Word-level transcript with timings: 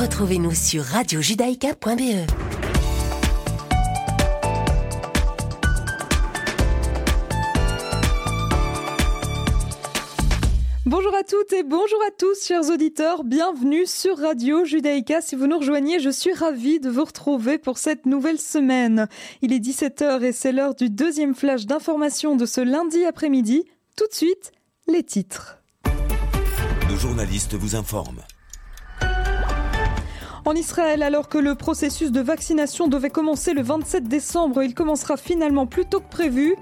Retrouvez-nous 0.00 0.54
sur 0.54 0.82
radiojudaïka.be. 0.82 2.26
Bonjour 10.84 11.14
à 11.14 11.22
toutes 11.22 11.52
et 11.52 11.62
bonjour 11.62 11.98
à 12.08 12.10
tous, 12.18 12.44
chers 12.44 12.68
auditeurs. 12.70 13.22
Bienvenue 13.22 13.86
sur 13.86 14.18
Radio 14.18 14.64
Judaïka. 14.64 15.20
Si 15.20 15.36
vous 15.36 15.46
nous 15.46 15.58
rejoignez, 15.58 16.00
je 16.00 16.10
suis 16.10 16.32
ravie 16.32 16.80
de 16.80 16.90
vous 16.90 17.04
retrouver 17.04 17.58
pour 17.58 17.78
cette 17.78 18.04
nouvelle 18.04 18.40
semaine. 18.40 19.06
Il 19.42 19.52
est 19.52 19.60
17h 19.60 20.24
et 20.24 20.32
c'est 20.32 20.50
l'heure 20.50 20.74
du 20.74 20.90
deuxième 20.90 21.36
flash 21.36 21.66
d'information 21.66 22.34
de 22.34 22.46
ce 22.46 22.60
lundi 22.60 23.04
après-midi. 23.04 23.62
Tout 23.96 24.08
de 24.08 24.14
suite, 24.14 24.50
les 24.88 25.04
titres. 25.04 25.58
Nos 26.90 26.96
journalistes 26.96 27.54
vous 27.54 27.76
informent. 27.76 28.22
En 30.46 30.54
Israël, 30.54 31.02
alors 31.02 31.30
que 31.30 31.38
le 31.38 31.54
processus 31.54 32.12
de 32.12 32.20
vaccination 32.20 32.86
devait 32.86 33.08
commencer 33.08 33.54
le 33.54 33.62
27 33.62 34.04
décembre, 34.04 34.62
il 34.62 34.74
commencera 34.74 35.16
finalement 35.16 35.66
plus 35.66 35.86
tôt 35.86 36.00
que 36.00 36.10
prévu. 36.10 36.54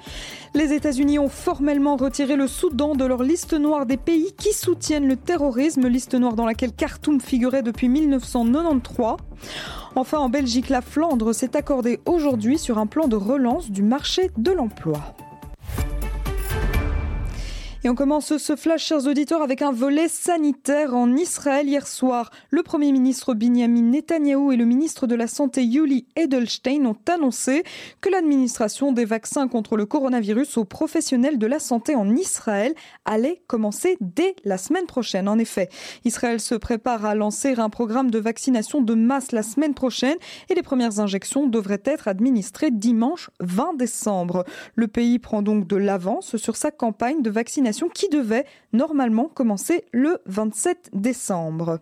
Les 0.54 0.72
États-Unis 0.72 1.18
ont 1.18 1.28
formellement 1.28 1.96
retiré 1.96 2.36
le 2.36 2.46
Soudan 2.46 2.94
de 2.94 3.04
leur 3.04 3.24
liste 3.24 3.54
noire 3.54 3.84
des 3.84 3.96
pays 3.96 4.34
qui 4.38 4.52
soutiennent 4.52 5.08
le 5.08 5.16
terrorisme, 5.16 5.88
liste 5.88 6.14
noire 6.14 6.34
dans 6.34 6.46
laquelle 6.46 6.72
Khartoum 6.72 7.20
figurait 7.20 7.62
depuis 7.62 7.88
1993. 7.88 9.16
Enfin, 9.96 10.18
en 10.18 10.28
Belgique, 10.28 10.68
la 10.68 10.80
Flandre 10.80 11.34
s'est 11.34 11.56
accordée 11.56 11.98
aujourd'hui 12.06 12.58
sur 12.58 12.78
un 12.78 12.86
plan 12.86 13.08
de 13.08 13.16
relance 13.16 13.68
du 13.68 13.82
marché 13.82 14.30
de 14.36 14.52
l'emploi. 14.52 15.16
Et 17.84 17.88
on 17.88 17.96
commence 17.96 18.36
ce 18.36 18.54
flash, 18.54 18.84
chers 18.84 19.08
auditeurs, 19.08 19.42
avec 19.42 19.60
un 19.60 19.72
volet 19.72 20.06
sanitaire 20.06 20.94
en 20.94 21.16
Israël 21.16 21.68
hier 21.68 21.88
soir. 21.88 22.30
Le 22.50 22.62
Premier 22.62 22.92
ministre 22.92 23.34
Benjamin 23.34 23.82
Netanyahou 23.82 24.52
et 24.52 24.56
le 24.56 24.64
ministre 24.64 25.08
de 25.08 25.16
la 25.16 25.26
Santé 25.26 25.64
Yuli 25.64 26.06
Edelstein 26.14 26.86
ont 26.86 26.96
annoncé 27.12 27.64
que 28.00 28.08
l'administration 28.08 28.92
des 28.92 29.04
vaccins 29.04 29.48
contre 29.48 29.76
le 29.76 29.84
coronavirus 29.84 30.58
aux 30.58 30.64
professionnels 30.64 31.38
de 31.38 31.46
la 31.48 31.58
santé 31.58 31.96
en 31.96 32.14
Israël 32.14 32.72
allait 33.04 33.42
commencer 33.48 33.96
dès 34.00 34.36
la 34.44 34.58
semaine 34.58 34.86
prochaine. 34.86 35.28
En 35.28 35.40
effet, 35.40 35.68
Israël 36.04 36.38
se 36.38 36.54
prépare 36.54 37.04
à 37.04 37.16
lancer 37.16 37.54
un 37.58 37.68
programme 37.68 38.12
de 38.12 38.20
vaccination 38.20 38.80
de 38.80 38.94
masse 38.94 39.32
la 39.32 39.42
semaine 39.42 39.74
prochaine 39.74 40.18
et 40.48 40.54
les 40.54 40.62
premières 40.62 41.00
injections 41.00 41.48
devraient 41.48 41.82
être 41.84 42.06
administrées 42.06 42.70
dimanche 42.70 43.28
20 43.40 43.74
décembre. 43.74 44.44
Le 44.76 44.86
pays 44.86 45.18
prend 45.18 45.42
donc 45.42 45.66
de 45.66 45.74
l'avance 45.74 46.36
sur 46.36 46.54
sa 46.54 46.70
campagne 46.70 47.22
de 47.22 47.30
vaccination 47.30 47.71
qui 47.88 48.08
devait 48.08 48.46
normalement 48.72 49.28
commencer 49.28 49.84
le 49.92 50.20
27 50.26 50.90
décembre. 50.92 51.80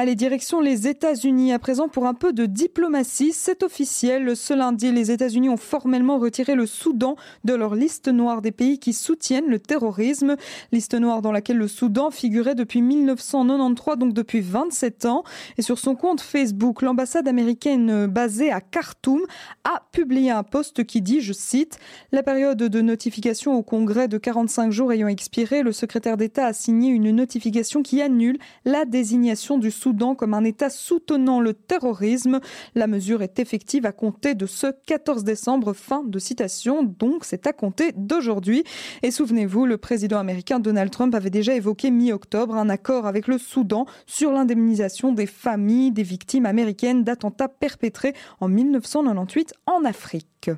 Allez, 0.00 0.14
direction 0.14 0.60
les 0.60 0.86
États-Unis 0.86 1.52
à 1.52 1.58
présent 1.58 1.88
pour 1.88 2.06
un 2.06 2.14
peu 2.14 2.32
de 2.32 2.46
diplomatie. 2.46 3.32
C'est 3.32 3.64
officiel. 3.64 4.36
Ce 4.36 4.54
lundi, 4.54 4.92
les 4.92 5.10
États-Unis 5.10 5.48
ont 5.48 5.56
formellement 5.56 6.18
retiré 6.18 6.54
le 6.54 6.66
Soudan 6.66 7.16
de 7.42 7.52
leur 7.52 7.74
liste 7.74 8.06
noire 8.06 8.40
des 8.40 8.52
pays 8.52 8.78
qui 8.78 8.92
soutiennent 8.92 9.48
le 9.48 9.58
terrorisme. 9.58 10.36
Liste 10.70 10.94
noire 10.94 11.20
dans 11.20 11.32
laquelle 11.32 11.56
le 11.56 11.66
Soudan 11.66 12.12
figurait 12.12 12.54
depuis 12.54 12.80
1993, 12.80 13.98
donc 13.98 14.12
depuis 14.14 14.40
27 14.40 15.06
ans. 15.06 15.24
Et 15.56 15.62
sur 15.62 15.80
son 15.80 15.96
compte 15.96 16.20
Facebook, 16.20 16.82
l'ambassade 16.82 17.26
américaine 17.26 18.06
basée 18.06 18.52
à 18.52 18.60
Khartoum 18.60 19.22
a 19.64 19.82
publié 19.90 20.30
un 20.30 20.44
post 20.44 20.84
qui 20.84 21.02
dit, 21.02 21.20
je 21.20 21.32
cite, 21.32 21.80
La 22.12 22.22
période 22.22 22.58
de 22.58 22.80
notification 22.80 23.56
au 23.56 23.64
Congrès 23.64 24.06
de 24.06 24.16
45 24.16 24.70
jours 24.70 24.92
ayant 24.92 25.08
expiré, 25.08 25.64
le 25.64 25.72
secrétaire 25.72 26.16
d'État 26.16 26.46
a 26.46 26.52
signé 26.52 26.90
une 26.90 27.10
notification 27.10 27.82
qui 27.82 28.00
annule 28.00 28.38
la 28.64 28.84
désignation 28.84 29.27
du 29.58 29.70
Soudan 29.70 30.14
comme 30.14 30.32
un 30.32 30.44
État 30.44 30.70
soutenant 30.70 31.40
le 31.40 31.52
terrorisme. 31.52 32.40
La 32.74 32.86
mesure 32.86 33.22
est 33.22 33.38
effective 33.38 33.84
à 33.84 33.92
compter 33.92 34.34
de 34.34 34.46
ce 34.46 34.68
14 34.86 35.22
décembre. 35.22 35.74
Fin 35.74 36.02
de 36.02 36.18
citation. 36.18 36.82
Donc, 36.82 37.24
c'est 37.24 37.46
à 37.46 37.52
compter 37.52 37.92
d'aujourd'hui. 37.94 38.64
Et 39.02 39.10
souvenez-vous, 39.10 39.66
le 39.66 39.76
président 39.76 40.18
américain 40.18 40.60
Donald 40.60 40.90
Trump 40.90 41.14
avait 41.14 41.30
déjà 41.30 41.54
évoqué 41.54 41.90
mi-octobre 41.90 42.54
un 42.54 42.70
accord 42.70 43.06
avec 43.06 43.26
le 43.26 43.36
Soudan 43.36 43.84
sur 44.06 44.32
l'indemnisation 44.32 45.12
des 45.12 45.26
familles 45.26 45.92
des 45.92 46.02
victimes 46.02 46.46
américaines 46.46 47.04
d'attentats 47.04 47.48
perpétrés 47.48 48.14
en 48.40 48.48
1998 48.48 49.52
en 49.66 49.84
Afrique. 49.84 50.50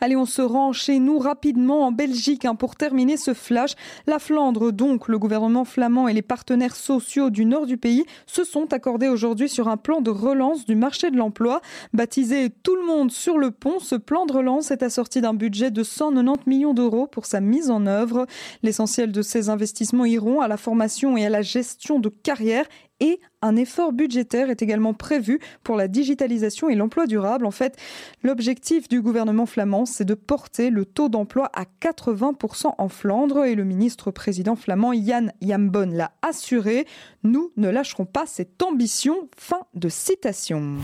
Allez, 0.00 0.16
on 0.16 0.24
se 0.24 0.42
rend 0.42 0.72
chez 0.72 0.98
nous 0.98 1.18
rapidement 1.18 1.86
en 1.86 1.92
Belgique 1.92 2.44
hein, 2.44 2.54
pour 2.54 2.76
terminer 2.76 3.16
ce 3.16 3.34
flash. 3.34 3.72
La 4.06 4.18
Flandre, 4.18 4.72
donc, 4.72 5.08
le 5.08 5.18
gouvernement 5.18 5.64
flamand 5.64 6.08
et 6.08 6.12
les 6.12 6.22
partenaires 6.22 6.76
sociaux 6.76 7.30
du 7.30 7.44
nord 7.44 7.66
du 7.66 7.76
pays 7.76 8.04
se 8.26 8.44
sont 8.44 8.72
accordés 8.72 9.08
aujourd'hui 9.08 9.48
sur 9.48 9.68
un 9.68 9.76
plan 9.76 10.00
de 10.00 10.10
relance 10.10 10.64
du 10.64 10.74
marché 10.74 11.10
de 11.10 11.16
l'emploi. 11.16 11.60
Baptisé 11.92 12.50
Tout 12.62 12.76
le 12.76 12.86
monde 12.86 13.10
sur 13.10 13.38
le 13.38 13.50
pont, 13.50 13.78
ce 13.78 13.94
plan 13.94 14.26
de 14.26 14.32
relance 14.32 14.70
est 14.70 14.82
assorti 14.82 15.20
d'un 15.20 15.34
budget 15.34 15.70
de 15.70 15.82
190 15.82 16.46
millions 16.46 16.74
d'euros 16.74 17.06
pour 17.06 17.26
sa 17.26 17.40
mise 17.40 17.70
en 17.70 17.86
œuvre. 17.86 18.26
L'essentiel 18.62 19.12
de 19.12 19.22
ces 19.22 19.50
investissements 19.50 20.04
iront 20.04 20.40
à 20.40 20.48
la 20.48 20.56
formation 20.56 21.16
et 21.16 21.26
à 21.26 21.30
la 21.30 21.42
gestion 21.42 21.98
de 21.98 22.08
carrière 22.08 22.66
et 23.00 23.20
un 23.42 23.56
effort 23.56 23.92
budgétaire 23.92 24.50
est 24.50 24.62
également 24.62 24.94
prévu 24.94 25.40
pour 25.64 25.76
la 25.76 25.88
digitalisation 25.88 26.68
et 26.68 26.74
l'emploi 26.74 27.06
durable. 27.06 27.46
En 27.46 27.50
fait, 27.50 27.76
l'objectif 28.22 28.88
du 28.88 29.00
gouvernement 29.00 29.46
flamand, 29.46 29.86
c'est 29.86 30.04
de 30.04 30.14
porter 30.14 30.70
le 30.70 30.84
taux 30.84 31.08
d'emploi 31.08 31.50
à 31.54 31.64
80% 31.80 32.74
en 32.76 32.88
Flandre 32.88 33.44
et 33.44 33.54
le 33.54 33.64
ministre 33.64 34.10
président 34.10 34.56
flamand 34.56 34.92
Jan 34.92 35.28
Jambon 35.42 35.90
l'a 35.92 36.12
assuré. 36.22 36.86
Nous 37.22 37.52
ne 37.56 37.68
lâcherons 37.68 38.06
pas 38.06 38.26
cette 38.26 38.62
ambition. 38.62 39.28
Fin 39.36 39.62
de 39.74 39.88
citation. 39.88 40.76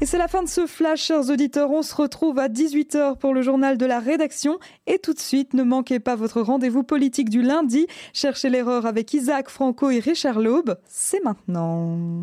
Et 0.00 0.06
c'est 0.06 0.18
la 0.18 0.28
fin 0.28 0.44
de 0.44 0.48
ce 0.48 0.68
flash, 0.68 1.02
chers 1.02 1.28
auditeurs. 1.28 1.72
On 1.72 1.82
se 1.82 1.92
retrouve 1.92 2.38
à 2.38 2.48
18h 2.48 3.18
pour 3.18 3.34
le 3.34 3.42
journal 3.42 3.76
de 3.76 3.84
la 3.84 3.98
rédaction. 3.98 4.60
Et 4.86 5.00
tout 5.00 5.12
de 5.12 5.18
suite, 5.18 5.54
ne 5.54 5.64
manquez 5.64 5.98
pas 5.98 6.14
votre 6.14 6.40
rendez-vous 6.40 6.84
politique 6.84 7.30
du 7.30 7.42
lundi. 7.42 7.88
Cherchez 8.12 8.48
l'erreur 8.48 8.86
avec 8.86 9.12
Isaac 9.12 9.48
Franco 9.48 9.90
et 9.90 9.98
Richard 9.98 10.38
Laube. 10.38 10.78
C'est 10.86 11.24
maintenant. 11.24 12.22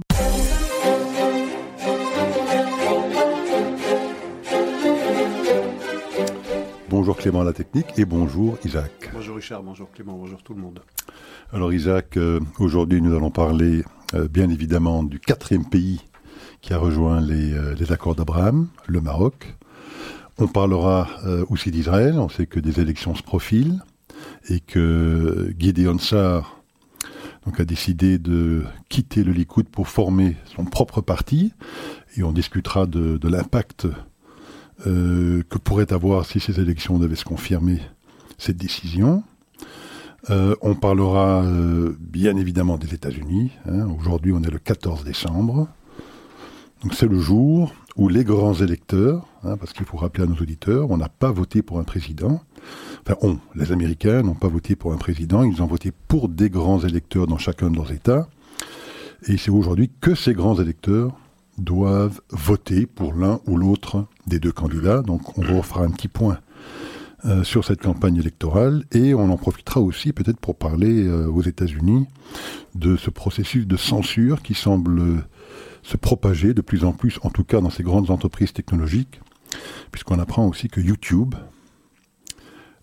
Bonjour 6.88 7.18
Clément 7.18 7.42
à 7.42 7.44
la 7.44 7.52
technique 7.52 7.88
et 7.98 8.06
bonjour 8.06 8.58
Isaac. 8.64 9.10
Bonjour 9.12 9.36
Richard, 9.36 9.64
bonjour 9.64 9.92
Clément, 9.92 10.14
bonjour 10.14 10.42
tout 10.44 10.54
le 10.54 10.62
monde. 10.62 10.80
Alors 11.52 11.74
Isaac, 11.74 12.16
euh, 12.16 12.40
aujourd'hui 12.58 13.02
nous 13.02 13.14
allons 13.14 13.32
parler 13.32 13.84
euh, 14.14 14.30
bien 14.30 14.50
évidemment 14.50 15.04
du 15.04 15.20
quatrième 15.20 15.66
pays 15.66 16.06
qui 16.66 16.74
a 16.74 16.80
rejoint 16.80 17.22
euh, 17.22 17.76
les, 17.76 17.92
accords 17.92 18.16
d'Abraham, 18.16 18.68
le 18.88 19.00
Maroc. 19.00 19.56
On 20.40 20.48
parlera 20.48 21.08
euh, 21.24 21.46
aussi 21.52 21.70
d'Israël. 21.70 22.18
On 22.18 22.28
sait 22.28 22.48
que 22.48 22.60
des 22.60 22.80
élections 22.80 23.14
se 23.14 23.22
profilent 23.22 23.84
et 24.50 24.62
que 24.62 25.54
Gideon 25.60 26.00
Sar 26.00 26.60
a 27.56 27.66
décidé 27.66 28.18
de 28.18 28.64
quitter 28.90 29.24
le 29.24 29.32
Likoud 29.32 29.70
pour 29.70 29.88
former 29.88 30.38
son 30.56 30.66
propre 30.66 31.02
parti. 31.02 31.54
Et 32.18 32.24
on 32.24 32.32
discutera 32.32 32.88
de, 32.88 33.20
l'impact 33.28 33.86
euh, 34.88 35.44
que 35.48 35.60
pourrait 35.60 35.94
avoir 35.94 36.26
si 36.26 36.40
ces 36.40 36.60
élections 36.60 36.98
devaient 36.98 37.16
se 37.16 37.26
confirmer 37.26 37.80
cette 38.40 38.58
décision. 38.58 39.24
on 40.30 40.74
parlera 40.74 41.46
bien 42.00 42.36
évidemment 42.38 42.80
des 42.80 42.96
États-Unis. 42.96 43.52
Hein. 43.70 43.88
Aujourd'hui, 44.00 44.34
on 44.34 44.42
est 44.42 44.50
le 44.50 44.58
14 44.58 45.04
décembre 45.04 45.68
c'est 46.94 47.08
le 47.08 47.20
jour 47.20 47.74
où 47.96 48.10
les 48.10 48.24
grands 48.24 48.54
électeurs, 48.54 49.26
hein, 49.44 49.58
parce 49.58 49.74
qu'il 49.74 49.86
faut 49.86 49.98
rappeler 49.98 50.24
à 50.24 50.28
nos 50.28 50.36
auditeurs, 50.36 50.92
on 50.92 50.98
n'a 50.98 51.10
pas 51.10 51.32
voté 51.32 51.62
pour 51.62 51.80
un 51.80 51.84
président. 51.84 52.42
Enfin, 53.02 53.18
on, 53.22 53.40
les 53.56 53.72
Américains 53.72 54.22
n'ont 54.22 54.36
pas 54.36 54.48
voté 54.48 54.76
pour 54.76 54.94
un 54.94 54.98
président, 54.98 55.44
ils 55.44 55.62
ont 55.62 55.68
voté 55.68 55.92
pour 56.08 56.28
des 56.28 56.50
grands 56.50 56.80
électeurs 56.80 57.28
dans 57.28 57.38
chacun 57.38 57.70
de 57.70 57.76
leurs 57.76 57.92
États. 57.92 58.28
Et 59.28 59.38
c'est 59.38 59.52
aujourd'hui 59.52 59.90
que 60.02 60.14
ces 60.14 60.34
grands 60.34 60.60
électeurs 60.60 61.18
doivent 61.58 62.22
voter 62.30 62.86
pour 62.86 63.14
l'un 63.14 63.40
ou 63.48 63.58
l'autre 63.58 64.06
des 64.28 64.40
deux 64.40 64.52
candidats. 64.52 65.02
Donc 65.02 65.38
on 65.38 65.58
refera 65.58 65.84
un 65.84 65.90
petit 65.90 66.10
point 66.10 66.40
euh, 67.26 67.44
sur 67.44 67.64
cette 67.64 67.82
campagne 67.82 68.18
électorale 68.18 68.84
et 68.92 69.14
on 69.14 69.32
en 69.32 69.38
profitera 69.38 69.80
aussi 69.80 70.12
peut-être 70.14 70.40
pour 70.40 70.56
parler 70.56 71.06
euh, 71.06 71.28
aux 71.28 71.42
États-Unis 71.42 72.06
de 72.76 72.98
ce 72.98 73.10
processus 73.10 73.66
de 73.66 73.78
censure 73.78 74.44
qui 74.44 74.54
semble 74.54 75.24
se 75.86 75.98
propager 75.98 76.54
de 76.54 76.62
plus 76.62 76.84
en 76.84 76.94
plus, 76.94 77.20
en 77.22 77.30
tout 77.30 77.44
cas 77.44 77.62
dans 77.62 77.70
ces 77.70 77.84
grandes 77.84 78.10
entreprises 78.10 78.54
technologiques, 78.54 79.22
puisqu'on 79.92 80.20
apprend 80.20 80.48
aussi 80.48 80.68
que 80.68 80.82
YouTube 80.82 81.36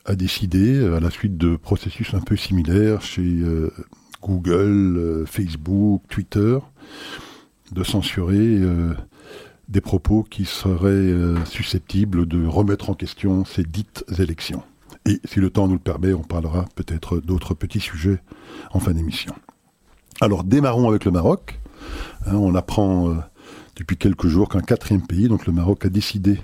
a 0.05 0.15
décidé, 0.15 0.77
euh, 0.77 0.97
à 0.97 1.01
la 1.01 1.11
suite 1.11 1.37
de 1.37 1.57
processus 1.57 2.15
un 2.15 2.21
peu 2.21 2.37
similaires 2.37 3.03
chez 3.03 3.23
euh, 3.23 3.73
Google, 4.23 4.97
euh, 4.97 5.27
Facebook, 5.27 6.03
Twitter, 6.09 6.59
de 7.73 7.83
censurer 7.83 8.61
des 9.69 9.81
propos 9.81 10.25
qui 10.25 10.45
seraient 10.45 11.15
susceptibles 11.47 12.27
de 12.27 12.45
remettre 12.45 12.91
en 12.91 12.95
question 12.95 13.47
ces 13.47 13.63
dites 13.63 14.05
élections. 14.19 14.63
Et 15.07 15.21
si 15.25 15.41
le 15.41 15.49
temps 15.49 15.69
nous 15.69 15.75
le 15.75 15.79
permet, 15.79 16.13
on 16.13 16.23
parlera 16.23 16.67
peut-être 16.75 17.21
d'autres 17.21 17.55
petits 17.55 17.81
sujets 17.81 18.21
en 18.73 18.79
fin 18.79 18.93
d'émission. 18.93 19.35
Alors 20.21 20.45
démarrons 20.45 20.87
avec 20.87 21.07
le 21.07 21.13
Maroc. 21.13 21.62
Hein, 22.27 22.35
on 22.35 22.55
apprend 22.55 23.09
euh, 23.09 23.15
depuis 23.77 23.97
quelques 23.97 24.29
jours 24.29 24.49
qu'un 24.49 24.61
quatrième 24.61 25.03
pays, 25.03 25.29
donc 25.29 25.47
le 25.47 25.53
Maroc, 25.53 25.85
a 25.85 25.89
décidé 25.89 26.41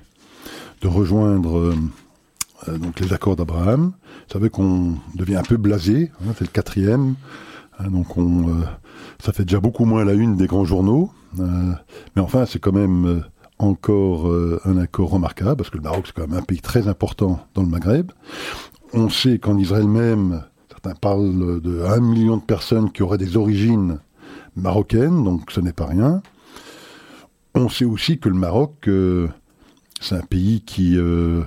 de 0.80 0.88
rejoindre 0.88 1.58
euh, 1.58 1.74
euh, 2.68 2.78
donc 2.78 2.98
les 3.00 3.12
accords 3.12 3.36
d'Abraham. 3.36 3.92
Vous 3.92 4.32
savez 4.32 4.50
qu'on 4.50 4.94
devient 5.14 5.36
un 5.36 5.42
peu 5.42 5.56
blasé, 5.56 6.10
hein, 6.22 6.32
c'est 6.36 6.44
le 6.44 6.50
quatrième. 6.50 7.14
Hein, 7.78 7.90
donc 7.90 8.16
on, 8.16 8.62
ça 9.22 9.32
fait 9.32 9.44
déjà 9.44 9.60
beaucoup 9.60 9.84
moins 9.84 10.04
la 10.04 10.14
une 10.14 10.36
des 10.36 10.46
grands 10.46 10.64
journaux. 10.64 11.10
mais 11.36 12.22
enfin, 12.22 12.46
c'est 12.46 12.58
quand 12.58 12.72
même 12.72 13.22
encore 13.58 14.32
un 14.64 14.78
accord 14.78 15.10
remarquable, 15.10 15.56
parce 15.56 15.70
que 15.70 15.76
le 15.76 15.82
Maroc, 15.82 16.04
c'est 16.06 16.14
quand 16.14 16.28
même 16.28 16.38
un 16.38 16.42
pays 16.42 16.60
très 16.60 16.88
important 16.88 17.40
dans 17.54 17.62
le 17.62 17.68
Maghreb. 17.68 18.10
On 18.92 19.10
sait 19.10 19.38
qu'en 19.38 19.58
Israël 19.58 19.86
même, 19.86 20.42
certains 20.68 20.94
parlent 20.94 21.60
de 21.60 21.82
1 21.82 22.00
million 22.00 22.36
de 22.36 22.42
personnes 22.42 22.90
qui 22.90 23.02
auraient 23.02 23.18
des 23.18 23.36
origines 23.36 24.00
marocaines, 24.58 25.24
donc 25.24 25.50
ce 25.50 25.60
n'est 25.60 25.72
pas 25.72 25.86
rien. 25.86 26.22
On 27.54 27.68
sait 27.68 27.84
aussi 27.84 28.18
que 28.18 28.28
le 28.28 28.36
Maroc, 28.36 28.86
euh, 28.86 29.28
c'est 30.00 30.14
un 30.14 30.22
pays 30.22 30.60
qui 30.60 30.96
euh, 30.96 31.42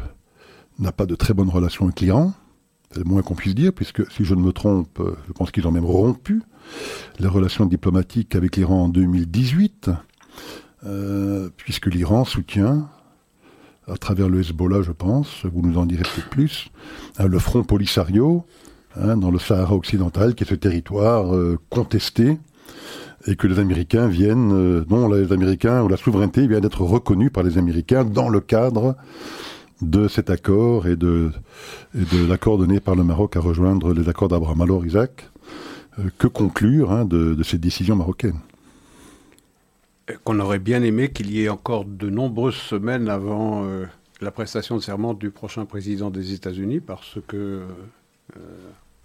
n'a 0.77 0.91
pas 0.91 1.05
de 1.05 1.15
très 1.15 1.33
bonnes 1.33 1.49
relations 1.49 1.85
avec 1.85 2.01
l'Iran. 2.01 2.33
C'est 2.91 2.99
le 2.99 3.05
moins 3.05 3.21
qu'on 3.21 3.35
puisse 3.35 3.55
dire, 3.55 3.71
puisque 3.71 4.11
si 4.11 4.25
je 4.25 4.35
ne 4.35 4.41
me 4.41 4.51
trompe, 4.51 4.99
euh, 4.99 5.15
je 5.27 5.31
pense 5.31 5.51
qu'ils 5.51 5.67
ont 5.67 5.71
même 5.71 5.85
rompu 5.85 6.41
les 7.19 7.27
relations 7.27 7.65
diplomatiques 7.65 8.35
avec 8.35 8.57
l'Iran 8.57 8.83
en 8.83 8.89
2018, 8.89 9.89
puisque 11.57 11.87
l'Iran 11.87 12.25
soutient, 12.25 12.89
à 13.87 13.97
travers 13.97 14.29
le 14.29 14.41
Hezbollah, 14.41 14.81
je 14.81 14.91
pense, 14.91 15.45
vous 15.45 15.61
nous 15.61 15.77
en 15.77 15.85
direz 15.85 16.03
peut-être 16.03 16.29
plus, 16.29 16.69
le 17.19 17.39
front 17.39 17.63
Polisario, 17.63 18.45
hein, 18.95 19.17
dans 19.17 19.31
le 19.31 19.39
Sahara 19.39 19.75
occidental, 19.75 20.35
qui 20.35 20.43
est 20.43 20.47
ce 20.47 20.55
territoire 20.55 21.33
contesté 21.69 22.37
et 23.27 23.35
que 23.35 23.47
les 23.47 23.59
Américains 23.59 24.07
viennent, 24.07 24.51
euh, 24.53 24.85
non, 24.89 25.11
les 25.11 25.31
Américains 25.31 25.83
ou 25.83 25.87
la 25.87 25.97
souveraineté 25.97 26.47
vient 26.47 26.59
d'être 26.59 26.81
reconnue 26.81 27.29
par 27.29 27.43
les 27.43 27.57
Américains 27.57 28.03
dans 28.03 28.29
le 28.29 28.39
cadre 28.39 28.95
de 29.81 30.07
cet 30.07 30.29
accord 30.29 30.87
et 30.87 30.95
de, 30.95 31.31
l'accord 32.27 32.57
donné 32.57 32.79
par 32.79 32.95
le 32.95 33.03
Maroc 33.03 33.35
à 33.35 33.39
rejoindre 33.39 33.93
les 33.93 34.09
accords 34.09 34.27
d'Abraham. 34.27 34.61
Alors, 34.61 34.85
Isaac, 34.85 35.29
euh, 35.99 36.03
que 36.17 36.27
conclure 36.27 36.91
hein, 36.91 37.05
de, 37.05 37.33
de, 37.33 37.43
cette 37.43 37.61
décision 37.61 37.95
marocaine 37.95 38.39
Qu'on 40.23 40.39
aurait 40.39 40.59
bien 40.59 40.83
aimé 40.83 41.09
qu'il 41.09 41.31
y 41.31 41.43
ait 41.43 41.49
encore 41.49 41.85
de 41.85 42.09
nombreuses 42.09 42.55
semaines 42.55 43.09
avant 43.09 43.65
euh, 43.65 43.85
la 44.19 44.31
prestation 44.31 44.75
de 44.75 44.81
serment 44.81 45.13
du 45.13 45.31
prochain 45.31 45.65
président 45.65 46.11
des 46.11 46.33
États-Unis, 46.33 46.79
parce 46.79 47.17
que 47.27 47.61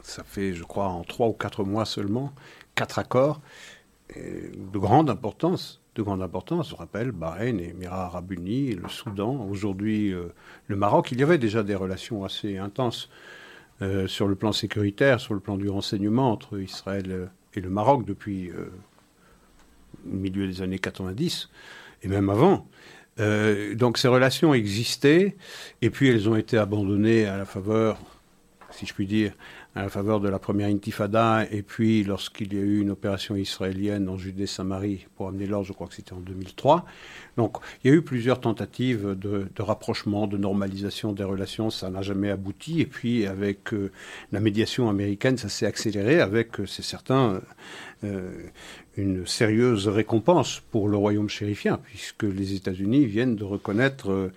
ça 0.02 0.22
fait, 0.22 0.52
je 0.52 0.62
crois, 0.62 0.86
en 0.86 1.02
trois 1.02 1.26
ou 1.26 1.32
quatre 1.32 1.64
mois 1.64 1.84
seulement, 1.84 2.32
quatre 2.76 2.98
accords 2.98 3.40
de 4.14 4.78
grande 4.78 5.10
importance. 5.10 5.80
De 5.94 6.02
grande 6.02 6.20
importance, 6.20 6.74
on 6.74 6.76
rappelle 6.76 7.10
Bahreïn, 7.10 7.58
Émirats 7.58 8.04
arabes 8.04 8.32
unis, 8.32 8.74
le 8.74 8.86
Soudan, 8.88 9.48
aujourd'hui 9.50 10.12
euh, 10.12 10.26
le 10.66 10.76
Maroc. 10.76 11.10
Il 11.10 11.20
y 11.20 11.22
avait 11.22 11.38
déjà 11.38 11.62
des 11.62 11.74
relations 11.74 12.22
assez 12.22 12.58
intenses 12.58 13.08
euh, 13.80 14.06
sur 14.06 14.28
le 14.28 14.34
plan 14.34 14.52
sécuritaire, 14.52 15.20
sur 15.20 15.32
le 15.32 15.40
plan 15.40 15.56
du 15.56 15.70
renseignement 15.70 16.30
entre 16.30 16.60
Israël 16.60 17.30
et 17.54 17.60
le 17.60 17.70
Maroc 17.70 18.04
depuis 18.04 18.50
euh, 18.50 18.70
le 20.04 20.18
milieu 20.18 20.46
des 20.46 20.60
années 20.60 20.78
90 20.78 21.48
et 22.02 22.08
même 22.08 22.28
avant. 22.28 22.68
donc 23.74 23.96
ces 23.96 24.08
relations 24.08 24.52
existaient 24.52 25.34
et 25.80 25.88
puis 25.88 26.10
elles 26.10 26.28
ont 26.28 26.36
été 26.36 26.58
abandonnées 26.58 27.24
à 27.24 27.38
la 27.38 27.46
faveur, 27.46 27.98
si 28.70 28.84
je 28.84 28.92
puis 28.92 29.06
dire, 29.06 29.32
à 29.76 29.82
la 29.82 29.88
faveur 29.90 30.20
de 30.20 30.28
la 30.30 30.38
première 30.38 30.68
intifada, 30.68 31.44
et 31.50 31.60
puis 31.60 32.02
lorsqu'il 32.02 32.54
y 32.54 32.56
a 32.56 32.62
eu 32.62 32.80
une 32.80 32.90
opération 32.90 33.36
israélienne 33.36 34.08
en 34.08 34.16
Judée-Samarie 34.16 35.06
pour 35.14 35.28
amener 35.28 35.46
l'ordre, 35.46 35.66
je 35.66 35.74
crois 35.74 35.86
que 35.86 35.94
c'était 35.94 36.14
en 36.14 36.20
2003. 36.20 36.86
Donc 37.36 37.58
il 37.84 37.90
y 37.90 37.94
a 37.94 37.96
eu 37.96 38.00
plusieurs 38.00 38.40
tentatives 38.40 39.14
de, 39.14 39.46
rapprochement, 39.58 40.26
de 40.26 40.38
normalisation 40.38 41.12
des 41.12 41.24
relations, 41.24 41.68
ça 41.68 41.90
n'a 41.90 42.00
jamais 42.00 42.30
abouti, 42.30 42.80
et 42.80 42.86
puis 42.86 43.26
avec 43.26 43.74
euh, 43.74 43.92
la 44.32 44.40
médiation 44.40 44.88
américaine, 44.88 45.36
ça 45.36 45.50
s'est 45.50 45.66
accéléré 45.66 46.22
avec, 46.22 46.58
euh, 46.58 46.66
c'est 46.66 46.82
certain, 46.82 47.42
euh, 48.02 48.30
une 48.96 49.26
sérieuse 49.26 49.88
récompense 49.88 50.62
pour 50.70 50.88
le 50.88 50.96
royaume 50.96 51.28
chérifien, 51.28 51.78
puisque 51.84 52.22
les 52.22 52.54
États-Unis 52.54 53.04
viennent 53.04 53.36
de 53.36 53.44
reconnaître 53.44 54.30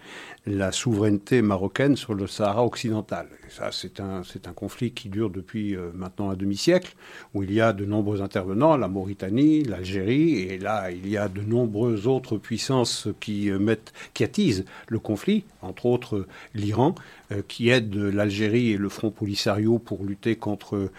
la 0.45 0.71
souveraineté 0.71 1.41
marocaine 1.41 1.95
sur 1.95 2.13
le 2.13 2.27
Sahara 2.27 2.63
occidental. 2.63 3.27
ça, 3.49 3.69
c'est 3.71 3.99
un, 3.99 4.23
c'est 4.23 4.47
un 4.47 4.53
conflit 4.53 4.91
qui 4.91 5.09
dure 5.09 5.29
depuis 5.29 5.75
euh, 5.75 5.91
maintenant 5.93 6.29
un 6.29 6.35
demi-siècle, 6.35 6.95
où 7.33 7.43
il 7.43 7.51
y 7.51 7.61
a 7.61 7.73
de 7.73 7.85
nombreux 7.85 8.21
intervenants, 8.21 8.77
la 8.77 8.87
Mauritanie, 8.87 9.63
l'Algérie, 9.63 10.39
et 10.41 10.57
là, 10.57 10.91
il 10.91 11.07
y 11.09 11.17
a 11.17 11.27
de 11.27 11.41
nombreuses 11.41 12.07
autres 12.07 12.37
puissances 12.37 13.07
qui, 13.19 13.49
euh, 13.49 13.59
mettent, 13.59 13.93
qui 14.13 14.23
attisent 14.23 14.65
le 14.87 14.99
conflit, 14.99 15.43
entre 15.61 15.85
autres 15.85 16.25
l'Iran, 16.53 16.95
euh, 17.31 17.41
qui 17.47 17.69
aide 17.69 17.95
l'Algérie 17.95 18.71
et 18.71 18.77
le 18.77 18.89
Front 18.89 19.11
Polisario 19.11 19.77
pour 19.79 20.03
lutter 20.03 20.35
contre 20.35 20.91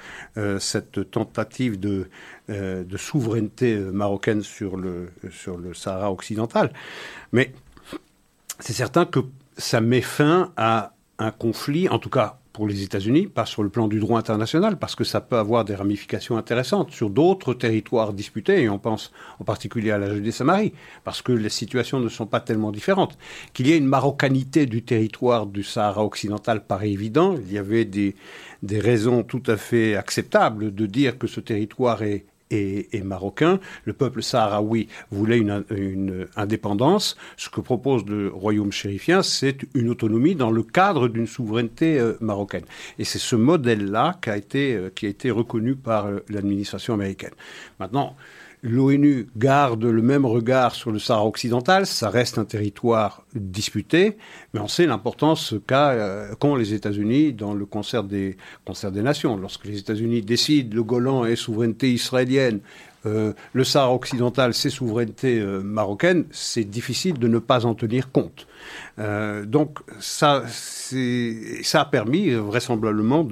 cette 0.59 1.11
tentative 1.11 1.79
de, 1.79 2.09
de 2.49 2.97
souveraineté 2.97 3.77
marocaine 3.77 4.43
sur 4.43 4.77
le, 4.77 5.11
sur 5.31 5.57
le 5.57 5.75
Sahara 5.75 6.13
occidental. 6.13 6.73
Mais 7.33 7.53
c'est 8.61 8.73
certain 8.73 9.05
que 9.05 9.21
ça 9.57 9.81
met 9.81 10.01
fin 10.01 10.53
à 10.57 10.93
un 11.19 11.31
conflit, 11.31 11.89
en 11.89 11.99
tout 11.99 12.11
cas 12.11 12.37
pour 12.53 12.67
les 12.67 12.83
États-Unis, 12.83 13.29
pas 13.29 13.47
sur 13.47 13.62
le 13.62 13.69
plan 13.69 13.87
du 13.87 14.01
droit 14.01 14.19
international, 14.19 14.77
parce 14.77 14.97
que 14.97 15.05
ça 15.05 15.21
peut 15.21 15.37
avoir 15.37 15.65
des 15.65 15.75
ramifications 15.75 16.37
intéressantes 16.37 16.91
sur 16.91 17.09
d'autres 17.09 17.55
territoires 17.55 18.12
disputés, 18.12 18.62
et 18.62 18.69
on 18.69 18.79
pense 18.79 19.12
en 19.39 19.45
particulier 19.45 19.93
à 19.93 19.99
la 19.99 20.12
Judée-Samarie, 20.12 20.73
parce 21.05 21.23
que 21.23 21.33
les 21.33 21.49
situations 21.49 22.01
ne 22.01 22.09
sont 22.09 22.27
pas 22.27 22.41
tellement 22.41 22.73
différentes. 22.73 23.17
Qu'il 23.53 23.69
y 23.69 23.73
ait 23.73 23.79
une 23.79 23.87
marocanité 23.87 24.67
du 24.67 24.83
territoire 24.83 25.47
du 25.47 25.62
Sahara 25.62 26.05
occidental 26.05 26.67
paraît 26.67 26.91
évident. 26.91 27.37
Il 27.37 27.53
y 27.53 27.59
avait 27.59 27.85
des, 27.85 28.17
des 28.62 28.81
raisons 28.81 29.23
tout 29.23 29.43
à 29.47 29.57
fait 29.57 29.95
acceptables 29.95 30.75
de 30.75 30.87
dire 30.87 31.19
que 31.19 31.29
ce 31.29 31.41
territoire 31.41 32.03
est 32.03 32.27
et, 32.50 33.02
marocain. 33.02 33.61
Le 33.85 33.93
peuple 33.93 34.23
sahraoui 34.23 34.88
voulait 35.11 35.38
une, 35.38 35.64
indépendance. 36.37 37.17
Ce 37.37 37.49
que 37.49 37.61
propose 37.61 38.05
le 38.06 38.29
royaume 38.29 38.73
chérifien, 38.73 39.23
c'est 39.23 39.58
une 39.75 39.88
autonomie 39.88 40.35
dans 40.35 40.50
le 40.50 40.62
cadre 40.62 41.08
d'une 41.08 41.26
souveraineté 41.26 41.99
euh, 41.99 42.14
marocaine. 42.20 42.64
Et 42.99 43.05
c'est 43.05 43.19
ce 43.19 43.37
modèle-là 43.37 44.19
qui, 44.23 44.31
a 44.31 44.37
été, 44.37 44.75
euh, 44.75 44.91
qui 44.94 45.06
a 45.06 45.08
été 45.08 45.31
reconnu 45.31 45.75
par 45.76 46.06
euh, 46.06 46.21
l'administration 46.28 46.95
américaine. 46.95 47.33
Maintenant, 47.78 48.16
L'ONU 48.62 49.29
garde 49.38 49.85
le 49.85 50.02
même 50.02 50.26
regard 50.26 50.75
sur 50.75 50.93
le 50.93 50.99
Sahara 50.99 51.25
occidental. 51.26 51.87
Ça 51.87 52.11
reste 52.11 52.37
un 52.37 52.45
territoire 52.45 53.25
disputé, 53.35 54.19
mais 54.52 54.61
on 54.61 54.69
sait 54.69 54.85
l'importance 54.85 55.55
euh, 55.73 56.35
qu'ont 56.38 56.57
les 56.57 56.75
États-Unis 56.75 57.33
dans 57.33 57.55
le 57.55 57.64
concert 57.64 58.05
des, 58.05 58.37
concert 58.67 58.93
des 58.93 59.02
nations. 59.02 59.38
Lorsque 59.38 59.64
les 59.64 59.79
États-Unis 59.79 60.21
décident 60.21 60.75
le 60.75 60.83
Golan 60.83 61.25
est 61.25 61.37
souveraineté 61.37 61.90
israélienne, 61.90 62.61
euh, 63.07 63.33
le 63.54 63.64
Sahara 63.64 63.95
occidental, 63.95 64.52
c'est 64.52 64.69
souveraineté 64.69 65.38
euh, 65.38 65.62
marocaine, 65.62 66.26
c'est 66.30 66.64
difficile 66.64 67.19
de 67.19 67.28
ne 67.28 67.38
pas 67.38 67.64
en 67.64 67.75
tenir 67.75 68.12
compte. 68.12 68.47
Euh, 68.99 69.47
donc 69.47 69.78
ça, 70.00 70.45
ça 70.47 71.80
a 71.80 71.85
permis 71.87 72.30
vraisemblablement 72.33 73.26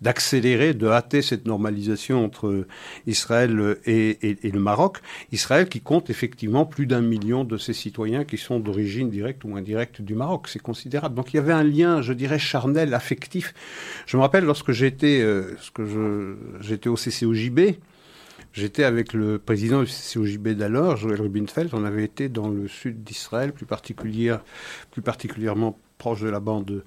d'accélérer, 0.00 0.74
de, 0.74 0.86
hâter 0.86 1.22
cette 1.22 1.44
normalisation 1.44 2.24
entre 2.24 2.66
Israël 3.08 3.78
et, 3.84 4.36
et, 4.46 4.50
le 4.50 4.60
Maroc. 4.60 4.98
Israël 5.32 5.68
qui 5.68 5.80
compte 5.80 6.08
effectivement 6.08 6.64
plus 6.64 6.86
d'un 6.86 7.00
million 7.00 7.42
de 7.42 7.56
ses 7.56 7.72
citoyens 7.72 8.24
qui 8.24 8.36
sont 8.36 8.60
d'origine 8.60 9.10
directe 9.10 9.42
ou 9.44 9.56
indirecte 9.56 10.00
du 10.02 10.14
Maroc. 10.14 10.46
C'est 10.48 10.62
considérable. 10.62 11.16
Donc 11.16 11.34
il 11.34 11.36
y 11.36 11.40
avait 11.40 11.52
un 11.52 11.64
lien, 11.64 12.00
je 12.00 12.12
dirais, 12.12 12.38
charnel, 12.38 12.94
affectif. 12.94 13.54
Je 14.06 14.16
me 14.16 14.22
rappelle 14.22 14.44
lorsque 14.44 14.70
j'étais, 14.70 15.26
j'étais 16.60 16.88
au 16.88 16.94
CCOJB, 16.94 17.60
J'étais 18.52 18.82
avec 18.82 19.12
le 19.12 19.38
président 19.38 19.84
du 19.84 19.90
COJB 19.90 20.48
d'alors, 20.48 20.96
Joël 20.96 21.20
Rubinfeld. 21.20 21.70
On 21.72 21.84
avait 21.84 22.04
été 22.04 22.28
dans 22.28 22.48
le 22.48 22.66
sud 22.66 23.04
d'Israël, 23.04 23.52
plus, 23.52 23.66
particulièrement 23.66 25.78
proche 25.98 26.22
de 26.22 26.28
la 26.28 26.40
bande 26.40 26.82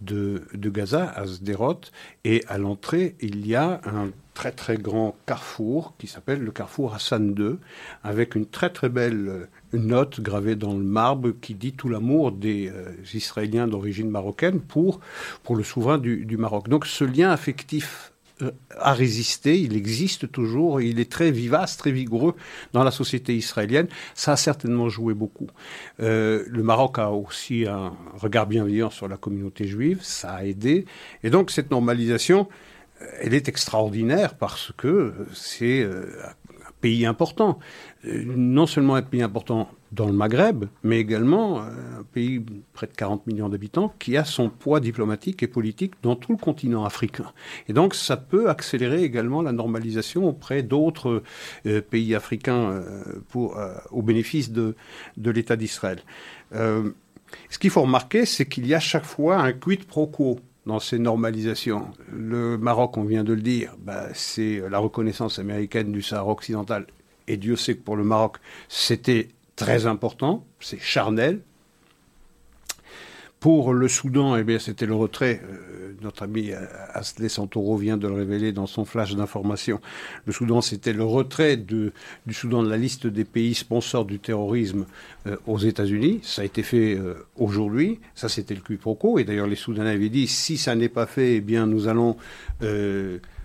de, 0.00 0.44
Gaza, 0.54 1.10
à 1.10 1.26
Sderot. 1.26 1.80
Et 2.24 2.44
à 2.46 2.58
l'entrée, 2.58 3.16
il 3.20 3.48
y 3.48 3.56
a 3.56 3.80
un 3.84 4.10
très 4.32 4.52
très 4.52 4.76
grand 4.76 5.16
carrefour 5.26 5.94
qui 5.98 6.06
s'appelle 6.06 6.40
le 6.40 6.52
carrefour 6.52 6.94
Hassan 6.94 7.34
II, 7.36 7.56
avec 8.04 8.36
une 8.36 8.46
très 8.46 8.70
très 8.70 8.88
belle 8.88 9.48
une 9.72 9.88
note 9.88 10.20
gravée 10.20 10.54
dans 10.54 10.74
le 10.74 10.84
marbre 10.84 11.32
qui 11.40 11.56
dit 11.56 11.72
tout 11.72 11.88
l'amour 11.88 12.30
des 12.30 12.68
euh, 12.68 12.92
Israéliens 13.12 13.66
d'origine 13.66 14.08
marocaine 14.08 14.60
pour, 14.60 15.00
pour 15.42 15.56
le 15.56 15.64
souverain 15.64 15.98
du 15.98 16.36
Maroc. 16.36 16.68
Donc 16.68 16.86
ce 16.86 17.02
lien 17.02 17.30
affectif 17.30 18.12
a 18.78 18.92
résisté, 18.92 19.58
il 19.60 19.76
existe 19.76 20.30
toujours, 20.30 20.80
il 20.80 21.00
est 21.00 21.10
très 21.10 21.30
vivace, 21.30 21.76
très 21.76 21.90
vigoureux 21.90 22.34
dans 22.72 22.84
la 22.84 22.90
société 22.90 23.34
israélienne. 23.34 23.88
Ça 24.14 24.32
a 24.32 24.36
certainement 24.36 24.88
joué 24.88 25.14
beaucoup. 25.14 25.48
Euh, 26.00 26.44
le 26.48 26.62
Maroc 26.62 26.98
a 26.98 27.10
aussi 27.10 27.66
un 27.66 27.92
regard 28.14 28.46
bienveillant 28.46 28.90
sur 28.90 29.08
la 29.08 29.16
communauté 29.16 29.66
juive, 29.66 30.00
ça 30.02 30.32
a 30.32 30.44
aidé. 30.44 30.86
Et 31.22 31.30
donc 31.30 31.50
cette 31.50 31.70
normalisation, 31.70 32.48
euh, 33.02 33.06
elle 33.20 33.34
est 33.34 33.48
extraordinaire 33.48 34.34
parce 34.34 34.72
que 34.76 35.14
c'est, 35.34 35.82
euh, 35.82 36.06
pays 36.80 37.06
important. 37.06 37.58
Euh, 38.04 38.22
non 38.24 38.66
seulement 38.66 38.94
un 38.94 39.02
pays 39.02 39.22
important 39.22 39.70
dans 39.92 40.06
le 40.06 40.12
Maghreb, 40.12 40.66
mais 40.82 41.00
également 41.00 41.62
un 41.62 42.02
pays 42.12 42.44
près 42.74 42.86
de 42.86 42.92
40 42.92 43.26
millions 43.26 43.48
d'habitants 43.48 43.94
qui 43.98 44.16
a 44.16 44.24
son 44.24 44.50
poids 44.50 44.80
diplomatique 44.80 45.42
et 45.42 45.46
politique 45.46 45.94
dans 46.02 46.14
tout 46.14 46.32
le 46.32 46.38
continent 46.38 46.84
africain. 46.84 47.32
Et 47.68 47.72
donc 47.72 47.94
ça 47.94 48.16
peut 48.16 48.50
accélérer 48.50 49.02
également 49.02 49.40
la 49.40 49.52
normalisation 49.52 50.28
auprès 50.28 50.62
d'autres 50.62 51.22
pays 51.90 52.14
africains 52.14 52.82
au 53.34 54.02
bénéfice 54.02 54.52
de, 54.52 54.76
de 55.16 55.30
l'État 55.30 55.56
d'Israël. 55.56 56.00
ce 56.52 57.58
qu'il 57.58 57.70
faut 57.70 57.82
remarquer, 57.82 58.26
c'est 58.26 58.44
qu'il 58.44 58.66
y 58.66 58.74
a 58.74 58.80
chaque 58.80 59.06
fois 59.06 59.38
un 59.38 59.52
quid 59.52 59.84
pro 59.86 60.06
quo 60.06 60.38
dans 60.68 60.78
ces 60.80 60.98
normalisations. 60.98 61.88
Le 62.12 62.58
Maroc, 62.58 62.96
on 62.98 63.04
vient 63.04 63.24
de 63.24 63.32
le 63.32 63.40
dire, 63.40 63.74
bah, 63.78 64.08
c'est 64.12 64.62
la 64.70 64.78
reconnaissance 64.78 65.38
américaine 65.38 65.90
du 65.90 66.02
Sahara 66.02 66.30
occidental. 66.30 66.86
Et 67.26 67.38
Dieu 67.38 67.56
sait 67.56 67.74
que 67.74 67.82
pour 67.82 67.96
le 67.96 68.04
Maroc, 68.04 68.36
c'était 68.68 69.28
très 69.56 69.86
important, 69.86 70.46
c'est 70.60 70.78
charnel, 70.78 71.40
pour 73.40 73.72
le 73.72 73.88
Soudan, 73.88 74.36
eh 74.36 74.58
c'était 74.58 74.86
le 74.86 74.94
retrait. 74.94 75.40
Euh, 75.44 75.94
notre 76.02 76.22
ami 76.22 76.52
euh, 76.52 76.58
Asley 76.92 77.28
Santoro 77.28 77.76
vient 77.76 77.96
de 77.96 78.06
le 78.08 78.14
révéler 78.14 78.52
dans 78.52 78.66
son 78.66 78.84
flash 78.84 79.14
d'information. 79.14 79.80
Le 80.26 80.32
Soudan, 80.32 80.60
c'était 80.60 80.92
le 80.92 81.04
retrait 81.04 81.56
du 81.56 81.92
Soudan 82.30 82.62
de 82.62 82.68
la 82.68 82.76
liste 82.76 83.06
des 83.06 83.24
pays 83.24 83.54
sponsors 83.54 84.04
du 84.04 84.18
terrorisme 84.18 84.86
euh, 85.26 85.36
aux 85.46 85.58
États-Unis. 85.58 86.20
Ça 86.22 86.42
a 86.42 86.44
été 86.44 86.62
fait 86.62 86.98
aujourd'hui. 87.36 88.00
Ça, 88.14 88.28
c'était 88.28 88.54
le 88.54 88.60
quiproquo. 88.60 89.18
Et 89.18 89.24
d'ailleurs, 89.24 89.46
les 89.46 89.56
Soudanais 89.56 89.90
avaient 89.90 90.08
dit 90.08 90.26
si 90.26 90.56
ça 90.56 90.74
n'est 90.74 90.88
pas 90.88 91.06
fait, 91.06 91.36
eh 91.36 91.40
bien, 91.40 91.66
nous 91.66 91.88
allons 91.88 92.16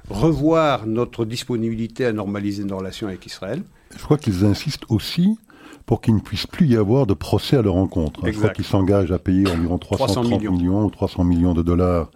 revoir 0.09 0.85
notre 0.85 1.25
disponibilité 1.25 2.05
à 2.05 2.13
normaliser 2.13 2.63
nos 2.63 2.77
relations 2.77 3.07
avec 3.07 3.25
Israël. 3.25 3.63
Je 3.95 4.03
crois 4.03 4.17
qu'ils 4.17 4.43
insistent 4.43 4.85
aussi 4.89 5.38
pour 5.85 6.01
qu'il 6.01 6.15
ne 6.15 6.19
puisse 6.19 6.47
plus 6.47 6.67
y 6.67 6.77
avoir 6.77 7.05
de 7.05 7.13
procès 7.13 7.57
à 7.57 7.61
leur 7.61 7.75
encontre. 7.75 8.21
Je 8.25 8.31
crois 8.31 8.49
qu'ils 8.49 8.65
s'engagent 8.65 9.11
à 9.11 9.19
payer 9.19 9.47
environ 9.49 9.77
330 9.77 10.41
millions. 10.41 10.85
ou 10.85 10.89
300 10.89 11.23
millions 11.23 11.53
de 11.53 11.61
dollars 11.61 12.09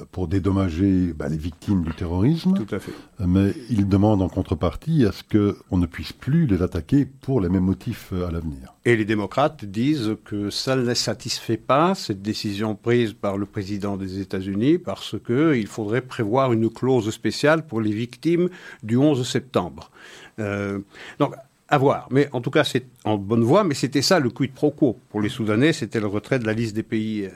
euh, 0.00 0.04
pour 0.12 0.28
dédommager 0.28 1.12
bah, 1.12 1.28
les 1.28 1.36
victimes 1.36 1.82
du 1.82 1.92
terrorisme. 1.92 2.54
Tout 2.54 2.74
à 2.74 2.78
fait. 2.78 2.92
Euh, 3.20 3.26
mais 3.26 3.52
ils 3.70 3.88
demandent 3.88 4.22
en 4.22 4.28
contrepartie 4.28 5.04
à 5.06 5.12
ce 5.12 5.22
qu'on 5.22 5.76
ne 5.76 5.86
puisse 5.86 6.12
plus 6.12 6.46
les 6.46 6.62
attaquer 6.62 7.04
pour 7.04 7.40
les 7.40 7.48
mêmes 7.48 7.64
motifs 7.64 8.10
euh, 8.12 8.28
à 8.28 8.30
l'avenir. 8.30 8.74
Et 8.84 8.96
les 8.96 9.04
démocrates 9.04 9.64
disent 9.64 10.16
que 10.24 10.50
ça 10.50 10.76
ne 10.76 10.86
les 10.86 10.94
satisfait 10.94 11.56
pas, 11.56 11.94
cette 11.94 12.22
décision 12.22 12.74
prise 12.74 13.12
par 13.12 13.36
le 13.36 13.46
président 13.46 13.96
des 13.96 14.20
États-Unis, 14.20 14.78
parce 14.78 15.16
qu'il 15.24 15.66
faudrait 15.66 16.02
prévoir 16.02 16.52
une 16.52 16.70
clause 16.70 17.10
spéciale 17.10 17.66
pour 17.66 17.80
les 17.80 17.92
victimes 17.92 18.48
du 18.82 18.96
11 18.96 19.26
septembre. 19.26 19.90
donc, 20.38 21.34
à 21.68 21.78
voir. 21.78 22.08
Mais 22.10 22.28
en 22.32 22.40
tout 22.40 22.50
cas, 22.50 22.64
c'est 22.64 22.86
en 23.04 23.16
bonne 23.16 23.44
voie. 23.44 23.64
Mais 23.64 23.74
c'était 23.74 24.02
ça 24.02 24.20
le 24.20 24.30
quid 24.30 24.52
pro 24.52 24.70
quo. 24.70 24.98
Pour 25.10 25.20
les 25.20 25.28
Soudanais, 25.28 25.72
c'était 25.72 26.00
le 26.00 26.06
retrait 26.06 26.38
de 26.38 26.46
la 26.46 26.52
liste 26.52 26.74
des 26.74 26.82
pays 26.82 27.24
euh, 27.24 27.30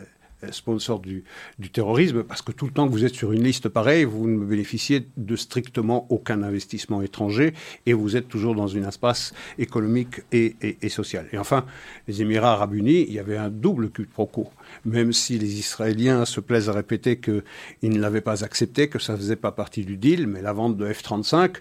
sponsors 0.53 1.01
du, 1.01 1.25
terrorisme, 1.73 2.23
parce 2.23 2.43
que 2.43 2.53
tout 2.53 2.67
le 2.67 2.73
temps 2.73 2.87
que 2.87 2.93
vous 2.93 3.05
êtes 3.05 3.15
sur 3.15 3.33
une 3.33 3.43
liste 3.43 3.69
pareille, 3.69 4.05
vous 4.05 4.29
ne 4.29 4.45
bénéficiez 4.45 5.09
de 5.17 5.37
strictement 5.37 6.07
aucun 6.11 6.43
investissement 6.43 7.03
étranger 7.03 7.55
et 7.87 7.93
vous 7.93 8.17
êtes 8.17 8.29
toujours 8.29 8.55
dans 8.55 8.69
une 8.69 8.85
espace 8.85 9.35
économique 9.59 10.23
et, 10.33 10.55
et, 10.81 10.89
social. 10.89 11.27
Et 11.33 11.39
enfin, 11.39 11.65
les 12.07 12.23
Émirats 12.23 12.53
arabes 12.53 12.75
unis, 12.75 13.05
il 13.09 13.15
y 13.15 13.19
avait 13.19 13.37
un 13.37 13.51
double 13.51 13.91
quid 13.91 14.09
pro 14.09 14.27
quo. 14.27 14.49
Même 14.85 15.13
si 15.13 15.39
les 15.39 15.59
Israéliens 15.59 16.25
se 16.25 16.41
plaisent 16.41 16.69
à 16.69 16.73
répéter 16.73 17.19
qu'ils 17.19 17.43
ne 17.83 17.99
l'avaient 17.99 18.21
pas 18.21 18.45
accepté, 18.45 18.89
que 18.89 18.99
ça 18.99 19.15
ne 19.15 19.19
faisait 19.19 19.37
pas 19.37 19.53
partie 19.53 19.85
du 19.85 19.97
deal, 19.97 20.27
mais 20.27 20.41
la 20.41 20.53
vente 20.53 20.77
de 20.77 20.87
F-35, 20.87 21.57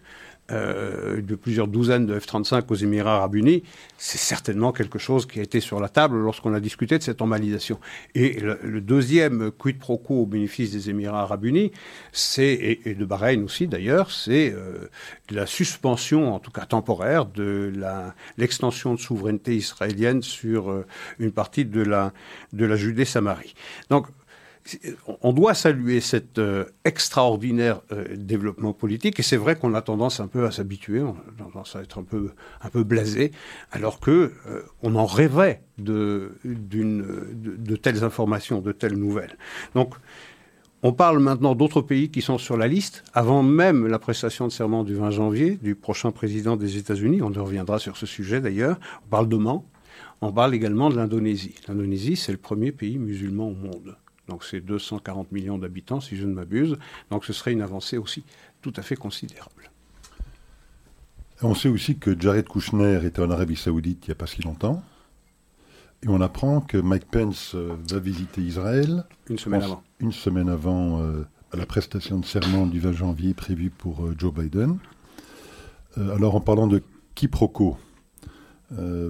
euh, 0.52 1.22
de 1.22 1.36
plusieurs 1.36 1.68
douzaines 1.68 2.06
de 2.06 2.18
F-35 2.18 2.64
aux 2.70 2.76
Émirats 2.76 3.18
arabes 3.18 3.36
unis, 3.36 3.64
c'est 3.98 4.18
certainement 4.18 4.72
quelque 4.72 4.98
chose 4.98 5.26
qui 5.26 5.40
a 5.40 5.44
été 5.44 5.60
sur 5.60 5.80
la 5.80 5.90
table 5.90 6.18
lorsqu'on 6.18 6.54
a 6.54 6.60
discuté 6.60 6.98
de 6.98 7.04
cette 7.04 7.20
normalisation. 7.20 7.80
Et 8.16 8.40
le, 8.40 8.80
deuxième 8.80 9.52
quid 9.52 9.78
pro 9.78 9.98
quo 9.98 10.22
au 10.22 10.26
bénéfice 10.26 10.72
des 10.72 10.90
Émirats 10.90 11.22
arabes 11.22 11.46
unis, 11.46 11.72
c'est, 12.12 12.80
et, 12.86 12.94
de 12.94 13.06
Bahreïn 13.06 13.44
aussi 13.44 13.68
d'ailleurs, 13.68 14.12
c'est 14.12 14.54
euh, 14.54 14.90
la 15.30 15.46
suspension, 15.46 16.34
en 16.34 16.40
tout 16.40 16.52
cas 16.52 16.66
temporaire, 16.66 17.26
de 17.26 17.74
l'extension 18.38 18.94
de 18.94 19.00
souveraineté 19.00 19.56
israélienne 19.56 20.22
sur 20.22 20.70
euh, 20.70 20.86
une 21.20 21.32
partie 21.32 21.66
de 21.66 21.82
la, 21.82 22.14
de 22.54 22.66
la 22.66 22.78
Judée-Samarie. 22.78 23.54
Donc, 23.90 24.08
on 25.22 25.34
doit 25.34 25.54
saluer 25.54 26.02
cet 26.02 26.40
euh, 26.40 26.66
extraordinaire 26.86 27.82
euh, 27.92 28.06
développement 28.16 28.74
politique, 28.74 29.20
et 29.20 29.24
c'est 29.24 29.38
vrai 29.38 29.56
qu'on 29.56 29.74
a 29.74 29.82
tendance 29.82 30.20
un 30.20 30.28
peu 30.28 30.46
à 30.46 30.52
s'habituer, 30.52 31.02
on 31.02 31.12
a 31.12 31.44
tendance 31.44 31.76
à 31.76 31.82
être 31.82 32.00
un 32.00 32.04
peu, 32.04 32.84
blasé, 32.84 33.32
alors 33.72 34.00
que 34.00 34.34
euh, 34.48 34.62
on 34.84 34.96
en 34.96 35.06
rêvait 35.06 35.62
de, 35.78 36.38
de, 36.44 37.76
telles 37.76 38.04
informations, 38.04 38.62
de 38.62 38.72
telles 38.72 38.98
nouvelles. 38.98 39.38
Donc, 39.76 39.96
on 40.84 40.94
parle 40.94 41.20
maintenant 41.20 41.56
d'autres 41.56 41.82
pays 41.82 42.12
qui 42.12 42.22
sont 42.22 42.38
sur 42.38 42.56
la 42.56 42.68
liste, 42.68 43.04
avant 43.14 43.42
même 43.42 43.88
la 43.88 44.00
prestation 44.00 44.48
de 44.48 44.52
serment 44.52 44.84
du 44.84 44.94
20 44.96 45.10
janvier 45.12 45.58
du 45.62 45.76
prochain 45.76 46.12
président 46.12 46.56
des 46.56 46.78
États-Unis. 46.78 47.22
On 47.24 47.30
reviendra 47.30 47.80
sur 47.80 47.98
ce 47.98 48.06
sujet 48.06 48.42
d'ailleurs. 48.42 48.80
On 49.06 49.10
parle 49.10 49.28
d'Oman. 49.28 49.64
On 50.22 50.32
parle 50.32 50.54
également 50.54 50.90
de 50.90 50.96
l'Indonésie. 50.96 51.56
L'Indonésie, 51.68 52.16
c'est 52.16 52.32
le 52.32 52.38
premier 52.38 52.72
pays 52.72 53.00
musulman 53.00 53.48
au 53.48 53.56
monde. 53.56 53.98
Donc 54.28 54.44
c'est 54.44 54.60
240 54.60 55.32
millions 55.32 55.58
d'habitants, 55.58 56.02
si 56.02 56.18
je 56.18 56.26
ne 56.26 56.34
m'abuse. 56.34 56.78
Donc 57.12 57.26
ce 57.26 57.34
serait 57.34 57.54
une 57.54 57.62
avancée 57.62 57.98
aussi 57.98 58.24
tout 58.62 58.74
à 58.76 58.82
fait 58.82 58.96
considérable. 58.96 59.72
On 61.42 61.54
sait 61.54 61.70
aussi 61.70 61.98
que 61.98 62.20
Jared 62.20 62.48
Kushner 62.48 63.06
était 63.06 63.22
en 63.22 63.30
Arabie 63.30 63.56
Saoudite 63.56 64.06
il 64.06 64.10
n'y 64.10 64.12
a 64.14 64.16
pas 64.16 64.28
si 64.28 64.42
longtemps. 64.42 64.84
Et 66.04 66.10
on 66.10 66.22
apprend 66.22 66.62
que 66.62 66.78
Mike 66.78 67.06
Pence 67.10 67.54
euh, 67.56 67.76
va 67.90 68.00
visiter 68.00 68.42
Israël. 68.42 69.06
Une 69.30 69.38
semaine 69.38 69.64
avant. 69.64 69.84
Une 70.00 70.12
semaine 70.12 70.50
avant 70.50 71.02
euh, 71.02 71.26
la 71.54 71.66
prestation 71.66 72.20
de 72.20 72.26
serment 72.26 72.68
du 72.68 72.80
20 72.80 72.92
janvier 72.92 73.34
prévue 73.34 73.70
pour 73.70 74.06
euh, 74.06 74.16
Joe 74.18 74.34
Biden. 74.34 74.78
alors 75.96 76.36
en 76.36 76.42
parlant 76.42 76.68
de 76.68 76.84
quiproquo, 77.16 77.78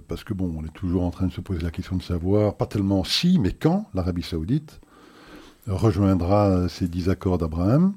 parce 0.07 0.23
que 0.23 0.33
bon, 0.33 0.53
on 0.57 0.63
est 0.63 0.73
toujours 0.73 1.03
en 1.03 1.11
train 1.11 1.27
de 1.27 1.33
se 1.33 1.41
poser 1.41 1.61
la 1.61 1.71
question 1.71 1.97
de 1.97 2.03
savoir, 2.03 2.55
pas 2.55 2.67
tellement 2.67 3.03
si, 3.03 3.39
mais 3.39 3.51
quand 3.51 3.89
l'Arabie 3.93 4.23
saoudite 4.23 4.79
rejoindra 5.67 6.69
ces 6.69 6.87
dix 6.87 7.09
accords 7.09 7.37
d'Abraham. 7.37 7.93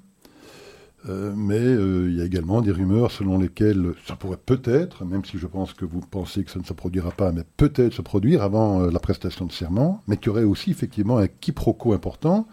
Euh, 1.08 1.32
mais 1.34 1.58
euh, 1.58 2.10
il 2.10 2.18
y 2.18 2.20
a 2.20 2.24
également 2.26 2.60
des 2.60 2.72
rumeurs 2.72 3.10
selon 3.10 3.38
lesquelles 3.38 3.94
ça 4.06 4.16
pourrait 4.16 4.38
peut-être, 4.44 5.06
même 5.06 5.24
si 5.24 5.38
je 5.38 5.46
pense 5.46 5.72
que 5.72 5.86
vous 5.86 6.00
pensez 6.00 6.44
que 6.44 6.50
ça 6.50 6.58
ne 6.58 6.64
se 6.64 6.74
produira 6.74 7.10
pas, 7.10 7.32
mais 7.32 7.42
peut-être 7.56 7.94
se 7.94 8.02
produire 8.02 8.42
avant 8.42 8.82
euh, 8.82 8.90
la 8.90 8.98
prestation 8.98 9.46
de 9.46 9.52
serment, 9.52 10.02
mais 10.06 10.18
qu'il 10.18 10.26
y 10.26 10.28
aurait 10.30 10.44
aussi 10.44 10.70
effectivement 10.70 11.16
un 11.16 11.26
quiproquo 11.26 11.94
important 11.94 12.46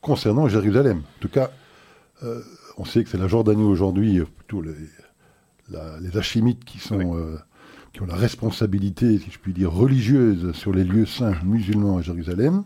concernant 0.00 0.48
Jérusalem. 0.48 0.98
En 0.98 1.20
tout 1.20 1.28
cas, 1.28 1.50
on 2.78 2.84
sait 2.84 3.04
que 3.04 3.10
c'est 3.10 3.18
la 3.18 3.28
Jordanie 3.28 3.64
aujourd'hui, 3.64 4.22
plutôt 4.36 4.62
les, 4.62 4.72
les 6.00 6.16
Hachimites 6.16 6.64
qui 6.64 6.78
sont... 6.78 7.16
qui 7.92 8.02
ont 8.02 8.06
la 8.06 8.14
responsabilité, 8.14 9.18
si 9.18 9.30
je 9.30 9.38
puis 9.38 9.52
dire, 9.52 9.72
religieuse 9.72 10.52
sur 10.52 10.72
les 10.72 10.84
lieux 10.84 11.06
saints 11.06 11.34
musulmans 11.44 11.98
à 11.98 12.02
Jérusalem, 12.02 12.62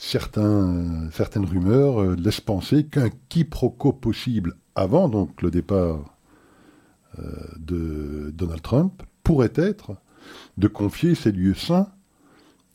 certains, 0.00 1.10
certaines 1.12 1.44
rumeurs 1.44 2.00
euh, 2.00 2.16
laissent 2.16 2.40
penser 2.40 2.84
qu'un 2.84 3.10
quiproquo 3.28 3.92
possible 3.92 4.54
avant 4.74 5.08
donc 5.08 5.42
le 5.42 5.50
départ 5.50 6.16
euh, 7.18 7.22
de 7.58 8.30
Donald 8.34 8.62
Trump 8.62 9.02
pourrait 9.22 9.52
être 9.56 9.92
de 10.56 10.68
confier 10.68 11.14
ces 11.14 11.32
lieux 11.32 11.54
saints 11.54 11.88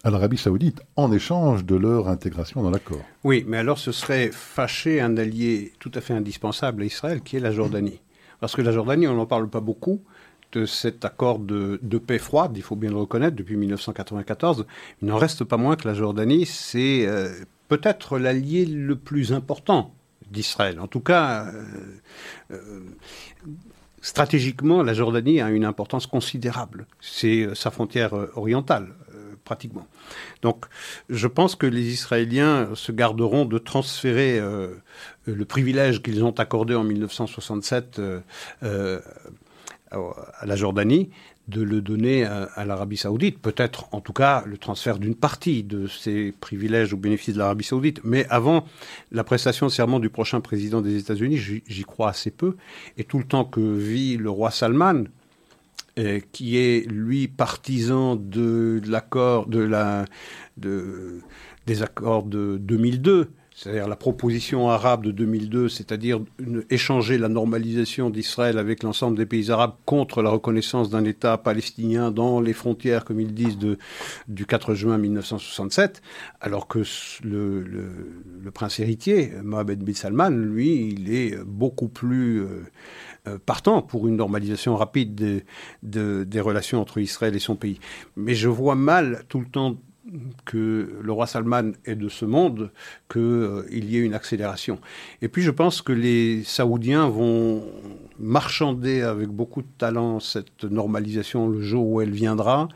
à 0.03 0.11
l'Arabie 0.11 0.37
saoudite 0.37 0.83
en 0.97 1.11
échange 1.11 1.65
de 1.65 1.75
leur 1.75 2.09
intégration 2.09 2.61
dans 2.61 2.69
l'accord. 2.69 3.03
Oui, 3.23 3.43
mais 3.47 3.57
alors 3.57 3.79
ce 3.79 3.91
serait 3.91 4.29
fâcher 4.31 5.01
un 5.01 5.17
allié 5.17 5.73
tout 5.79 5.91
à 5.95 6.01
fait 6.01 6.13
indispensable 6.13 6.83
à 6.83 6.85
Israël, 6.85 7.21
qui 7.21 7.37
est 7.37 7.39
la 7.39 7.51
Jordanie. 7.51 8.01
Parce 8.39 8.55
que 8.55 8.61
la 8.61 8.71
Jordanie, 8.71 9.07
on 9.07 9.15
n'en 9.15 9.25
parle 9.25 9.49
pas 9.49 9.61
beaucoup, 9.61 10.03
cet 10.65 11.03
accord 11.03 11.39
de, 11.39 11.97
paix 11.97 12.19
froide, 12.19 12.53
il 12.55 12.63
faut 12.63 12.75
bien 12.75 12.89
le 12.89 12.97
reconnaître, 12.97 13.35
depuis 13.35 13.57
1994, 13.57 14.65
il 15.01 15.07
n'en 15.07 15.17
reste 15.17 15.43
pas 15.43 15.57
moins 15.57 15.75
que 15.75 15.87
la 15.87 15.93
Jordanie, 15.93 16.45
c'est 16.45 17.05
euh, 17.05 17.29
peut-être 17.67 18.17
l'allié 18.17 18.65
le 18.65 18.95
plus 18.95 19.33
important 19.33 19.93
d'Israël. 20.31 20.79
En 20.79 20.87
tout 20.87 21.01
cas, 21.01 21.47
euh, 21.47 21.63
euh, 22.51 22.79
stratégiquement, 24.01 24.83
la 24.83 24.93
Jordanie 24.93 25.41
a 25.41 25.49
une 25.49 25.65
importance 25.65 26.07
considérable. 26.07 26.87
C'est 27.01 27.53
sa 27.53 27.71
frontière 27.71 28.13
orientale, 28.37 28.93
pratiquement. 29.43 29.87
Donc, 30.41 30.65
je 31.09 31.27
pense 31.27 31.55
que 31.55 31.67
les 31.67 31.91
Israéliens 31.91 32.69
se 32.73 32.91
garderont 32.91 33.45
de 33.45 33.57
transférer 33.57 34.39
le 35.25 35.45
privilège 35.45 36.01
qu'ils 36.01 36.23
ont 36.23 36.31
accordé 36.31 36.73
en 36.75 36.83
1967 36.83 38.01
à 39.95 40.45
la 40.45 40.55
Jordanie, 40.55 41.09
de 41.47 41.61
le 41.61 41.81
donner 41.81 42.25
à, 42.25 42.65
l'Arabie 42.65 42.97
saoudite. 42.97 43.39
Peut-être, 43.39 43.87
en 43.91 44.01
tout 44.01 44.13
cas, 44.13 44.43
le 44.47 44.57
transfert 44.57 44.97
d'une 44.97 45.15
partie 45.15 45.63
de 45.63 45.87
ces 45.87 46.31
privilèges 46.31 46.93
au 46.93 46.97
bénéfice 46.97 47.35
de 47.35 47.39
l'Arabie 47.39 47.63
saoudite. 47.63 48.01
Mais 48.03 48.25
avant 48.29 48.65
la 49.11 49.23
prestation 49.23 49.67
de 49.67 49.71
serment 49.71 49.99
du 49.99 50.09
prochain 50.09 50.41
président 50.41 50.81
des 50.81 50.97
États-Unis, 50.97 51.37
j'y 51.37 51.83
crois 51.83 52.09
assez 52.09 52.31
peu. 52.31 52.55
Et 52.97 53.03
tout 53.03 53.19
le 53.19 53.25
temps 53.25 53.45
que 53.45 53.59
vit 53.59 54.17
le 54.17 54.29
roi 54.29 54.49
Salman, 54.49 55.03
euh, 55.97 56.19
qui 56.31 56.57
est 56.57 56.89
lui 56.89 57.27
partisan 57.27 58.15
de, 58.15 58.81
l'accord 58.85 59.45
de 59.45 59.59
la 59.59 60.05
de, 60.57 61.21
des 61.67 61.83
accords 61.83 62.23
de 62.23 62.57
2002 62.57 63.29
c'est-à-dire 63.55 63.87
la 63.87 63.95
proposition 63.95 64.69
arabe 64.69 65.05
de 65.05 65.11
2002, 65.11 65.69
c'est-à-dire 65.69 66.19
échanger 66.69 67.17
la 67.17 67.29
normalisation 67.29 68.09
d'Israël 68.09 68.57
avec 68.57 68.83
l'ensemble 68.83 69.17
des 69.17 69.25
pays 69.25 69.49
arabes 69.49 69.75
contre 69.85 70.21
la 70.21 70.29
reconnaissance 70.29 70.89
d'un 70.89 71.05
État 71.05 71.37
palestinien 71.37 72.11
dans 72.11 72.41
les 72.41 72.51
frontières, 72.51 73.05
comme 73.05 73.21
ils 73.21 73.33
disent, 73.33 73.57
du 74.27 74.45
4 74.45 74.73
juin 74.73 74.97
1967, 74.97 76.01
alors 76.41 76.67
que 76.67 76.83
le, 77.23 77.61
le, 77.61 78.51
prince 78.51 78.81
héritier, 78.81 79.31
Mohamed 79.41 79.83
bin 79.83 79.93
Salman, 79.93 80.31
lui, 80.31 80.89
il 80.89 81.13
est 81.13 81.37
beaucoup 81.45 81.87
plus 81.87 82.41
euh, 82.41 82.65
euh, 83.27 83.37
partant 83.43 83.81
pour 83.81 84.07
une 84.07 84.17
normalisation 84.17 84.75
rapide 84.75 85.43
des 85.81 86.41
relations 86.41 86.81
entre 86.81 86.97
Israël 86.99 87.33
et 87.35 87.39
son 87.39 87.55
pays. 87.55 87.79
Mais 88.17 88.35
je 88.35 88.49
vois 88.49 88.75
mal 88.75 89.23
tout 89.29 89.39
le 89.39 89.47
temps 89.47 89.77
que 90.45 90.99
le 91.01 91.11
roi 91.11 91.27
Salman 91.27 91.71
est 91.85 91.95
de 91.95 92.09
ce 92.09 92.25
monde, 92.25 92.71
qu'il 93.11 93.21
euh, 93.21 93.65
y 93.71 93.97
ait 93.97 94.01
une 94.01 94.13
accélération. 94.13 94.79
Et 95.21 95.27
puis 95.27 95.41
je 95.41 95.51
pense 95.51 95.81
que 95.81 95.93
les 95.93 96.43
Saoudiens 96.43 97.09
vont 97.09 97.63
marchander 98.19 99.01
avec 99.01 99.29
beaucoup 99.29 99.61
de 99.61 99.67
talent 99.77 100.19
cette 100.19 100.63
normalisation 100.63 101.47
le 101.47 101.61
jour 101.61 101.87
où 101.87 102.01
elle 102.01 102.11
viendra. 102.11 102.67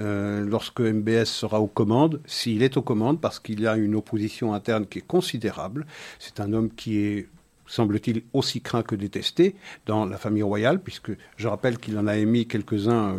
Euh, 0.00 0.44
lorsque 0.44 0.80
MBS 0.80 1.24
sera 1.24 1.60
aux 1.60 1.66
commandes, 1.66 2.20
s'il 2.24 2.62
est 2.62 2.76
aux 2.76 2.82
commandes, 2.82 3.20
parce 3.20 3.40
qu'il 3.40 3.66
a 3.66 3.76
une 3.76 3.96
opposition 3.96 4.54
interne 4.54 4.86
qui 4.86 5.00
est 5.00 5.06
considérable. 5.06 5.86
C'est 6.20 6.38
un 6.38 6.52
homme 6.52 6.70
qui 6.70 6.98
est 6.98 7.28
semble-t-il, 7.68 8.22
aussi 8.32 8.60
craint 8.60 8.82
que 8.82 8.96
détesté 8.96 9.54
dans 9.86 10.06
la 10.06 10.16
famille 10.16 10.42
royale, 10.42 10.80
puisque 10.80 11.12
je 11.36 11.48
rappelle 11.48 11.78
qu'il 11.78 11.96
en 11.98 12.06
a 12.06 12.16
émis 12.16 12.46
quelques-uns 12.46 13.14
euh, 13.14 13.18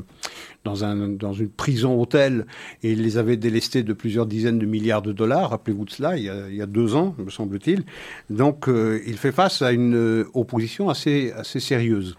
dans, 0.66 0.84
un, 0.84 1.08
dans 1.08 1.34
une 1.34 1.50
prison-hôtel 1.50 2.46
et 2.84 2.92
il 2.92 3.02
les 3.02 3.18
avait 3.18 3.38
délestés 3.38 3.84
de 3.84 3.94
plusieurs 3.94 4.26
dizaines 4.26 4.60
de 4.60 4.66
milliards 4.66 5.02
de 5.02 5.14
dollars, 5.14 5.52
rappelez-vous 5.52 5.86
de 5.86 5.92
cela, 5.92 6.18
il 6.18 6.24
y, 6.24 6.62
a, 6.62 6.66
deux 6.66 6.96
ans, 6.96 7.16
me 7.18 7.30
semble-t-il. 7.30 7.84
Donc 8.30 8.68
euh, 8.68 9.02
il 9.08 9.18
fait 9.18 9.32
face 9.32 9.62
à 9.62 9.72
une 9.72 9.96
euh, 9.96 10.30
opposition 10.34 10.90
assez, 10.90 11.32
assez 11.32 11.60
sérieuse. 11.60 12.18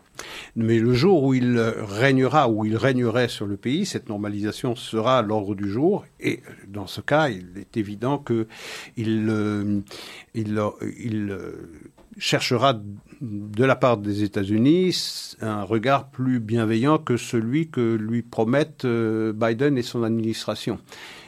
Mais 0.55 0.79
le 0.79 0.93
jour 0.93 1.23
où 1.23 1.35
il 1.35 1.59
régnera, 1.59 2.49
où 2.51 2.67
il 2.67 2.77
régnerait 2.77 3.29
sur 3.29 3.47
le 3.47 3.57
pays, 3.57 3.87
cette 3.87 4.09
normalisation 4.09 4.77
sera 4.77 5.19
à 5.19 5.23
l'ordre 5.23 5.55
du 5.55 5.71
jour. 5.71 6.05
Et 6.21 6.41
dans 6.69 6.87
ce 6.87 7.01
cas, 7.01 7.29
il 7.29 7.47
est 7.57 7.77
évident 7.79 8.19
qu'il 8.19 8.47
il, 8.97 9.83
il, 10.35 10.61
il 10.99 11.39
cherchera 12.21 12.81
de 13.21 13.65
la 13.65 13.75
part 13.75 13.97
des 13.97 14.23
États-Unis 14.23 15.35
un 15.41 15.63
regard 15.63 16.11
plus 16.11 16.39
bienveillant 16.39 16.99
que 16.99 17.17
celui 17.17 17.69
que 17.69 17.95
lui 17.95 18.23
promettent 18.23 18.85
euh, 18.85 19.33
Biden 19.33 19.77
et 19.79 19.83
son 19.83 20.05
administration, 20.05 20.79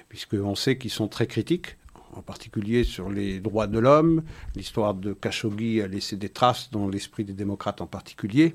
puisqu'on 0.09 0.55
sait 0.55 0.79
qu'ils 0.79 0.91
sont 0.91 1.09
très 1.09 1.27
critiques 1.27 1.77
en 2.15 2.21
particulier 2.21 2.85
sur 2.85 3.11
les 3.11 3.41
droits 3.41 3.67
de 3.67 3.79
l'homme. 3.79 4.23
L'histoire 4.55 4.95
de 4.95 5.15
Khashoggi 5.15 5.81
a 5.81 5.87
laissé 5.87 6.17
des 6.17 6.29
traces 6.29 6.71
dans 6.71 6.89
l'esprit 6.89 7.25
des 7.25 7.33
démocrates 7.33 7.81
en 7.81 7.87
particulier. 7.87 8.55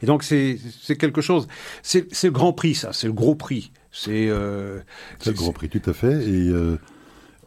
Et 0.00 0.06
donc 0.06 0.22
c'est 0.22 0.58
quelque 0.98 1.20
chose. 1.20 1.48
C'est 1.82 2.08
le 2.22 2.30
grand 2.30 2.52
prix, 2.52 2.74
ça. 2.74 2.92
C'est 2.92 3.08
le 3.08 3.12
gros 3.12 3.34
prix. 3.34 3.72
C'est 3.90 4.28
euh, 4.28 4.80
le 5.26 5.32
gros 5.32 5.52
prix, 5.52 5.68
tout 5.68 5.82
à 5.84 5.92
fait. 5.92 6.26
Et 6.26 6.48
euh, 6.48 6.78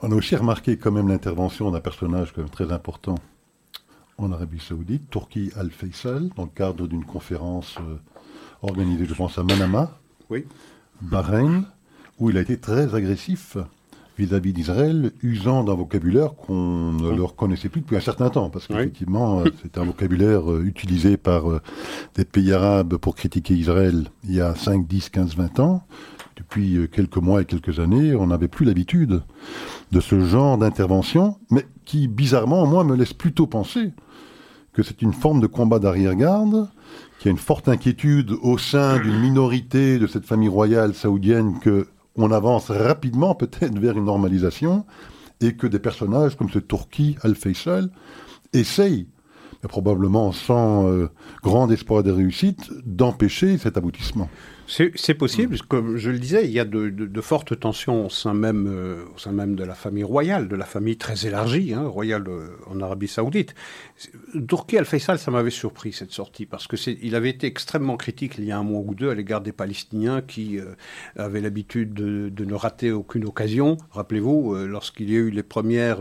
on 0.06 0.12
a 0.12 0.16
aussi 0.16 0.36
remarqué 0.36 0.78
quand 0.78 0.92
même 0.92 1.08
l'intervention 1.08 1.72
d'un 1.72 1.80
personnage 1.80 2.32
quand 2.32 2.42
même 2.42 2.52
très 2.52 2.72
important 2.72 3.16
en 4.20 4.32
Arabie 4.32 4.60
Saoudite, 4.60 5.10
Turki 5.10 5.52
Al-Faisal, 5.58 6.30
dans 6.36 6.44
le 6.44 6.50
cadre 6.50 6.88
d'une 6.88 7.04
conférence 7.04 7.76
euh, 7.80 7.96
organisée, 8.62 9.06
je 9.06 9.16
pense, 9.16 9.40
à 9.40 9.44
Manama, 9.44 9.98
oui. 10.30 10.46
Bahreïn, 11.02 11.66
où 12.20 12.30
il 12.30 12.38
a 12.38 12.42
été 12.42 12.58
très 12.58 12.94
agressif 12.94 13.58
vis-à-vis 14.18 14.54
d'Israël, 14.54 15.12
usant 15.24 15.64
d'un 15.64 15.74
vocabulaire 15.74 16.36
qu'on 16.36 16.94
ne 16.94 17.10
leur 17.10 17.36
connaissait 17.36 17.68
plus 17.68 17.82
depuis 17.82 17.98
un 17.98 18.02
certain 18.02 18.30
temps, 18.30 18.52
parce 18.52 18.68
qu'effectivement, 18.68 19.40
euh, 19.40 19.46
c'est 19.64 19.80
un 19.80 19.86
vocabulaire 19.86 20.52
euh, 20.52 20.64
utilisé 20.64 21.18
par 21.18 21.46
des 22.14 22.26
pays 22.26 22.54
arabes 22.54 22.98
pour 22.98 23.16
critiquer 23.16 23.56
Israël 23.56 24.06
il 24.24 24.36
y 24.36 24.42
a 24.42 24.54
5, 24.54 24.86
10, 24.88 25.10
15, 25.10 25.36
20 25.36 25.60
ans. 25.60 25.84
Depuis 26.36 26.78
quelques 26.92 27.18
mois 27.18 27.42
et 27.42 27.46
quelques 27.46 27.80
années, 27.80 28.14
on 28.14 28.28
n'avait 28.28 28.50
plus 28.50 28.66
l'habitude 28.66 29.24
de 29.92 30.00
ce 30.02 30.20
genre 30.26 30.58
d'intervention, 30.58 31.38
mais 31.50 31.66
qui, 31.86 32.08
bizarrement, 32.08 32.66
moi, 32.68 32.84
me 32.84 32.96
laisse 32.96 33.14
plutôt 33.14 33.48
penser 33.48 33.94
que 34.74 34.84
c'est 34.84 35.02
une 35.02 35.14
forme 35.14 35.40
de 35.40 35.48
combat 35.48 35.80
d'arrière-garde, 35.80 36.68
qu'il 37.20 37.28
y 37.28 37.30
a 37.30 37.32
une 37.32 37.38
forte 37.38 37.70
inquiétude 37.70 38.32
au 38.42 38.58
sein 38.58 39.00
d'une 39.00 39.20
minorité 39.20 39.98
de 39.98 40.08
cette 40.08 40.26
famille 40.26 40.50
royale 40.50 40.94
saoudienne 40.94 41.60
que 41.60 41.88
on 42.18 42.32
avance 42.32 42.70
rapidement 42.70 43.36
peut-être 43.36 43.78
vers 43.78 43.98
une 43.98 44.06
normalisation, 44.06 44.86
et 45.42 45.56
que 45.56 45.68
des 45.68 45.80
personnages 45.80 46.36
comme 46.36 46.50
ce 46.50 46.60
Turki 46.60 47.18
Al-Faisal 47.24 47.90
essayent, 48.54 49.08
probablement 49.68 50.32
sans 50.32 50.88
euh, 50.88 51.10
grand 51.44 51.70
espoir 51.72 52.04
de 52.04 52.12
réussite, 52.12 52.72
d'empêcher 52.86 53.58
cet 53.58 53.78
aboutissement. 53.78 54.30
C'est 54.68 55.14
possible, 55.14 55.58
comme 55.68 55.96
je 55.96 56.10
le 56.10 56.18
disais, 56.18 56.46
il 56.46 56.52
y 56.52 56.60
a 56.60 56.66
de, 56.66 57.22
fortes 57.22 57.60
tensions 57.60 58.08
au 58.08 58.10
sein, 58.10 58.34
même, 58.34 58.68
euh, 58.68 59.04
au 59.16 59.20
sein 59.20 59.32
même 59.32 59.56
de 59.56 59.64
la 59.64 59.76
famille 59.76 60.04
royale, 60.04 60.48
de 60.48 60.56
la 60.56 60.66
famille 60.66 60.98
très 60.98 61.28
élargie, 61.28 61.74
hein, 61.74 61.88
royale 61.88 62.24
euh, 62.28 62.50
en 62.66 62.82
Arabie 62.82 63.08
Saoudite. 63.08 63.54
Turki 64.48 64.78
Al-Faisal, 64.78 65.20
ça 65.20 65.32
m'avait 65.32 65.52
surpris 65.52 65.94
cette 65.94 66.12
sortie, 66.12 66.46
parce 66.46 66.68
que 66.68 66.76
il 67.02 67.16
avait 67.16 67.30
été 67.30 67.48
extrêmement 67.48 67.96
critique 67.96 68.36
il 68.38 68.46
y 68.46 68.52
a 68.52 68.58
un 68.58 68.64
mois 68.64 68.82
ou 68.86 68.96
deux 68.96 69.10
à 69.10 69.16
l'égard 69.16 69.42
des 69.42 69.52
Palestiniens 69.52 70.22
qui 70.22 70.60
euh, 70.60 70.74
avaient 71.16 71.42
l'habitude 71.42 71.94
de, 71.94 72.46
ne 72.46 72.54
rater 72.54 72.92
aucune 72.92 73.26
occasion. 73.26 73.78
Rappelez-vous, 73.92 74.56
lorsqu'il 74.68 75.10
y 75.10 75.16
a 75.16 75.20
eu 75.20 75.32
les 75.32 75.42
premières 75.44 76.00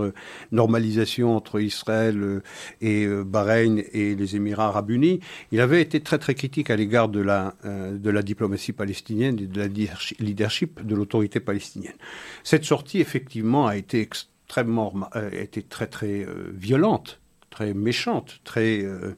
normalisations 0.53 1.35
entre 1.35 1.59
Israël 1.59 2.42
et 2.83 3.07
Bahreïn 3.07 3.83
et 3.92 4.14
les 4.14 4.37
Émirats 4.37 4.66
arabes 4.66 4.90
unis, 4.90 5.20
il 5.53 5.61
avait 5.61 5.81
été 5.81 6.00
très 6.00 6.18
très 6.18 6.35
critique 6.35 6.68
à 6.68 6.77
l'égard 6.77 7.09
de 7.09 7.20
la, 7.20 7.55
de 7.64 8.11
la 8.11 8.22
diplomatie 8.22 8.54
palestinienne 8.73 9.38
et 9.40 9.47
de 9.47 9.61
la 9.61 9.69
leadership 9.69 10.85
de 10.85 10.95
l'autorité 10.95 11.40
palestinienne. 11.40 11.97
Cette 12.43 12.64
sortie, 12.64 13.01
effectivement, 13.01 13.67
a 13.67 13.77
été 13.77 14.01
extrêmement, 14.01 14.93
euh, 15.17 15.31
a 15.31 15.43
été 15.43 15.62
très 15.62 15.87
très 15.87 16.25
euh, 16.25 16.51
violente, 16.53 17.21
très 17.51 17.75
méchante, 17.75 18.40
très 18.45 18.83
euh, 18.83 19.14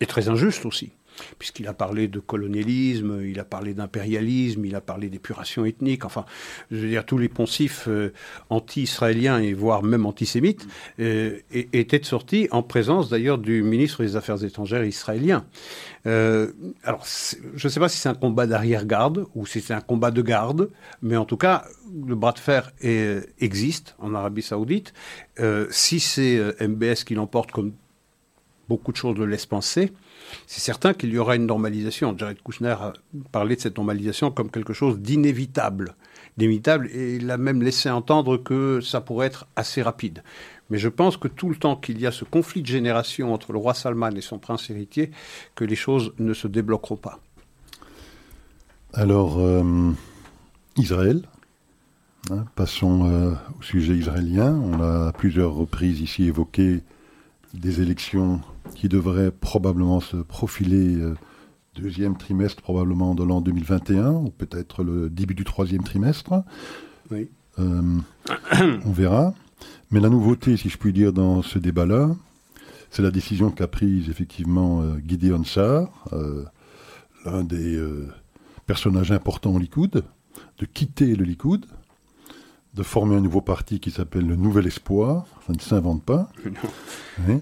et 0.00 0.06
très 0.06 0.28
injuste 0.28 0.66
aussi 0.66 0.92
puisqu'il 1.38 1.66
a 1.68 1.74
parlé 1.74 2.08
de 2.08 2.20
colonialisme, 2.20 3.20
il 3.24 3.38
a 3.40 3.44
parlé 3.44 3.74
d'impérialisme, 3.74 4.64
il 4.64 4.74
a 4.74 4.80
parlé 4.80 5.08
d'épuration 5.08 5.64
ethnique, 5.64 6.04
enfin, 6.04 6.24
je 6.70 6.76
veux 6.76 6.88
dire, 6.88 7.04
tous 7.04 7.18
les 7.18 7.28
poncifs 7.28 7.84
euh, 7.88 8.12
anti-israéliens 8.50 9.38
et 9.38 9.52
voire 9.52 9.82
même 9.82 10.06
antisémites 10.06 10.66
euh, 11.00 11.38
étaient 11.50 12.02
sortis 12.02 12.48
en 12.50 12.62
présence 12.62 13.08
d'ailleurs 13.08 13.38
du 13.38 13.62
ministre 13.62 14.02
des 14.02 14.16
Affaires 14.16 14.42
étrangères 14.44 14.84
israélien. 14.84 15.44
Euh, 16.06 16.52
alors, 16.84 17.04
je 17.04 17.66
ne 17.66 17.70
sais 17.70 17.80
pas 17.80 17.88
si 17.88 17.98
c'est 17.98 18.08
un 18.08 18.14
combat 18.14 18.46
d'arrière-garde 18.46 19.26
ou 19.34 19.46
si 19.46 19.60
c'est 19.60 19.74
un 19.74 19.80
combat 19.80 20.10
de 20.10 20.22
garde, 20.22 20.70
mais 21.02 21.16
en 21.16 21.24
tout 21.24 21.36
cas, 21.36 21.64
le 22.06 22.14
bras 22.14 22.32
de 22.32 22.38
fer 22.38 22.72
existe 23.38 23.96
en 23.98 24.14
Arabie 24.14 24.42
Saoudite. 24.42 24.92
si 25.70 26.00
c'est 26.00 26.54
MBS 26.60 27.04
qui 27.04 27.14
l'emporte 27.14 27.50
comme 27.50 27.72
beaucoup 28.68 28.92
de 28.92 28.96
choses 28.96 29.16
le 29.16 29.26
laissent 29.26 29.46
penser, 29.46 29.92
c'est 30.46 30.60
certain 30.60 30.94
qu'il 30.94 31.10
y 31.10 31.18
aura 31.18 31.36
une 31.36 31.46
normalisation. 31.46 32.16
Jared 32.16 32.42
Kushner 32.42 32.76
a 32.80 32.92
parlé 33.32 33.56
de 33.56 33.60
cette 33.60 33.76
normalisation 33.76 34.30
comme 34.30 34.50
quelque 34.50 34.72
chose 34.72 34.98
d'inévitable. 34.98 35.94
D'inévitable, 36.36 36.88
et 36.92 37.16
il 37.16 37.30
a 37.30 37.38
même 37.38 37.62
laissé 37.62 37.88
entendre 37.88 38.36
que 38.36 38.80
ça 38.80 39.00
pourrait 39.00 39.28
être 39.28 39.46
assez 39.56 39.82
rapide. 39.82 40.22
Mais 40.68 40.78
je 40.78 40.88
pense 40.88 41.16
que 41.16 41.28
tout 41.28 41.48
le 41.48 41.56
temps 41.56 41.76
qu'il 41.76 42.00
y 42.00 42.06
a 42.06 42.12
ce 42.12 42.24
conflit 42.24 42.62
de 42.62 42.66
génération 42.66 43.32
entre 43.32 43.52
le 43.52 43.58
roi 43.58 43.74
Salman 43.74 44.10
et 44.10 44.20
son 44.20 44.38
prince 44.38 44.68
héritier, 44.68 45.10
que 45.54 45.64
les 45.64 45.76
choses 45.76 46.12
ne 46.18 46.34
se 46.34 46.48
débloqueront 46.48 46.96
pas. 46.96 47.20
Alors, 48.92 49.38
euh, 49.38 49.92
Israël, 50.76 51.22
hein, 52.30 52.44
passons 52.54 53.10
euh, 53.10 53.32
au 53.58 53.62
sujet 53.62 53.94
israélien. 53.94 54.54
On 54.54 54.80
a 54.80 55.08
à 55.08 55.12
plusieurs 55.12 55.54
reprises 55.54 56.00
ici 56.00 56.24
évoqué 56.24 56.82
des 57.54 57.80
élections 57.80 58.40
qui 58.74 58.88
devraient 58.88 59.30
probablement 59.30 60.00
se 60.00 60.16
profiler 60.16 60.96
euh, 60.96 61.14
deuxième 61.80 62.16
trimestre 62.16 62.62
probablement 62.62 63.14
de 63.14 63.22
l'an 63.22 63.40
2021, 63.40 64.12
ou 64.12 64.30
peut-être 64.30 64.82
le 64.82 65.08
début 65.10 65.34
du 65.34 65.44
troisième 65.44 65.82
trimestre. 65.82 66.42
Oui. 67.10 67.28
Euh, 67.58 67.98
on 68.84 68.92
verra. 68.92 69.34
Mais 69.90 70.00
la 70.00 70.08
nouveauté, 70.08 70.56
si 70.56 70.68
je 70.68 70.78
puis 70.78 70.92
dire, 70.92 71.12
dans 71.12 71.42
ce 71.42 71.58
débat-là, 71.58 72.14
C'est 72.90 73.02
la 73.02 73.10
décision 73.10 73.50
qu'a 73.50 73.66
prise 73.66 74.08
effectivement 74.08 74.80
euh, 74.80 74.96
Gideon 75.06 75.44
Sar, 75.44 75.88
euh, 76.12 76.44
l'un 77.24 77.42
des 77.42 77.78
personnages 78.66 79.12
importants 79.12 79.54
au 79.54 79.58
Likoud, 79.58 80.04
de 80.58 80.66
quitter 80.66 81.16
le 81.16 81.24
Likoud, 81.24 81.66
de 82.74 82.82
former 82.82 83.16
un 83.16 83.20
nouveau 83.20 83.40
parti 83.40 83.80
qui 83.80 83.90
s'appelle 83.90 84.26
le 84.26 84.36
Nouvel 84.36 84.66
Espoir, 84.66 85.26
ça 85.46 85.52
ne 85.52 85.58
s'invente 85.58 86.04
pas, 86.04 86.30
oui, 87.26 87.40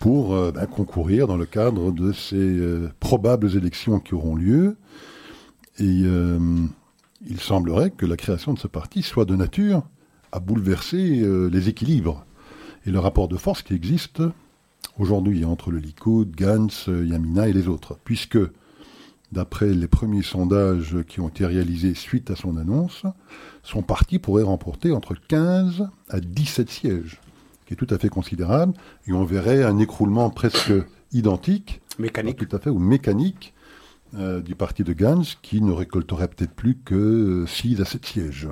pour 0.00 0.34
euh, 0.34 0.52
ben, 0.52 0.66
concourir 0.66 1.26
dans 1.26 1.36
le 1.36 1.46
cadre 1.46 1.90
de 1.92 2.12
ces 2.12 2.36
euh, 2.36 2.90
probables 3.00 3.56
élections 3.56 4.00
qui 4.00 4.14
auront 4.14 4.36
lieu. 4.36 4.76
Et 5.78 6.02
euh, 6.04 6.38
il 7.26 7.40
semblerait 7.40 7.90
que 7.90 8.06
la 8.06 8.16
création 8.16 8.54
de 8.54 8.58
ce 8.58 8.68
parti 8.68 9.02
soit 9.02 9.24
de 9.24 9.34
nature 9.34 9.82
à 10.30 10.40
bouleverser 10.40 11.20
euh, 11.20 11.48
les 11.48 11.68
équilibres 11.68 12.24
et 12.86 12.90
le 12.90 12.98
rapport 12.98 13.28
de 13.28 13.36
force 13.36 13.62
qui 13.62 13.74
existe 13.74 14.22
aujourd'hui 14.98 15.44
entre 15.44 15.70
le 15.70 15.78
Likoud, 15.78 16.34
Gantz, 16.36 16.88
euh, 16.88 17.04
Yamina 17.06 17.48
et 17.48 17.52
les 17.52 17.66
autres. 17.66 17.98
Puisque, 18.04 18.38
d'après 19.32 19.72
les 19.72 19.88
premiers 19.88 20.22
sondages 20.22 20.96
qui 21.08 21.20
ont 21.20 21.28
été 21.28 21.46
réalisés 21.46 21.94
suite 21.94 22.30
à 22.30 22.36
son 22.36 22.56
annonce, 22.56 23.04
son 23.62 23.82
parti 23.82 24.18
pourrait 24.18 24.42
remporter 24.42 24.92
entre 24.92 25.14
15 25.14 25.88
à 26.10 26.20
17 26.20 26.70
sièges, 26.70 27.20
est 27.74 27.76
tout 27.76 27.92
à 27.94 27.98
fait 27.98 28.08
considérable, 28.08 28.72
et 29.06 29.12
on 29.12 29.24
verrait 29.24 29.62
un 29.62 29.78
écroulement 29.78 30.30
presque 30.30 30.72
identique, 31.12 31.80
Mécanique. 31.98 32.48
tout 32.48 32.56
à 32.56 32.58
fait, 32.58 32.70
ou 32.70 32.78
mécanique, 32.78 33.54
euh, 34.16 34.40
du 34.40 34.54
parti 34.54 34.84
de 34.84 34.92
Gantz, 34.92 35.36
qui 35.42 35.60
ne 35.60 35.72
récolterait 35.72 36.28
peut-être 36.28 36.52
plus 36.52 36.76
que 36.84 37.44
6 37.48 37.80
à 37.80 37.84
7 37.84 38.06
sièges. 38.06 38.48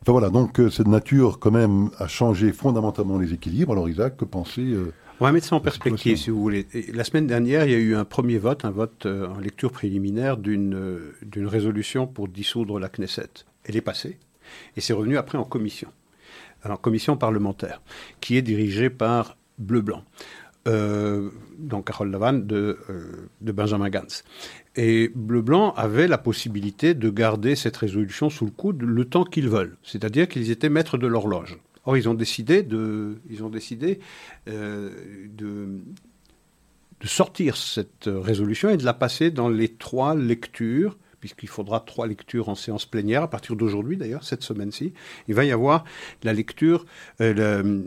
Enfin 0.00 0.12
voilà, 0.12 0.30
donc 0.30 0.60
euh, 0.60 0.70
cette 0.70 0.86
nature 0.86 1.40
quand 1.40 1.50
même 1.50 1.90
a 1.98 2.06
changé 2.06 2.52
fondamentalement 2.52 3.18
les 3.18 3.32
équilibres. 3.32 3.72
Alors 3.72 3.88
Isaac, 3.88 4.16
que 4.16 4.24
penser 4.24 4.62
euh, 4.62 4.92
On 5.18 5.24
va 5.24 5.32
mettre 5.32 5.46
ça 5.46 5.56
en 5.56 5.60
perspective, 5.60 6.16
si 6.16 6.30
vous 6.30 6.40
voulez. 6.40 6.68
Et 6.72 6.92
La 6.92 7.02
semaine 7.02 7.26
dernière, 7.26 7.64
il 7.64 7.72
y 7.72 7.74
a 7.74 7.78
eu 7.78 7.96
un 7.96 8.04
premier 8.04 8.38
vote, 8.38 8.64
un 8.64 8.70
vote 8.70 9.06
en 9.06 9.40
lecture 9.40 9.72
préliminaire 9.72 10.36
d'une 10.36 11.00
d'une 11.22 11.48
résolution 11.48 12.06
pour 12.06 12.28
dissoudre 12.28 12.78
la 12.78 12.88
Knesset. 12.88 13.44
Elle 13.64 13.76
est 13.76 13.80
passée, 13.80 14.18
et 14.76 14.80
c'est 14.80 14.92
revenu 14.92 15.16
après 15.16 15.38
en 15.38 15.44
commission, 15.44 15.88
en 16.64 16.76
commission 16.76 17.16
parlementaire, 17.16 17.82
qui 18.20 18.36
est 18.36 18.42
dirigée 18.42 18.90
par 18.90 19.36
Bleu-Blanc, 19.58 20.02
euh, 20.66 21.30
donc 21.58 21.86
Carole 21.86 22.10
Lavanne 22.10 22.46
de, 22.46 22.78
euh, 22.90 23.28
Benjamin 23.40 23.88
Gantz. 23.88 24.24
Et 24.74 25.10
Bleu-Blanc 25.14 25.72
avait 25.76 26.08
la 26.08 26.18
possibilité 26.18 26.94
de 26.94 27.08
garder 27.08 27.56
cette 27.56 27.76
résolution 27.76 28.30
sous 28.30 28.44
le 28.44 28.50
coude 28.50 28.82
le 28.82 29.04
temps 29.04 29.24
qu'ils 29.24 29.48
veulent, 29.48 29.76
c'est-à-dire 29.82 30.28
qu'ils 30.28 30.50
étaient 30.50 30.68
maîtres 30.68 30.98
de 30.98 31.06
l'horloge. 31.06 31.58
Or, 31.84 31.96
ils 31.96 32.08
ont 32.08 32.14
décidé 32.14 32.62
de, 32.62 33.18
ils 33.30 33.44
ont 33.44 33.48
décidé 33.48 34.00
euh, 34.48 34.90
de 35.28 35.68
sortir 37.04 37.56
cette 37.56 38.06
résolution 38.12 38.68
et 38.70 38.76
de 38.76 38.84
la 38.84 38.94
passer 38.94 39.30
dans 39.30 39.48
les 39.48 39.68
trois 39.68 40.14
lectures, 40.16 40.96
puisqu'il 41.26 41.48
faudra 41.48 41.80
trois 41.80 42.06
lectures 42.06 42.48
en 42.48 42.54
séance 42.54 42.86
plénière 42.86 43.24
à 43.24 43.28
partir 43.28 43.56
d'aujourd'hui 43.56 43.96
d'ailleurs, 43.96 44.22
cette 44.22 44.44
semaine-ci. 44.44 44.92
Il 45.26 45.34
va 45.34 45.44
y 45.44 45.50
avoir 45.50 45.84
la 46.22 46.32
lecture, 46.32 46.86
euh, 47.20 47.82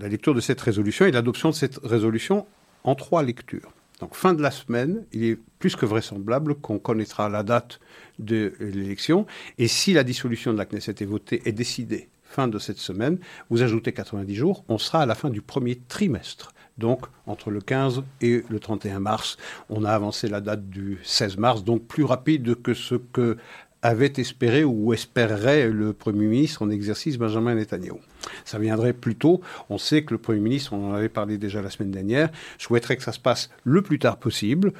lecture 0.00 0.34
de 0.34 0.40
cette 0.40 0.60
résolution 0.60 1.04
et 1.04 1.12
l'adoption 1.12 1.50
de 1.50 1.54
cette 1.54 1.78
résolution 1.84 2.46
en 2.84 2.94
trois 2.94 3.22
lectures. 3.22 3.74
Donc 4.00 4.14
fin 4.14 4.32
de 4.32 4.40
la 4.40 4.50
semaine, 4.50 5.04
il 5.12 5.24
est 5.24 5.38
plus 5.58 5.76
que 5.76 5.84
vraisemblable 5.84 6.54
qu'on 6.54 6.78
connaîtra 6.78 7.28
la 7.28 7.42
date 7.42 7.78
de 8.18 8.54
l'élection. 8.58 9.26
Et 9.58 9.68
si 9.68 9.92
la 9.92 10.02
dissolution 10.02 10.54
de 10.54 10.58
la 10.58 10.64
Knesset 10.64 10.94
est 11.00 11.04
votée 11.04 11.42
et 11.44 11.52
décidée 11.52 12.08
fin 12.24 12.48
de 12.48 12.58
cette 12.58 12.78
semaine, 12.78 13.18
vous 13.50 13.60
ajoutez 13.60 13.92
90 13.92 14.34
jours, 14.34 14.64
on 14.68 14.78
sera 14.78 15.02
à 15.02 15.06
la 15.06 15.14
fin 15.14 15.28
du 15.28 15.42
premier 15.42 15.76
trimestre. 15.76 16.54
Donc, 16.82 17.06
entre 17.28 17.52
le 17.52 17.60
15 17.60 18.02
et 18.22 18.42
le 18.48 18.58
31 18.58 18.98
mars, 18.98 19.36
on 19.70 19.84
a 19.84 19.90
avancé 19.92 20.26
la 20.26 20.40
date 20.40 20.68
du 20.68 20.98
16 21.04 21.36
mars, 21.36 21.62
donc 21.62 21.86
plus 21.86 22.02
rapide 22.02 22.60
que 22.60 22.74
ce 22.74 22.96
que 22.96 23.36
avait 23.82 24.12
espéré 24.16 24.64
ou 24.64 24.92
espérerait 24.92 25.68
le 25.68 25.92
Premier 25.92 26.26
ministre 26.26 26.62
en 26.62 26.70
exercice 26.70 27.18
Benjamin 27.18 27.54
Netanyahu. 27.54 27.98
Ça 28.44 28.58
viendrait 28.58 28.92
plus 28.92 29.14
tôt. 29.14 29.40
On 29.70 29.78
sait 29.78 30.02
que 30.02 30.14
le 30.14 30.18
Premier 30.18 30.40
ministre, 30.40 30.72
on 30.72 30.90
en 30.90 30.94
avait 30.94 31.08
parlé 31.08 31.38
déjà 31.38 31.62
la 31.62 31.70
semaine 31.70 31.92
dernière, 31.92 32.30
souhaiterait 32.58 32.96
que 32.96 33.04
ça 33.04 33.12
se 33.12 33.20
passe 33.20 33.48
le 33.62 33.80
plus 33.82 34.00
tard 34.00 34.16
possible, 34.18 34.72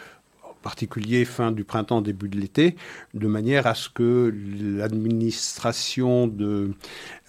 particulier 0.62 1.25
fin 1.25 1.53
du 1.53 1.64
printemps, 1.64 2.01
début 2.01 2.29
de 2.29 2.38
l'été, 2.38 2.77
de 3.14 3.27
manière 3.27 3.66
à 3.66 3.75
ce 3.75 3.88
que 3.88 4.33
l'administration 4.79 6.33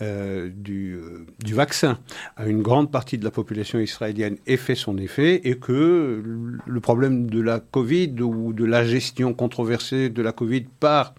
euh, 0.02 0.50
du, 0.56 0.96
euh, 0.96 1.26
du 1.44 1.54
vaccin 1.54 2.00
à 2.38 2.48
une 2.48 2.62
grande 2.62 2.92
partie 2.92 3.18
de 3.18 3.24
la 3.24 3.32
population 3.32 3.80
israélienne 3.80 4.38
ait 4.48 4.58
fait 4.58 4.76
son 4.76 4.98
effet 4.98 5.42
et 5.44 5.58
que 5.58 6.24
le 6.66 6.80
problème 6.80 7.30
de 7.30 7.42
la 7.42 7.60
Covid 7.60 8.22
ou 8.22 8.54
de 8.54 8.66
la 8.66 8.86
gestion 8.86 9.34
controversée 9.34 10.10
de 10.10 10.22
la 10.22 10.32
Covid 10.32 10.66
par 10.80 11.16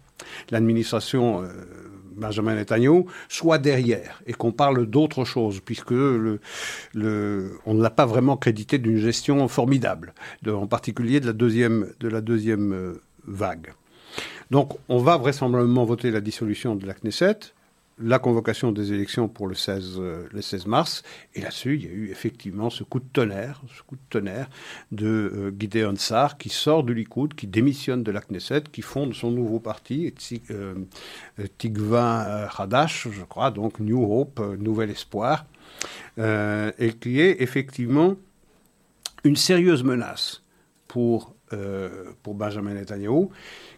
l'administration 0.50 1.42
euh, 1.42 1.48
Benjamin 2.16 2.55
Netanyahu 2.55 3.05
soit 3.29 3.59
derrière 3.59 4.22
et 4.27 4.33
qu'on 4.33 4.53
parle 4.53 4.87
d'autre 4.87 5.24
chose, 5.24 5.61
puisque 5.61 5.92
on 5.92 6.38
ne 6.94 7.83
l'a 7.83 7.90
pas 7.90 8.07
vraiment 8.07 8.37
crédité 8.37 8.79
d'une 8.79 8.98
gestion 8.98 9.46
formidable, 9.48 10.14
en 10.46 10.66
particulier 10.66 11.20
de 11.20 11.27
la 11.27 11.33
deuxième, 11.33 11.88
de 12.00 12.09
la 12.09 12.20
deuxième 12.20 12.72
euh, 12.72 13.03
vague. 13.27 13.72
Donc 14.50 14.72
on 14.88 14.98
va 14.98 15.16
vraisemblablement 15.16 15.85
voter 15.85 16.11
la 16.11 16.20
dissolution 16.20 16.77
de 16.77 16.87
la 16.87 16.94
Knesset, 16.94 17.38
la 17.99 18.19
convocation 18.19 18.73
des 18.73 18.93
élections 18.93 19.29
pour 19.29 19.47
le 19.47 19.55
16, 19.55 19.95
euh, 19.99 20.27
le 20.33 20.43
16 20.43 20.67
mars, 20.67 21.03
et 21.35 21.41
là-dessus, 21.41 21.77
il 21.77 21.85
y 21.85 21.89
a 21.89 21.93
eu 21.93 22.11
effectivement 22.11 22.71
ce 22.71 22.83
coup 22.83 22.99
de 22.99 23.09
tonnerre, 23.13 23.63
ce 23.75 23.83
coup 23.83 23.95
de 23.95 24.03
tonnerre 24.11 24.49
de 24.91 25.07
euh, 25.07 25.53
Gideon 25.57 25.95
Sar 25.97 26.37
qui 26.37 26.49
sort 26.49 26.83
du 26.83 26.95
Likoud, 26.95 27.35
qui 27.35 27.47
démissionne 27.47 28.03
de 28.03 28.11
la 28.11 28.21
Knesset, 28.21 28.65
qui 28.73 28.83
fonde 28.83 29.15
son 29.15 29.31
nouveau 29.31 29.61
parti, 29.61 30.13
euh, 30.51 30.75
Tikva 31.59 32.27
euh, 32.27 32.49
Hadash, 32.59 33.09
je 33.11 33.23
crois, 33.23 33.51
donc 33.51 33.79
New 33.79 34.03
Hope, 34.03 34.41
Nouvel 34.59 34.91
Espoir, 34.91 35.47
et 36.19 36.93
qui 37.01 37.21
est 37.21 37.43
effectivement 37.43 38.15
une 39.25 39.37
sérieuse 39.37 39.83
menace 39.83 40.43
pour, 40.87 41.35
pour 42.23 42.35
Benjamin 42.35 42.75
Netanyahu, 42.75 43.29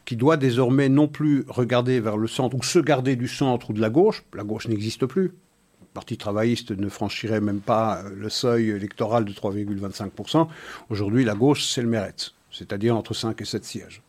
qui 0.07 0.17
doit 0.17 0.39
désormais 0.39 0.89
non 0.89 1.09
plus 1.09 1.45
regarder 1.49 2.01
vers 2.01 2.17
le 2.17 2.29
centre 2.29 2.57
ou 2.57 2.63
se 2.63 2.79
garder 2.79 3.17
du 3.17 3.29
centre 3.29 3.71
ou 3.71 3.73
de 3.75 3.81
la 3.81 3.91
gauche. 3.91 4.25
La 4.33 4.45
gauche 4.45 4.69
n'existe 4.69 5.05
plus. 5.05 5.35
Le 5.81 5.87
Parti 5.93 6.17
travailliste 6.17 6.71
ne 6.71 6.89
franchirait 6.89 7.41
même 7.41 7.61
pas 7.61 7.99
euh, 7.99 8.11
le 8.17 8.31
seuil 8.31 8.71
électoral 8.71 9.25
de 9.25 9.33
3,25%. 9.33 10.47
Aujourd'hui, 10.89 11.25
la 11.25 11.35
gauche, 11.35 11.65
c'est 11.67 11.83
le 11.83 11.89
Meretz, 11.89 12.35
c'est-à-dire 12.51 12.97
entre 12.97 13.13
5 13.13 13.41
et 13.41 13.45
7 13.45 13.65
sièges. 13.65 14.03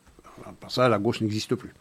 Par 0.60 0.72
ça, 0.72 0.90
la 0.90 1.00
gauche 1.00 1.22
n'existe 1.22 1.56
plus. 1.56 1.74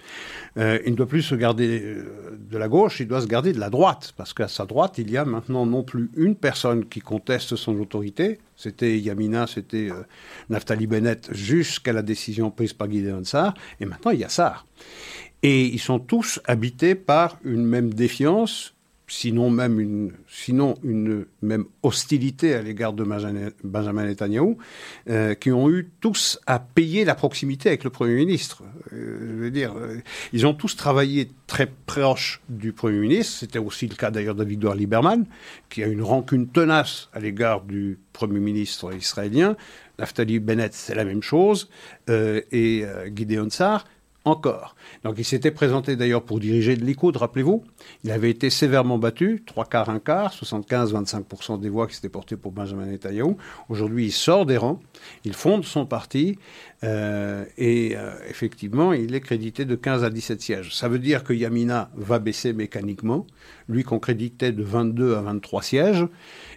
Euh, 0.57 0.79
il 0.85 0.93
ne 0.93 0.97
doit 0.97 1.07
plus 1.07 1.23
se 1.23 1.35
garder 1.35 1.83
euh, 1.83 2.39
de 2.39 2.59
la 2.59 2.69
gauche, 2.69 3.01
il 3.01 3.09
doit 3.09 3.21
se 3.21 3.27
garder 3.27 3.53
de 3.53 3.61
la 3.61 3.71
droite, 3.71 4.13
parce 4.17 4.33
qu'à 4.33 4.49
sa 4.49 4.65
droite, 4.67 4.99
il 4.99 5.11
y 5.11 5.17
a 5.17 5.25
maintenant 5.25 5.67
non 5.67 5.83
plus 5.83 6.11
une 6.17 6.35
personne 6.35 6.87
qui 6.87 7.01
conteste 7.01 7.57
son 7.57 7.79
autorité, 7.81 8.39
c'était 8.57 8.99
Yamina, 8.99 9.47
c'était 9.47 9.91
euh, 9.91 10.03
Naftali 10.51 10.87
Bennett, 10.87 11.29
jusqu'à 11.33 11.93
la 11.93 12.03
décision 12.03 12.51
prise 12.51 12.73
par 12.73 12.91
Gideon 12.91 13.25
Sar, 13.25 13.55
et 13.81 13.87
maintenant 13.87 14.11
il 14.11 14.21
y 14.21 14.25
a 14.25 14.29
Sar. 14.29 14.67
Et 15.43 15.65
ils 15.65 15.81
sont 15.81 15.99
tous 15.99 16.41
habités 16.47 16.95
par 16.95 17.39
une 17.45 17.65
même 17.65 17.93
défiance, 17.93 18.76
sinon 19.09 19.51
même 19.51 19.79
une, 19.79 20.13
sinon 20.29 20.75
une 20.83 21.27
même 21.43 21.65
hostilité 21.83 22.55
à 22.55 22.63
l'égard 22.63 22.93
de 22.93 23.05
Benjamin 23.05 24.05
Netanyahu, 24.05 24.57
euh, 25.09 25.35
qui 25.35 25.53
ont 25.53 25.71
eu 25.71 25.91
tous 26.01 26.41
à 26.47 26.59
payer 26.59 27.05
la 27.05 27.15
proximité 27.15 27.69
avec 27.69 27.85
le 27.85 27.91
Premier 27.91 28.15
ministre. 28.15 28.65
Euh, 28.93 29.19
je 29.21 29.35
veux 29.35 29.51
dire, 29.51 29.75
euh, 29.77 29.99
ils 30.33 30.47
ont 30.47 30.55
tous 30.55 30.77
travaillé 30.77 31.31
très 31.47 31.71
proche 31.87 32.41
du 32.49 32.73
Premier 32.73 32.99
ministre. 32.99 33.35
C'était 33.39 33.61
aussi 33.61 33.87
le 33.87 33.95
cas 33.95 34.11
d'ailleurs 34.11 34.35
de 34.35 34.45
Victor 34.45 34.75
Lieberman, 34.75 35.27
qui 35.71 35.85
a 35.85 35.87
une 35.87 36.03
rancune 36.03 36.49
tenace 36.49 37.09
à 37.13 37.21
l'égard 37.21 37.63
du 37.63 37.99
Premier 38.13 38.41
ministre 38.41 38.93
israélien. 38.95 39.57
Naftali 39.99 40.41
Bennett, 40.41 40.75
c'est 40.75 40.95
la 40.95 41.05
même 41.05 41.23
chose. 41.23 41.71
Et 42.09 42.85
Gideon 43.15 43.49
Sar, 43.49 43.87
encore. 44.27 44.75
Donc 45.05 45.15
il 45.19 45.25
s'était 45.25 45.51
présenté 45.51 45.97
d'ailleurs 45.97 46.23
pour 46.23 46.41
diriger 46.41 46.77
le 46.77 46.85
Likoud, 46.85 47.17
rappelez-vous. 47.17 47.65
Il 48.05 48.11
avait 48.11 48.31
été 48.31 48.51
sévèrement 48.51 48.99
battu, 48.99 49.43
trois 49.47 49.65
quarts, 49.65 49.89
un 49.89 50.01
quart, 50.01 50.35
75-25% 50.35 51.61
des 51.61 51.69
voix 51.69 51.87
qui 51.87 51.95
s'étaient 51.95 52.09
portées 52.09 52.37
pour 52.37 52.53
Benjamin 52.53 52.87
Netanyahu. 52.87 53.37
Aujourd'hui, 53.69 54.07
il 54.07 54.13
sort 54.13 54.45
des 54.45 54.57
rangs, 54.57 54.81
il 55.25 55.33
fonde 55.33 55.65
son 55.65 55.87
parti, 55.87 56.39
euh, 56.85 57.45
et 57.57 57.97
euh, 57.97 58.13
effectivement, 58.29 58.93
il 58.93 59.15
est 59.15 59.21
crédité 59.21 59.65
de 59.65 59.75
15 59.75 60.05
à 60.05 60.11
17 60.11 60.41
sièges. 60.41 60.75
Ça 60.75 60.89
veut 60.89 60.99
dire 60.99 61.25
que 61.25 61.33
Yamina 61.33 61.91
va 61.95 62.19
baisser 62.19 62.53
mécaniquement, 62.53 63.27
lui 63.69 63.83
qu'on 63.83 63.99
créditait 63.99 64.53
de 64.53 64.63
22 64.63 65.15
à 65.15 65.23
23 65.23 65.63
sièges, 65.63 66.07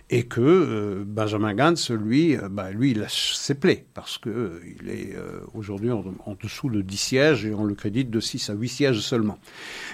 et 0.10 0.24
que 0.24 0.42
euh, 0.42 1.04
Benjamin 1.06 1.54
Gantz, 1.54 1.92
lui, 1.92 2.36
bah, 2.50 2.72
lui, 2.72 2.92
il 2.92 3.04
a 3.04 3.08
ses 3.10 3.56
plaies, 3.56 3.86
parce 3.94 4.18
qu'il 4.18 4.60
il 4.82 4.90
est 4.90 5.16
aujourd'hui 5.54 5.92
en, 5.92 6.04
en 6.26 6.36
dessous 6.42 6.70
de 6.70 6.82
10 6.82 6.98
sièges, 6.98 7.46
et 7.46 7.54
on 7.54 7.64
le 7.64 7.76
crédite 7.76 8.10
de 8.10 8.20
6 8.20 8.50
à 8.50 8.54
8 8.54 8.68
sièges 8.68 9.00
seulement. 9.00 9.40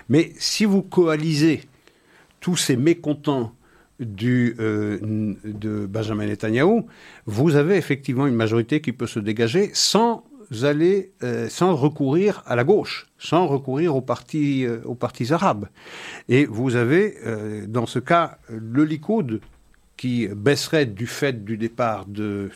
Mais 0.10 0.34
si 0.38 0.66
vous 0.66 0.82
coalisez 0.82 1.62
tous 2.40 2.56
ces 2.56 2.78
mécontents 2.78 3.54
euh, 4.02 5.00
de 5.46 5.86
Benjamin 5.86 6.26
Netanyahou, 6.26 6.86
vous 7.26 7.56
avez 7.56 7.78
effectivement 7.78 8.28
une 8.28 8.36
majorité 8.36 8.82
qui 8.82 8.92
peut 8.92 9.08
se 9.08 9.20
dégager 9.20 9.72
sans 9.74 10.26
aller, 10.64 11.14
euh, 11.24 11.48
sans 11.50 11.76
recourir 11.76 12.44
à 12.46 12.56
la 12.56 12.66
gauche, 12.66 13.08
sans 13.18 13.48
recourir 13.48 13.96
aux 13.96 14.02
partis, 14.02 14.66
euh, 14.66 15.32
arabes. 15.32 15.68
Et 16.28 16.46
vous 16.46 16.76
avez, 16.76 17.16
dans 17.68 17.86
ce 17.86 18.00
cas, 18.00 18.38
le 18.50 18.84
Likoud 18.84 19.40
qui 19.98 20.28
baisserait 20.28 20.86
du 20.86 21.08
fait 21.08 21.46
du 21.46 21.58
départ 21.58 22.06
de, 22.06 22.52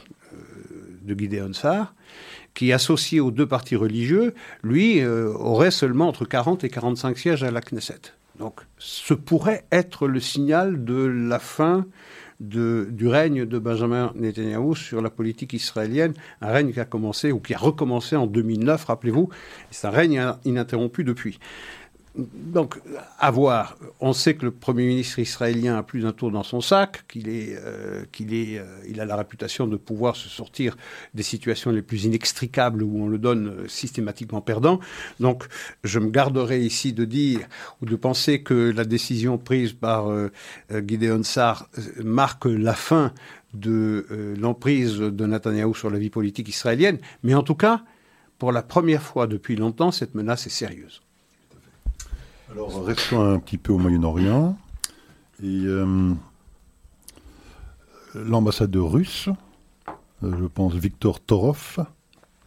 de 1.04 1.18
Gideon 1.18 1.54
Sarr, 1.54 1.94
qui, 2.54 2.74
associé 2.74 3.22
aux 3.22 3.32
deux 3.32 3.48
partis 3.48 3.78
religieux, 3.78 4.34
lui, 4.62 5.06
aurait 5.06 5.72
seulement 5.72 6.10
entre 6.10 6.26
40 6.26 6.66
et 6.66 6.70
45 6.70 7.18
sièges 7.18 7.44
à 7.44 7.52
la 7.52 7.62
Knesset. 7.62 8.19
Donc, 8.40 8.62
ce 8.78 9.14
pourrait 9.14 9.66
être 9.70 10.08
le 10.08 10.22
signal 10.22 10.86
de 10.86 11.06
la 11.06 11.40
fin 11.40 11.86
du 12.40 13.08
règne 13.08 13.46
de 13.46 13.60
Benjamin 13.60 14.14
Netanyahu 14.16 14.74
sur 14.76 15.02
la 15.02 15.10
politique 15.10 15.52
israélienne, 15.52 16.14
un 16.40 16.48
règne 16.48 16.72
qui 16.72 16.80
a 16.80 16.86
commencé 16.86 17.34
ou 17.34 17.42
qui 17.42 17.54
a 17.54 17.58
recommencé 17.58 18.16
en 18.16 18.28
2009, 18.28 18.86
rappelez-vous, 18.86 19.28
c'est 19.72 19.88
un 19.88 19.92
règne 19.92 20.24
ininterrompu 20.46 21.04
depuis 21.04 21.38
donc, 22.34 22.80
à 23.20 23.32
voir. 23.32 23.78
On 24.00 24.14
sait 24.14 24.36
que 24.36 24.46
le 24.46 24.52
Premier 24.52 24.86
ministre 24.86 25.20
israélien 25.20 25.78
a 25.78 25.84
plus 25.84 26.02
d'un 26.02 26.12
tour 26.12 26.32
dans 26.32 26.44
son 26.44 26.62
sac, 26.62 27.08
qu'il 27.08 27.30
est, 27.30 27.58
euh, 27.58 28.04
qu'il 28.12 28.34
est, 28.34 28.60
euh, 28.60 29.02
a 29.02 29.06
la 29.06 29.16
réputation 29.16 29.68
de 29.68 29.78
pouvoir 29.78 30.16
se 30.16 30.30
sortir 30.30 30.78
des 31.14 31.24
situations 31.24 31.72
les 31.72 31.82
plus 31.82 32.06
inextricables 32.06 32.84
où 32.84 33.04
on 33.04 33.08
le 33.08 33.18
donne 33.18 33.48
euh, 33.48 33.68
systématiquement 33.68 34.42
perdant. 34.42 34.80
Donc, 35.20 35.46
je 35.84 36.00
me 36.00 36.10
garderai 36.10 36.62
ici 36.62 36.94
de 36.94 37.06
dire 37.06 37.42
ou 37.82 37.86
de 37.86 37.96
penser 37.96 38.44
que 38.44 38.72
la 38.72 38.86
décision 38.86 39.38
prise 39.38 39.74
par 39.74 40.10
Gideon 40.70 41.24
Sarr 41.24 41.70
marque 42.04 42.46
la 42.46 42.74
fin 42.74 43.14
de 43.54 44.36
l'emprise 44.40 44.98
de 44.98 45.26
Netanyahou 45.26 45.74
sur 45.76 45.90
la 45.90 46.00
vie 46.00 46.10
politique 46.10 46.50
israélienne. 46.50 47.00
Mais 47.24 47.34
en 47.34 47.44
tout 47.44 47.56
cas, 47.56 47.84
pour 48.38 48.52
la 48.52 48.64
première 48.64 49.04
fois 49.04 49.28
depuis 49.28 49.56
longtemps, 49.56 49.92
cette 49.92 50.16
menace 50.16 50.48
est 50.48 50.52
sérieuse. 50.52 51.02
Alors, 52.52 52.84
restons 52.84 53.22
un 53.22 53.40
petit 53.40 53.58
peu 53.58 53.74
au 53.74 53.78
Moyen-Orient. 53.78 54.58
Et 55.44 55.64
euh, 55.66 56.14
l'ambassadeur 58.16 58.92
russe, 58.92 59.30
euh, 60.24 60.34
je 60.40 60.46
pense 60.46 60.74
Victor 60.74 61.20
Torov. 61.20 61.86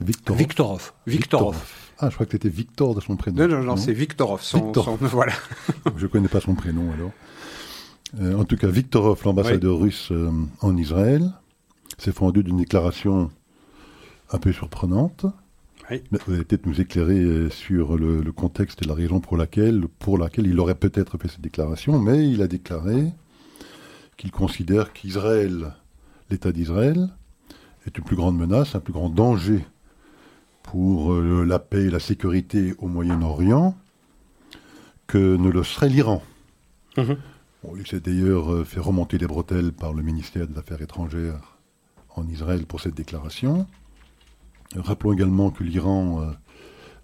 Victorov. 0.00 0.38
Victorov. 0.38 0.92
Victorov. 1.06 1.56
Ah, 1.98 2.10
je 2.10 2.14
crois 2.14 2.26
que 2.26 2.32
c'était 2.32 2.48
Victor 2.48 2.96
de 2.96 3.00
son 3.00 3.16
prénom. 3.16 3.46
Non, 3.46 3.48
non, 3.48 3.62
non, 3.62 3.76
c'est 3.76 3.92
Victorov. 3.92 4.42
Son, 4.42 4.72
voilà. 5.00 5.32
je 5.96 6.02
ne 6.02 6.08
connais 6.08 6.28
pas 6.28 6.40
son 6.40 6.54
prénom 6.54 6.92
alors. 6.92 7.12
Euh, 8.20 8.36
en 8.36 8.44
tout 8.44 8.56
cas, 8.56 8.68
Victorov, 8.68 9.22
l'ambassadeur 9.24 9.78
russe 9.78 10.12
en 10.60 10.76
Israël, 10.76 11.32
s'est 11.96 12.12
fendu 12.12 12.42
d'une 12.42 12.58
déclaration 12.58 13.30
un 14.32 14.38
peu 14.38 14.52
surprenante. 14.52 15.26
Vous 16.26 16.32
allez 16.32 16.44
peut-être 16.44 16.66
nous 16.66 16.80
éclairer 16.80 17.20
euh, 17.20 17.50
sur 17.50 17.96
le, 17.96 18.32
contexte 18.32 18.82
et 18.82 18.86
la 18.86 18.94
raison 18.94 19.20
pour 19.20 19.36
laquelle, 19.36 19.86
pour 19.98 20.18
laquelle 20.18 20.46
il 20.46 20.58
aurait 20.60 20.74
peut-être 20.74 21.18
fait 21.18 21.28
cette 21.28 21.40
déclaration, 21.40 21.98
mais 21.98 22.28
il 22.28 22.42
a 22.42 22.48
déclaré 22.48 23.12
qu'il 24.16 24.30
considère 24.30 24.92
qu'Israël, 24.92 25.74
l'État 26.30 26.52
d'Israël, 26.52 27.08
est 27.86 27.98
une 27.98 28.04
plus 28.04 28.16
grande 28.16 28.38
menace, 28.38 28.74
un 28.74 28.80
plus 28.80 28.92
grand 28.92 29.10
danger 29.10 29.64
pour 30.62 31.12
euh, 31.12 31.44
la 31.44 31.58
paix 31.58 31.84
et 31.84 31.90
la 31.90 32.00
sécurité 32.00 32.74
au 32.78 32.86
Moyen-Orient 32.86 33.76
que 35.06 35.36
ne 35.36 35.50
le 35.50 35.62
serait 35.62 35.88
l'Iran. 35.88 36.22
Mhm. 36.96 37.16
il 37.78 37.86
s'est 37.86 38.00
d'ailleurs 38.00 38.52
euh, 38.52 38.64
fait 38.64 38.80
remonter 38.80 39.18
les 39.18 39.26
bretelles 39.26 39.72
par 39.72 39.92
le 39.92 40.02
ministère 40.02 40.46
des 40.46 40.58
Affaires 40.58 40.82
étrangères 40.82 41.58
en 42.14 42.26
Israël 42.28 42.66
pour 42.66 42.80
cette 42.80 42.94
déclaration. 42.94 43.66
Rappelons 44.76 45.12
également 45.12 45.50
que 45.50 45.64
l'Iran 45.64 46.22
euh, 46.22 46.30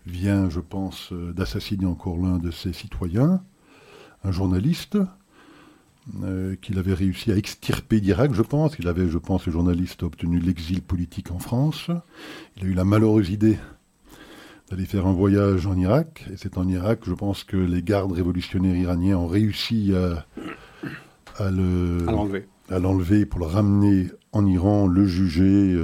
vient, 0.07 0.49
je 0.49 0.61
pense, 0.61 1.13
euh, 1.13 1.33
d'assassiner 1.33 1.87
encore 1.87 2.17
l'un 2.17 2.39
de 2.39 2.51
ses 2.51 2.73
citoyens, 2.73 3.43
un 4.25 4.31
journaliste, 4.31 4.99
euh, 6.23 6.57
qu'il 6.63 6.79
avait 6.79 6.95
réussi 6.95 7.31
à 7.31 7.37
extirper 7.37 8.01
d'Irak, 8.01 8.33
je 8.33 8.41
pense. 8.41 8.79
Il 8.79 8.89
avait, 8.89 9.09
je 9.09 9.19
pense, 9.19 9.43
ce 9.43 9.51
journaliste 9.51 10.03
obtenu 10.03 10.39
l'exil 10.39 10.81
politique 10.81 11.31
en 11.31 11.39
France. 11.39 11.91
Il 12.57 12.65
a 12.65 12.67
eu 12.69 12.73
la 12.73 12.85
malheureuse 12.85 13.29
idée 13.29 13.59
d'aller 14.71 14.87
faire 14.87 15.07
un 15.07 15.13
voyage 15.13 15.67
en 15.67 15.77
Irak. 15.77 16.25
Et 16.33 16.39
c'est 16.39 16.57
en 16.57 16.67
Irak, 16.67 17.01
je 17.05 17.13
pense, 17.13 17.45
que 17.45 17.59
les 17.59 17.83
gardes 17.83 18.13
révolutionnaires 18.13 18.77
iraniens 18.77 19.19
ont 19.19 19.27
réussi 19.27 19.93
à, 19.95 20.27
à 21.39 21.51
l'enlever 21.51 23.27
pour 23.27 23.41
le 23.41 23.47
ramener 23.47 24.07
en 24.33 24.47
Iran, 24.47 24.87
le 24.87 25.07
juger 25.07 25.77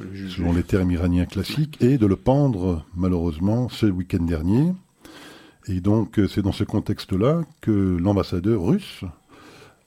selon 0.00 0.52
les 0.52 0.62
termes 0.62 0.90
iraniens 0.90 1.26
classiques, 1.26 1.78
et 1.80 1.98
de 1.98 2.06
le 2.06 2.16
pendre, 2.16 2.84
malheureusement, 2.96 3.68
ce 3.68 3.86
week-end 3.86 4.22
dernier. 4.22 4.72
Et 5.66 5.80
donc, 5.80 6.20
c'est 6.28 6.42
dans 6.42 6.52
ce 6.52 6.64
contexte-là 6.64 7.42
que 7.60 7.96
l'ambassadeur 7.98 8.62
russe 8.62 9.04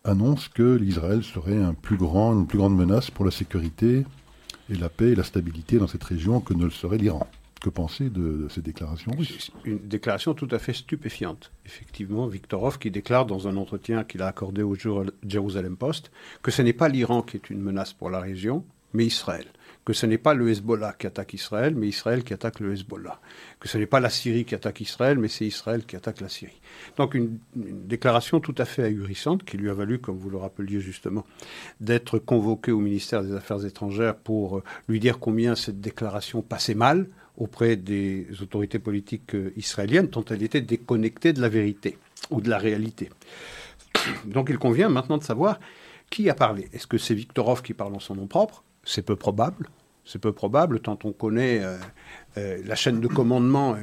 annonce 0.03 0.47
que 0.47 0.75
l'Israël 0.75 1.23
serait 1.23 1.57
un 1.57 1.73
plus 1.73 1.97
grand, 1.97 2.33
une 2.33 2.47
plus 2.47 2.57
grande 2.57 2.75
menace 2.75 3.11
pour 3.11 3.25
la 3.25 3.31
sécurité 3.31 4.05
et 4.69 4.75
la 4.75 4.89
paix 4.89 5.11
et 5.11 5.15
la 5.15 5.23
stabilité 5.23 5.77
dans 5.77 5.87
cette 5.87 6.03
région 6.03 6.39
que 6.39 6.53
ne 6.53 6.65
le 6.65 6.71
serait 6.71 6.97
l'Iran. 6.97 7.27
Que 7.61 7.69
penser 7.69 8.09
de, 8.09 8.47
ces 8.49 8.61
déclarations 8.61 9.11
russes? 9.17 9.51
Une 9.65 9.79
déclaration 9.79 10.33
tout 10.33 10.47
à 10.51 10.59
fait 10.59 10.73
stupéfiante. 10.73 11.51
Effectivement, 11.65 12.27
Viktorov 12.27 12.77
qui 12.77 12.91
déclare 12.91 13.25
dans 13.25 13.47
un 13.47 13.57
entretien 13.57 14.03
qu'il 14.03 14.21
a 14.21 14.27
accordé 14.27 14.61
au 14.61 14.75
Jerusalem 15.23 15.75
Post 15.75 16.11
que 16.43 16.51
ce 16.51 16.61
n'est 16.61 16.73
pas 16.73 16.87
l'Iran 16.87 17.23
qui 17.23 17.37
est 17.37 17.49
une 17.49 17.61
menace 17.61 17.93
pour 17.93 18.09
la 18.09 18.19
région, 18.19 18.63
mais 18.93 19.05
Israël 19.05 19.47
que 19.87 19.93
ce 19.93 20.05
n'est 20.05 20.17
pas 20.17 20.33
le 20.33 20.49
Hezbollah 20.49 20.95
qui 20.99 21.07
attaque 21.07 21.33
Israël, 21.33 21.73
mais 21.73 21.87
Israël 21.87 22.25
qui 22.25 22.33
attaque 22.33 22.59
le 22.59 22.73
Hezbollah, 22.73 23.21
que 23.57 23.69
ce 23.69 23.77
n'est 23.77 23.85
pas 23.85 24.01
la 24.01 24.09
Syrie 24.09 24.43
qui 24.43 24.53
attaque 24.53 24.81
Israël, 24.81 25.17
mais 25.17 25.29
c'est 25.29 25.45
Israël 25.45 25.85
qui 25.85 25.95
attaque 25.95 26.19
la 26.19 26.27
Syrie. 26.27 26.59
Donc 26.97 27.13
une, 27.13 27.39
déclaration 27.55 28.41
tout 28.41 28.55
à 28.57 28.65
fait 28.65 28.83
ahurissante 28.83 29.45
qui 29.45 29.55
lui 29.55 29.69
a 29.69 29.73
valu, 29.73 29.99
comme 29.99 30.17
vous 30.17 30.29
le 30.29 30.35
rappeliez 30.35 30.81
justement, 30.81 31.25
d'être 31.79 32.19
convoqué 32.19 32.73
au 32.73 32.79
ministère 32.79 33.23
des 33.23 33.33
Affaires 33.33 33.65
étrangères 33.65 34.17
pour 34.17 34.57
euh, 34.57 34.63
lui 34.89 34.99
dire 34.99 35.19
combien 35.19 35.55
cette 35.55 35.79
déclaration 35.79 36.41
passait 36.41 36.75
mal 36.75 37.07
auprès 37.37 37.77
des 37.77 38.27
autorités 38.41 38.79
politiques 38.79 39.35
euh, 39.35 39.53
israéliennes, 39.55 40.07
dont 40.07 40.25
elle 40.25 40.43
était 40.43 40.59
déconnectée 40.59 41.31
de 41.31 41.39
la 41.39 41.47
vérité 41.47 41.97
ou 42.29 42.41
de 42.41 42.49
la 42.49 42.57
réalité. 42.57 43.09
Donc 44.25 44.49
il 44.49 44.57
convient 44.57 44.89
maintenant 44.89 45.17
de 45.17 45.23
savoir 45.23 45.61
qui 46.09 46.29
a 46.29 46.33
parlé. 46.33 46.67
Est-ce 46.73 46.87
que 46.87 46.97
c'est 46.97 47.15
Viktorov 47.15 47.61
qui 47.61 47.73
parle 47.73 47.95
en 47.95 48.01
son 48.01 48.15
nom 48.15 48.27
propre? 48.27 48.65
C'est 48.83 49.01
peu 49.01 49.15
probable. 49.15 49.69
C'est 50.07 50.19
peu 50.19 50.31
probable 50.31 50.79
tant 50.79 50.97
on 51.03 51.11
connaît 51.11 51.61
euh, 52.37 52.47
euh, 52.47 52.57
la 52.65 52.75
chaîne 52.75 52.99
de 52.99 53.07
commandement. 53.07 53.75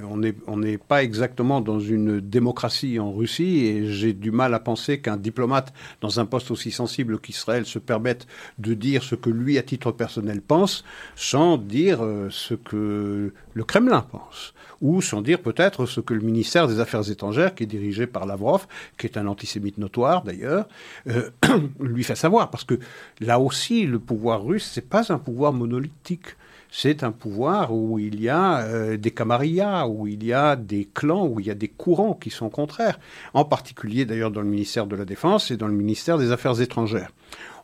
On 0.46 0.56
n'est 0.56 0.78
pas 0.78 1.02
exactement 1.02 1.60
dans 1.60 1.80
une 1.80 2.20
démocratie 2.20 2.98
en 2.98 3.12
Russie 3.12 3.66
et 3.66 3.86
j'ai 3.86 4.12
du 4.12 4.30
mal 4.30 4.54
à 4.54 4.60
penser 4.60 5.00
qu'un 5.00 5.16
diplomate 5.16 5.72
dans 6.00 6.20
un 6.20 6.26
poste 6.26 6.50
aussi 6.50 6.70
sensible 6.70 7.18
qu'Israël 7.18 7.66
se 7.66 7.78
permette 7.78 8.26
de 8.58 8.74
dire 8.74 9.02
ce 9.02 9.14
que 9.14 9.30
lui, 9.30 9.58
à 9.58 9.62
titre 9.62 9.92
personnel, 9.92 10.40
pense 10.40 10.84
sans 11.16 11.56
dire 11.58 12.04
euh, 12.04 12.28
ce 12.30 12.54
que 12.54 13.32
le 13.52 13.64
Kremlin 13.64 14.02
pense 14.02 14.54
ou 14.80 15.00
sans 15.00 15.22
dire 15.22 15.40
peut-être 15.40 15.86
ce 15.86 16.00
que 16.00 16.14
le 16.14 16.20
ministère 16.20 16.68
des 16.68 16.78
Affaires 16.78 17.10
étrangères, 17.10 17.54
qui 17.54 17.62
est 17.62 17.66
dirigé 17.66 18.06
par 18.06 18.26
Lavrov, 18.26 18.66
qui 18.98 19.06
est 19.06 19.16
un 19.16 19.26
antisémite 19.26 19.78
notoire 19.78 20.22
d'ailleurs, 20.22 20.68
euh, 21.08 21.30
lui 21.80 22.04
fait 22.04 22.14
savoir. 22.14 22.50
Parce 22.50 22.64
que 22.64 22.78
là 23.20 23.40
aussi, 23.40 23.86
le 23.86 23.98
pouvoir 23.98 24.44
russe, 24.44 24.70
c'est 24.72 24.88
pas 24.88 25.10
un 25.12 25.18
pouvoir 25.18 25.54
monolithique. 25.54 26.36
C'est 26.76 27.04
un 27.04 27.12
pouvoir 27.12 27.72
où 27.72 28.00
il 28.00 28.20
y 28.20 28.28
a 28.28 28.62
euh, 28.62 28.96
des 28.96 29.12
camarillas, 29.12 29.86
où 29.86 30.08
il 30.08 30.24
y 30.24 30.32
a 30.32 30.56
des 30.56 30.88
clans, 30.92 31.24
où 31.24 31.38
il 31.38 31.46
y 31.46 31.50
a 31.50 31.54
des 31.54 31.68
courants 31.68 32.14
qui 32.14 32.30
sont 32.30 32.50
contraires. 32.50 32.98
En 33.32 33.44
particulier 33.44 34.04
d'ailleurs 34.04 34.32
dans 34.32 34.40
le 34.40 34.48
ministère 34.48 34.88
de 34.88 34.96
la 34.96 35.04
Défense 35.04 35.52
et 35.52 35.56
dans 35.56 35.68
le 35.68 35.72
ministère 35.72 36.18
des 36.18 36.32
Affaires 36.32 36.60
étrangères. 36.60 37.12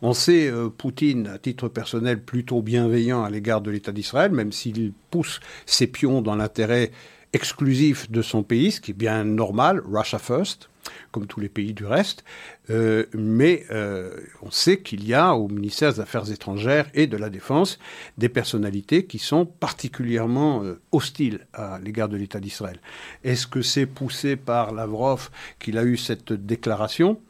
On 0.01 0.13
sait 0.13 0.49
euh, 0.49 0.69
Poutine, 0.69 1.27
à 1.27 1.39
titre 1.39 1.67
personnel, 1.67 2.23
plutôt 2.23 2.63
bienveillant 2.63 3.25
à 3.25 3.31
l'égard 3.31 3.63
de 3.63 3.73
l'État 3.73 3.91
d'Israël, 3.91 4.31
même 4.31 4.53
s'il 4.53 4.93
pousse 5.11 5.41
ses 5.67 5.89
pions 5.89 6.23
dans 6.23 6.37
l'intérêt 6.37 6.93
exclusif 7.33 8.09
de 8.13 8.23
son 8.23 8.45
pays, 8.45 8.71
ce 8.71 8.81
qui 8.81 8.93
est 8.93 8.95
bien 8.95 9.25
normal, 9.25 9.83
Russia 9.85 10.21
First, 10.21 10.70
comme 11.13 11.27
tous 11.27 11.41
les 11.41 11.49
pays 11.49 11.75
du 11.75 11.85
reste. 11.85 12.25
Euh, 12.71 13.07
mais 13.15 13.65
euh, 13.71 14.17
on 14.43 14.51
sait 14.51 14.81
qu'il 14.81 15.07
y 15.07 15.15
a 15.15 15.35
au 15.35 15.49
ministère 15.49 15.93
des 15.93 16.01
Affaires 16.01 16.31
étrangères 16.31 16.89
et 16.95 17.07
de 17.07 17.17
la 17.17 17.31
Défense 17.31 17.79
des 18.19 18.29
personnalités 18.29 19.07
qui 19.07 19.19
sont 19.19 19.47
particulièrement 19.47 20.63
hostiles 20.93 21.47
à 21.53 21.79
l'égard 21.83 22.09
de 22.09 22.17
l'État 22.17 22.41
d'Israël. 22.41 22.81
Est-ce 23.25 23.47
que 23.47 23.63
c'est 23.63 23.87
poussé 23.87 24.37
par 24.37 24.73
Lavrov 24.73 25.31
qu'il 25.59 25.79
a 25.79 25.85
eu 25.85 25.97
cette 25.97 26.33
déclaration? 26.33 27.21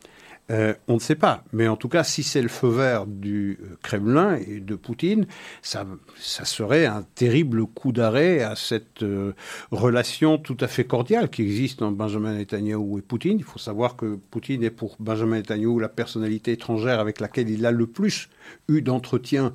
Euh, 0.50 0.74
on 0.88 0.94
ne 0.94 0.98
sait 0.98 1.14
pas. 1.14 1.44
Mais 1.52 1.68
en 1.68 1.76
tout 1.76 1.88
cas, 1.88 2.02
si 2.02 2.22
c'est 2.22 2.42
le 2.42 2.48
feu 2.48 2.68
vert 2.68 3.06
du 3.06 3.58
euh, 3.62 3.76
Kremlin 3.82 4.36
et 4.36 4.60
de 4.60 4.74
Poutine, 4.74 5.26
ça, 5.62 5.84
serait 6.16 6.86
un 6.86 7.02
terrible 7.14 7.66
coup 7.66 7.92
d'arrêt 7.92 8.40
à 8.40 8.56
cette 8.56 9.02
euh, 9.02 9.32
relation 9.70 10.38
tout 10.38 10.56
à 10.60 10.66
fait 10.66 10.84
cordiale 10.84 11.30
qui 11.30 11.42
existe 11.42 11.82
entre 11.82 11.96
Benjamin 11.96 12.34
Netanyahu 12.34 12.98
et 12.98 13.02
Poutine. 13.02 13.38
Il 13.38 13.44
faut 13.44 13.58
savoir 13.58 13.96
que 13.96 14.18
Poutine 14.30 14.64
est 14.64 14.70
pour 14.70 14.96
Benjamin 14.98 15.36
Netanyahu 15.36 15.80
la 15.80 15.88
personnalité 15.88 16.52
étrangère 16.52 16.98
avec 16.98 17.20
laquelle 17.20 17.48
il 17.48 17.64
a 17.64 17.70
le 17.70 17.86
plus 17.86 18.28
eu 18.68 18.82
d'entretien 18.82 19.54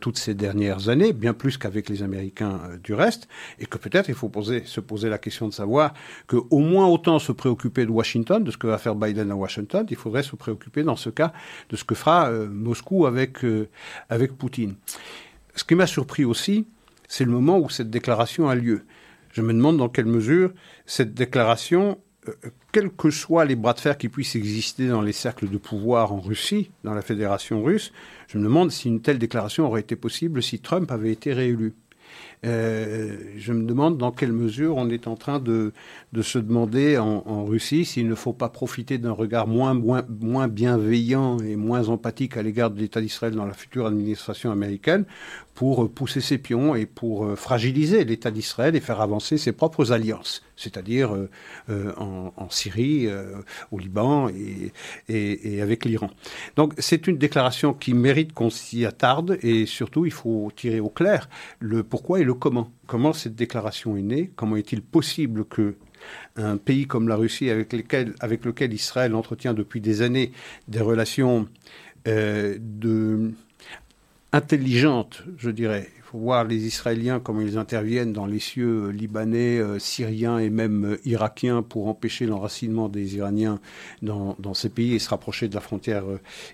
toutes 0.00 0.18
ces 0.18 0.34
dernières 0.34 0.88
années, 0.88 1.12
bien 1.12 1.34
plus 1.34 1.58
qu'avec 1.58 1.90
les 1.90 2.02
Américains 2.02 2.60
du 2.82 2.94
reste, 2.94 3.28
et 3.58 3.66
que 3.66 3.76
peut-être 3.76 4.08
il 4.08 4.14
faut 4.14 4.30
se 4.64 4.80
poser 4.80 5.08
la 5.08 5.18
question 5.18 5.46
de 5.46 5.52
savoir 5.52 5.92
que 6.26 6.36
au 6.50 6.60
moins 6.60 6.86
autant 6.86 7.18
se 7.18 7.32
préoccuper 7.32 7.84
de 7.84 7.90
Washington, 7.90 8.42
de 8.42 8.50
ce 8.50 8.56
que 8.56 8.66
va 8.66 8.78
faire 8.78 8.94
Biden 8.94 9.30
à 9.30 9.36
Washington, 9.36 9.86
il 9.90 9.96
faudrait 10.06 10.22
se 10.22 10.36
préoccuper 10.36 10.84
dans 10.84 10.94
ce 10.94 11.10
cas 11.10 11.32
de 11.68 11.74
ce 11.74 11.82
que 11.82 11.96
fera 11.96 12.30
euh, 12.30 12.48
Moscou 12.48 13.06
avec, 13.06 13.44
euh, 13.44 13.68
avec 14.08 14.38
Poutine. 14.38 14.76
Ce 15.56 15.64
qui 15.64 15.74
m'a 15.74 15.88
surpris 15.88 16.24
aussi, 16.24 16.68
c'est 17.08 17.24
le 17.24 17.32
moment 17.32 17.58
où 17.58 17.68
cette 17.70 17.90
déclaration 17.90 18.48
a 18.48 18.54
lieu. 18.54 18.84
Je 19.32 19.42
me 19.42 19.52
demande 19.52 19.78
dans 19.78 19.88
quelle 19.88 20.06
mesure 20.06 20.52
cette 20.86 21.12
déclaration, 21.12 21.98
euh, 22.28 22.32
quels 22.70 22.90
que 22.90 23.10
soient 23.10 23.44
les 23.44 23.56
bras 23.56 23.72
de 23.72 23.80
fer 23.80 23.98
qui 23.98 24.08
puissent 24.08 24.36
exister 24.36 24.86
dans 24.86 25.02
les 25.02 25.12
cercles 25.12 25.48
de 25.48 25.58
pouvoir 25.58 26.12
en 26.12 26.20
Russie, 26.20 26.70
dans 26.84 26.94
la 26.94 27.02
fédération 27.02 27.64
russe, 27.64 27.92
je 28.28 28.38
me 28.38 28.44
demande 28.44 28.70
si 28.70 28.86
une 28.86 29.02
telle 29.02 29.18
déclaration 29.18 29.66
aurait 29.66 29.80
été 29.80 29.96
possible 29.96 30.40
si 30.40 30.60
Trump 30.60 30.92
avait 30.92 31.10
été 31.10 31.32
réélu. 31.32 31.74
Euh, 32.46 33.16
je 33.36 33.52
me 33.52 33.64
demande 33.64 33.98
dans 33.98 34.12
quelle 34.12 34.32
mesure 34.32 34.76
on 34.76 34.88
est 34.88 35.08
en 35.08 35.16
train 35.16 35.40
de, 35.40 35.72
se 36.22 36.38
demander 36.38 36.96
en, 36.98 37.44
Russie 37.44 37.84
s'il 37.84 38.08
ne 38.08 38.14
faut 38.14 38.32
pas 38.32 38.48
profiter 38.48 38.98
d'un 38.98 39.12
regard 39.12 39.46
moins, 39.46 39.74
bienveillant 40.48 41.38
et 41.38 41.56
moins 41.56 41.88
empathique 41.88 42.36
à 42.36 42.42
l'égard 42.42 42.70
de 42.70 42.78
l'État 42.78 43.00
d'Israël 43.00 43.34
dans 43.34 43.46
la 43.46 43.52
future 43.52 43.86
administration 43.86 44.50
américaine 44.50 45.04
pour 45.54 45.90
pousser 45.90 46.20
ses 46.20 46.38
pions 46.38 46.74
et 46.74 46.86
pour 46.86 47.24
euh, 47.24 47.34
fragiliser 47.34 48.04
l'État 48.04 48.30
d'Israël 48.30 48.76
et 48.76 48.80
faire 48.80 49.00
avancer 49.00 49.38
ses 49.38 49.52
propres 49.52 49.92
alliances, 49.92 50.42
c'est-à-dire 50.54 51.16
euh, 51.70 51.92
en, 51.96 52.50
Syrie, 52.50 53.08
au 53.72 53.78
Liban 53.78 54.28
et 55.08 55.62
avec 55.62 55.84
l'Iran. 55.84 56.10
Donc 56.56 56.74
c'est 56.78 57.06
une 57.06 57.18
déclaration 57.18 57.74
qui 57.74 57.94
mérite 57.94 58.32
qu'on 58.32 58.50
s'y 58.50 58.84
attarde 58.84 59.38
et 59.42 59.66
surtout 59.66 60.06
il 60.06 60.12
faut 60.12 60.50
tirer 60.54 60.80
au 60.80 60.88
clair 60.88 61.28
le 61.58 61.82
pourquoi 61.82 62.20
et 62.20 62.24
le 62.24 62.34
comment. 62.38 63.12
Cette 63.12 63.34
déclaration 63.34 63.96
est 63.96 64.02
née 64.02 64.30
Comment 64.36 64.56
est-il 64.56 64.82
possible 64.82 65.44
que 65.44 65.76
un 66.36 66.56
pays 66.56 66.86
comme 66.86 67.08
la 67.08 67.16
Russie, 67.16 67.50
avec, 67.50 67.72
lequel 67.72 68.72
Israël 68.72 69.14
entretient 69.14 69.54
depuis 69.54 69.80
des 69.80 70.02
années 70.02 70.32
des 70.68 70.80
relations 70.80 71.48
euh, 72.06 72.58
intelligentes, 74.32 75.24
je 75.38 75.50
dirais, 75.50 75.90
faut 76.06 76.18
voir 76.18 76.44
les 76.44 76.66
Israéliens 76.66 77.18
comment 77.18 77.40
ils 77.40 77.58
interviennent 77.58 78.12
dans 78.12 78.26
les 78.26 78.38
cieux 78.38 78.86
euh, 78.86 78.92
libanais, 78.92 79.58
euh, 79.58 79.80
syriens 79.80 80.38
et 80.38 80.50
même 80.50 80.84
euh, 80.84 81.00
irakiens 81.04 81.62
pour 81.62 81.88
empêcher 81.88 82.26
l'enracinement 82.26 82.88
des 82.88 83.16
Iraniens 83.16 83.58
dans, 84.02 84.54
ces 84.54 84.68
pays 84.68 84.94
et 84.94 85.00
se 85.00 85.08
rapprocher 85.08 85.48
de 85.48 85.54
la 85.54 85.60
frontière 85.60 86.04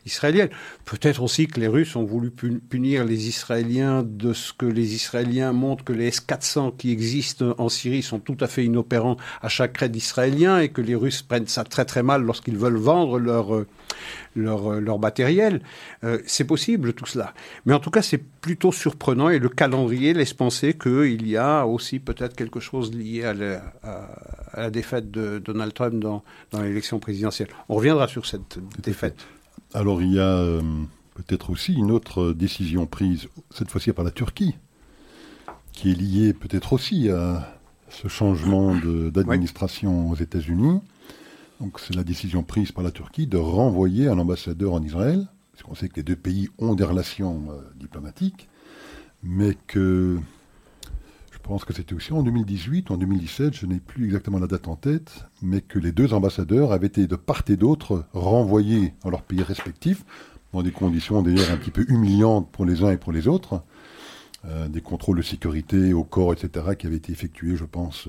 israélienne. 0.07 0.49
Peut-être 0.87 1.23
aussi 1.23 1.47
que 1.47 1.61
les 1.61 1.69
Russes 1.69 1.97
ont 1.97 2.05
voulu 2.05 2.31
punir 2.31 3.05
les 3.05 3.29
Israéliens 3.29 4.03
de 4.03 4.33
ce 4.33 4.53
que 4.55 4.65
les 4.65 4.95
Israéliens 4.95 5.53
montrent 5.53 5.85
que 5.85 5.93
les 5.93 6.07
S-400 6.07 6.77
qui 6.77 6.91
existent 6.91 7.55
en 7.59 7.69
Syrie 7.69 8.03
sont 8.03 8.19
tout 8.19 8.39
à 8.41 8.47
fait 8.47 8.65
inopérants 8.65 9.19
à 9.43 9.49
chaque 9.49 9.77
raid 9.77 9.95
israélien 9.95 10.61
et 10.61 10.71
que 10.71 10.81
les 10.81 10.95
Russes 10.95 11.23
prennent 11.23 11.47
ça 11.47 11.65
très 11.65 11.85
très 11.85 12.03
mal 12.03 12.23
lorsqu'ils 12.23 12.57
veulent 12.57 12.77
vendre 12.77 13.19
leur 13.19 13.65
leur, 14.35 14.81
leur 14.81 14.99
matériel. 14.99 15.63
C'est 16.27 16.47
possible 16.47 16.95
tout 16.95 17.07
cela. 17.07 17.35
Mais 17.67 17.75
en 17.75 17.81
tout 17.81 17.91
cas, 17.91 18.03
c'est 18.03 18.23
plutôt 18.43 18.73
surprenant 18.73 19.31
et 19.31 19.39
le 19.39 19.49
calendrier 19.49 20.13
laisse 20.13 20.35
penser 20.35 20.75
qu'il 20.75 21.27
y 21.27 21.37
a 21.37 21.65
aussi 21.65 22.01
peut-être 22.01 22.37
quelque 22.37 22.61
chose 22.61 22.93
lié 22.93 23.25
à 23.25 23.33
la, 23.33 24.71
défaite 24.71 25.11
de 25.11 25.39
Donald 25.39 25.73
Trump 25.73 25.95
dans, 26.01 26.23
dans 26.51 26.61
l'élection 26.61 26.99
présidentielle. 26.99 27.49
On 27.71 27.77
reviendra 27.77 28.09
sur 28.09 28.27
cette 28.27 28.59
défaite. 28.83 29.25
Alors 29.73 30.03
il 30.03 30.13
y 30.13 30.19
a 30.19 30.37
euh, 30.37 30.61
peut-être 31.15 31.51
aussi 31.51 31.73
une 31.73 31.91
autre 31.91 32.33
décision 32.33 32.85
prise, 32.85 33.29
cette 33.51 33.71
fois-ci 33.71 33.93
par 33.93 34.05
la 34.05 34.11
Turquie, 34.11 34.57
qui 35.73 35.93
est 35.93 35.95
liée 35.95 36.35
peut-être 36.35 36.73
aussi 36.73 37.09
à 37.09 37.57
ce 37.89 38.09
changement 38.09 38.75
d'administration 38.75 40.11
aux 40.11 40.17
États-Unis. 40.17 40.81
Donc 41.61 41.79
c'est 41.79 41.95
la 41.95 42.03
décision 42.03 42.43
prise 42.43 42.73
par 42.73 42.83
la 42.83 42.91
Turquie 42.91 43.27
de 43.27 43.37
renvoyer 43.37 44.09
un 44.09 44.19
ambassadeur 44.19 44.73
en 44.73 44.83
Israël, 44.83 45.29
parce 45.53 45.63
qu'on 45.63 45.75
sait 45.75 45.89
que 45.89 45.97
les 45.97 46.03
deux 46.03 46.17
pays 46.17 46.49
ont 46.59 46.75
des 46.75 46.85
relations 46.85 47.45
euh, 47.51 47.61
diplomatiques, 47.77 48.49
mais 49.23 49.57
que 49.67 50.19
je 51.31 51.39
pense 51.39 51.65
que 51.65 51.73
c'était 51.73 51.95
aussi 51.95 52.13
en 52.13 52.23
2018 52.23 52.91
ou 52.91 52.95
en 52.95 52.97
2017, 52.97 53.55
je 53.55 53.67
n'ai 53.67 53.81
plus 53.81 54.07
exactement 54.07 54.39
la 54.39 54.47
date 54.47 54.69
en 54.69 54.77
tête, 54.77 55.27
mais 55.43 55.61
que 55.61 55.79
les 55.79 55.93
deux 55.93 56.15
ambassadeurs 56.15 56.73
avaient 56.73 56.87
été 56.87 57.07
de 57.07 57.17
part 57.17 57.43
et 57.49 57.57
d'autre 57.57 58.07
renvoyés 58.13 58.95
dans 59.03 59.11
leurs 59.11 59.23
pays 59.23 59.43
respectifs, 59.43 60.05
dans 60.53 60.63
des 60.63 60.71
conditions 60.71 61.23
d'ailleurs 61.23 61.51
un 61.51 61.57
petit 61.57 61.71
peu 61.71 61.85
humiliantes 61.89 62.51
pour 62.51 62.65
les 62.65 62.83
uns 62.83 62.91
et 62.91 62.97
pour 62.97 63.13
les 63.13 63.29
autres, 63.29 63.63
euh, 64.45 64.69
des 64.69 64.81
contrôles 64.81 65.19
de 65.19 65.23
sécurité 65.23 65.93
au 65.93 66.05
corps, 66.05 66.33
etc., 66.33 66.75
qui 66.79 66.87
avaient 66.87 66.97
été 66.97 67.13
effectués, 67.13 67.57
je 67.57 67.65
pense, 67.65 68.09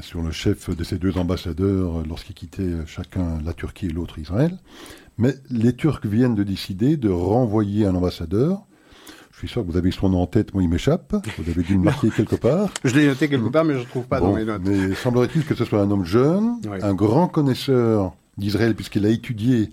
sur 0.00 0.22
le 0.22 0.30
chef 0.30 0.70
de 0.74 0.84
ces 0.84 0.98
deux 0.98 1.18
ambassadeurs 1.18 2.02
lorsqu'ils 2.08 2.34
quittaient 2.34 2.86
chacun 2.86 3.40
la 3.44 3.52
Turquie 3.52 3.86
et 3.86 3.90
l'autre 3.90 4.18
Israël. 4.18 4.58
Mais 5.18 5.34
les 5.50 5.74
Turcs 5.74 6.00
viennent 6.04 6.34
de 6.34 6.44
décider 6.44 6.96
de 6.96 7.10
renvoyer 7.10 7.86
un 7.86 7.94
ambassadeur. 7.94 8.62
Je 9.32 9.38
suis 9.38 9.48
sûr 9.48 9.62
que 9.64 9.70
vous 9.70 9.76
avez 9.76 9.90
son 9.90 10.08
nom 10.08 10.22
en 10.22 10.26
tête, 10.26 10.54
moi 10.54 10.62
il 10.62 10.68
m'échappe. 10.68 11.14
Vous 11.38 11.50
avez 11.50 11.62
dû 11.62 11.74
le 11.74 11.80
marquer 11.82 12.10
quelque 12.10 12.36
part. 12.36 12.70
Je 12.84 12.94
l'ai 12.94 13.06
noté 13.06 13.28
quelque 13.28 13.48
part, 13.48 13.64
mais 13.64 13.74
je 13.74 13.80
ne 13.80 13.84
trouve 13.84 14.06
pas 14.06 14.20
dans 14.20 14.34
mes 14.34 14.44
notes. 14.44 14.62
Mais 14.64 14.94
semblerait-il 14.94 15.44
que 15.44 15.54
ce 15.54 15.64
soit 15.64 15.80
un 15.80 15.90
homme 15.90 16.04
jeune, 16.04 16.60
un 16.82 16.94
grand 16.94 17.28
connaisseur 17.28 18.14
d'Israël, 18.38 18.74
puisqu'il 18.74 19.04
a 19.06 19.10
étudié 19.10 19.70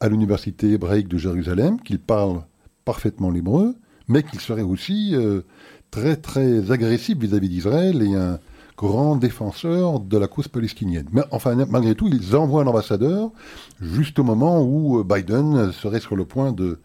à 0.00 0.08
l'université 0.08 0.72
hébraïque 0.72 1.08
de 1.08 1.18
Jérusalem, 1.18 1.80
qu'il 1.80 1.98
parle 1.98 2.42
parfaitement 2.84 3.30
l'hébreu, 3.30 3.74
mais 4.08 4.22
qu'il 4.22 4.40
serait 4.40 4.62
aussi 4.62 5.14
euh, 5.14 5.42
très 5.90 6.16
très 6.16 6.70
agressif 6.70 7.18
vis-à-vis 7.18 7.48
d'Israël 7.48 8.02
et 8.02 8.14
un, 8.14 8.38
grand 8.76 9.16
défenseur 9.16 10.00
de 10.00 10.18
la 10.18 10.28
cause 10.28 10.48
palestinienne. 10.48 11.08
Mais 11.12 11.22
enfin, 11.30 11.54
malgré 11.68 11.94
tout, 11.94 12.08
ils 12.08 12.36
envoient 12.36 12.62
un 12.62 12.66
ambassadeur 12.66 13.30
juste 13.80 14.18
au 14.18 14.24
moment 14.24 14.62
où 14.62 15.00
euh, 15.00 15.04
Biden 15.04 15.72
serait 15.72 16.00
sur 16.00 16.16
le 16.16 16.24
point 16.24 16.52
de, 16.52 16.78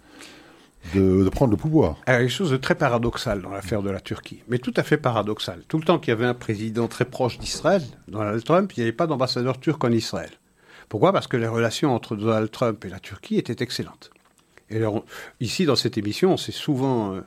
de, 0.96 1.30
prendre 1.30 1.52
le 1.52 1.58
pouvoir. 1.58 1.98
Il 2.08 2.12
y 2.12 2.14
a 2.14 2.20
quelque 2.20 2.30
chose 2.30 2.52
de 2.52 2.58
très 2.58 2.76
paradoxal 2.76 3.42
dans 3.42 3.50
l'affaire 3.50 3.82
de 3.82 3.90
la 3.90 4.00
Turquie, 4.00 4.44
mais 4.48 4.58
tout 4.58 4.74
à 4.78 4.84
fait 4.84 4.98
paradoxal. 4.98 5.64
Tout 5.68 5.78
le 5.78 5.84
temps 5.84 6.00
qu'il 6.00 6.10
y 6.10 6.14
avait 6.14 6.26
un 6.26 6.34
président 6.34 6.88
très 6.88 7.06
proche 7.06 7.38
d'Israël, 7.40 7.84
Donald 8.08 8.44
Trump, 8.44 8.72
il 8.76 8.80
n'y 8.80 8.84
avait 8.84 8.96
pas 8.96 9.08
d'ambassadeur 9.08 9.60
turc 9.60 9.84
en 9.84 9.92
Israël. 9.92 10.32
Pourquoi? 10.90 11.14
Parce 11.14 11.28
que 11.28 11.38
les 11.38 11.48
relations 11.48 11.94
entre 11.94 12.16
Donald 12.16 12.52
Trump 12.52 12.84
et 12.86 12.90
la 12.90 13.00
Turquie 13.00 13.38
étaient 13.38 13.64
excellentes. 13.64 14.12
Et 14.72 14.78
alors, 14.78 15.04
ici, 15.42 15.66
dans 15.66 15.76
cette 15.76 15.98
émission, 15.98 16.34
on 16.34 16.38
s'est 16.38 16.54
souvent 16.54 17.14
euh, 17.14 17.22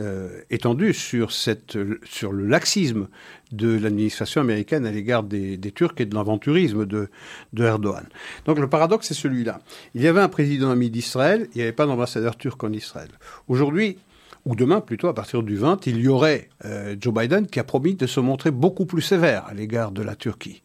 euh, 0.00 0.40
étendu 0.50 0.92
sur, 0.92 1.30
le 1.74 2.46
laxisme 2.46 3.06
de 3.52 3.78
l'administration 3.78 4.40
américaine 4.40 4.84
à 4.84 4.90
l'égard 4.90 5.22
des, 5.22 5.58
Turcs 5.72 5.94
et 5.98 6.06
de 6.06 6.14
l'aventurisme 6.14 6.86
de, 6.86 7.08
de, 7.52 7.64
Erdogan. 7.64 8.04
Donc 8.46 8.58
le 8.58 8.68
paradoxe, 8.68 9.06
c'est 9.06 9.14
celui-là. 9.14 9.60
Il 9.94 10.02
y 10.02 10.08
avait 10.08 10.20
un 10.20 10.28
président 10.28 10.70
ami 10.70 10.90
d'Israël, 10.90 11.48
il 11.54 11.58
n'y 11.58 11.62
avait 11.62 11.72
pas 11.72 11.86
d'ambassadeur 11.86 12.36
turc 12.36 12.62
en 12.64 12.72
Israël. 12.72 13.10
Aujourd'hui, 13.46 13.96
ou 14.44 14.56
demain 14.56 14.80
plutôt, 14.80 15.08
à 15.08 15.14
partir 15.14 15.42
du 15.42 15.56
20, 15.56 15.86
il 15.86 16.00
y 16.00 16.08
aurait 16.08 16.48
euh, 16.64 16.96
Joe 16.98 17.12
Biden 17.12 17.46
qui 17.46 17.60
a 17.60 17.64
promis 17.64 17.94
de 17.94 18.06
se 18.06 18.18
montrer 18.18 18.50
beaucoup 18.50 18.86
plus 18.86 19.02
sévère 19.02 19.44
à 19.46 19.54
l'égard 19.54 19.92
de 19.92 20.02
la 20.02 20.16
Turquie. 20.16 20.62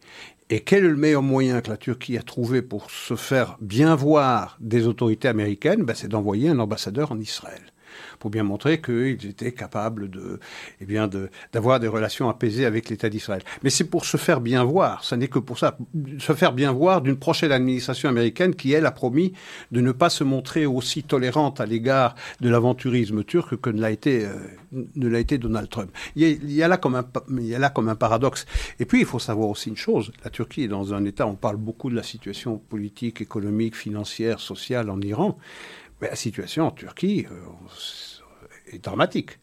Et 0.54 0.60
quel 0.60 0.84
est 0.84 0.88
le 0.88 0.94
meilleur 0.94 1.20
moyen 1.20 1.60
que 1.62 1.70
la 1.70 1.76
Turquie 1.76 2.16
a 2.16 2.22
trouvé 2.22 2.62
pour 2.62 2.88
se 2.88 3.16
faire 3.16 3.56
bien 3.60 3.96
voir 3.96 4.56
des 4.60 4.86
autorités 4.86 5.26
américaines? 5.26 5.82
Ben, 5.82 5.96
C'est 5.96 6.06
d'envoyer 6.06 6.48
un 6.48 6.60
ambassadeur 6.60 7.10
en 7.10 7.18
Israël 7.18 7.73
pour 8.18 8.30
bien 8.30 8.42
montrer 8.42 8.80
qu'ils 8.80 9.26
étaient 9.26 9.52
capables 9.52 10.10
de, 10.10 10.40
eh 10.80 10.84
bien, 10.84 11.08
d'avoir 11.52 11.80
des 11.80 11.88
relations 11.88 12.28
apaisées 12.28 12.66
avec 12.66 12.88
l'État 12.88 13.08
d'Israël. 13.08 13.42
Mais 13.62 13.70
c'est 13.70 13.84
pour 13.84 14.04
se 14.04 14.16
faire 14.16 14.40
bien 14.40 14.64
voir, 14.64 15.04
ce 15.04 15.14
n'est 15.14 15.28
que 15.28 15.38
pour 15.38 15.58
ça, 15.58 15.78
se 16.18 16.32
faire 16.32 16.52
bien 16.52 16.72
voir 16.72 17.02
d'une 17.02 17.16
prochaine 17.16 17.52
administration 17.52 18.08
américaine 18.08 18.54
qui, 18.54 18.72
elle, 18.72 18.86
a 18.86 18.90
promis 18.90 19.32
de 19.70 19.80
ne 19.80 19.92
pas 19.92 20.10
se 20.10 20.24
montrer 20.24 20.66
aussi 20.66 21.02
tolérante 21.02 21.60
à 21.60 21.66
l'égard 21.66 22.14
de 22.40 22.48
l'aventurisme 22.48 23.24
turc 23.24 23.56
que 23.56 23.70
ne 23.70 23.80
l'a 23.80 23.90
été, 23.90 24.24
euh, 24.24 24.34
ne 24.96 25.08
l'a 25.08 25.20
été 25.20 25.38
Donald 25.38 25.68
Trump. 25.68 25.90
Il 26.16 26.52
y, 26.52 26.62
a, 26.62 26.68
là 26.68 26.76
comme 26.76 27.02
il 27.30 27.46
y 27.46 27.54
a 27.54 27.58
là 27.58 27.70
comme 27.70 27.88
un 27.88 27.94
paradoxe. 27.94 28.46
Et 28.78 28.84
puis, 28.84 29.00
il 29.00 29.06
faut 29.06 29.18
savoir 29.18 29.48
aussi 29.48 29.68
une 29.68 29.76
chose, 29.76 30.12
la 30.24 30.30
Turquie 30.30 30.64
est 30.64 30.68
dans 30.68 30.94
un 30.94 31.04
État, 31.04 31.26
on 31.26 31.36
parle 31.36 31.56
beaucoup 31.56 31.90
de 31.90 31.94
la 31.94 32.02
situation 32.02 32.58
politique, 32.58 33.20
économique, 33.20 33.76
financière, 33.76 34.40
sociale 34.40 34.90
en 34.90 35.00
Iran, 35.00 35.38
mais 36.00 36.08
la 36.08 36.16
situation 36.16 36.66
en 36.66 36.70
Turquie, 36.70 37.26
euh, 37.30 38.72
est 38.72 38.84
dramatique. 38.84 39.38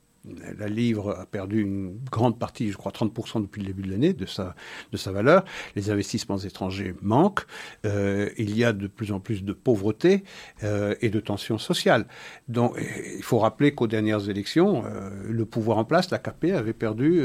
La 0.59 0.67
livre 0.67 1.17
a 1.19 1.25
perdu 1.25 1.61
une 1.61 1.97
grande 2.11 2.37
partie, 2.37 2.69
je 2.69 2.77
crois 2.77 2.91
30% 2.91 3.41
depuis 3.41 3.61
le 3.61 3.67
début 3.67 3.81
de 3.81 3.89
l'année, 3.89 4.13
de 4.13 4.27
sa, 4.27 4.53
de 4.91 4.97
sa 4.97 5.11
valeur. 5.11 5.43
Les 5.75 5.89
investissements 5.89 6.37
étrangers 6.37 6.93
manquent. 7.01 7.47
Euh, 7.87 8.29
il 8.37 8.55
y 8.55 8.63
a 8.63 8.71
de 8.71 8.85
plus 8.85 9.11
en 9.13 9.19
plus 9.19 9.43
de 9.43 9.51
pauvreté 9.51 10.23
euh, 10.63 10.93
et 11.01 11.09
de 11.09 11.19
tensions 11.19 11.57
sociales. 11.57 12.05
Donc, 12.49 12.75
il 13.15 13.23
faut 13.23 13.39
rappeler 13.39 13.73
qu'aux 13.73 13.87
dernières 13.87 14.29
élections, 14.29 14.83
euh, 14.85 15.09
le 15.27 15.45
pouvoir 15.45 15.79
en 15.79 15.85
place, 15.85 16.11
la 16.11 16.19
KP, 16.19 16.51
avait 16.53 16.73
perdu 16.73 17.21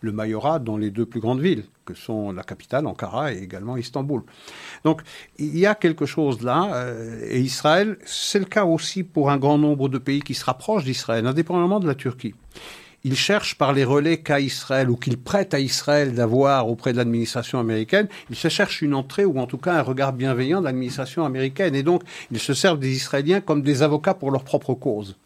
le 0.00 0.12
majorat 0.12 0.58
dans 0.58 0.76
les 0.76 0.90
deux 0.90 1.06
plus 1.06 1.20
grandes 1.20 1.40
villes, 1.40 1.64
que 1.86 1.94
sont 1.94 2.32
la 2.32 2.42
capitale, 2.42 2.86
Ankara, 2.86 3.32
et 3.32 3.38
également 3.38 3.76
Istanbul. 3.76 4.22
Donc, 4.84 5.00
il 5.38 5.58
y 5.58 5.66
a 5.66 5.74
quelque 5.74 6.04
chose 6.04 6.42
là. 6.42 6.86
et 7.22 7.40
Israël, 7.40 7.96
c'est 8.04 8.38
le 8.38 8.44
cas 8.44 8.64
aussi 8.64 9.04
pour 9.04 9.30
un 9.30 9.38
grand 9.38 9.58
nombre 9.58 9.88
de 9.88 9.98
pays 9.98 10.20
qui 10.20 10.34
se 10.34 10.44
rapprochent 10.44 10.84
d'Israël, 10.84 11.26
indépendamment 11.26 11.80
de 11.80 11.86
la 11.86 11.94
Turquie. 11.94 12.09
Ils 13.02 13.16
cherchent 13.16 13.56
par 13.56 13.72
les 13.72 13.84
relais 13.84 14.18
qu'a 14.18 14.40
Israël 14.40 14.90
ou 14.90 14.96
qu'ils 14.96 15.16
prêtent 15.16 15.54
à 15.54 15.60
Israël 15.60 16.14
d'avoir 16.14 16.68
auprès 16.68 16.92
de 16.92 16.98
l'administration 16.98 17.58
américaine, 17.58 18.08
ils 18.28 18.36
se 18.36 18.48
cherchent 18.48 18.82
une 18.82 18.94
entrée 18.94 19.24
ou 19.24 19.38
en 19.38 19.46
tout 19.46 19.56
cas 19.56 19.74
un 19.74 19.82
regard 19.82 20.12
bienveillant 20.12 20.60
de 20.60 20.66
l'administration 20.66 21.24
américaine. 21.24 21.74
Et 21.74 21.82
donc, 21.82 22.02
ils 22.30 22.38
se 22.38 22.52
servent 22.52 22.78
des 22.78 22.94
Israéliens 22.94 23.40
comme 23.40 23.62
des 23.62 23.82
avocats 23.82 24.12
pour 24.12 24.30
leur 24.30 24.44
propre 24.44 24.74
cause. 24.74 25.16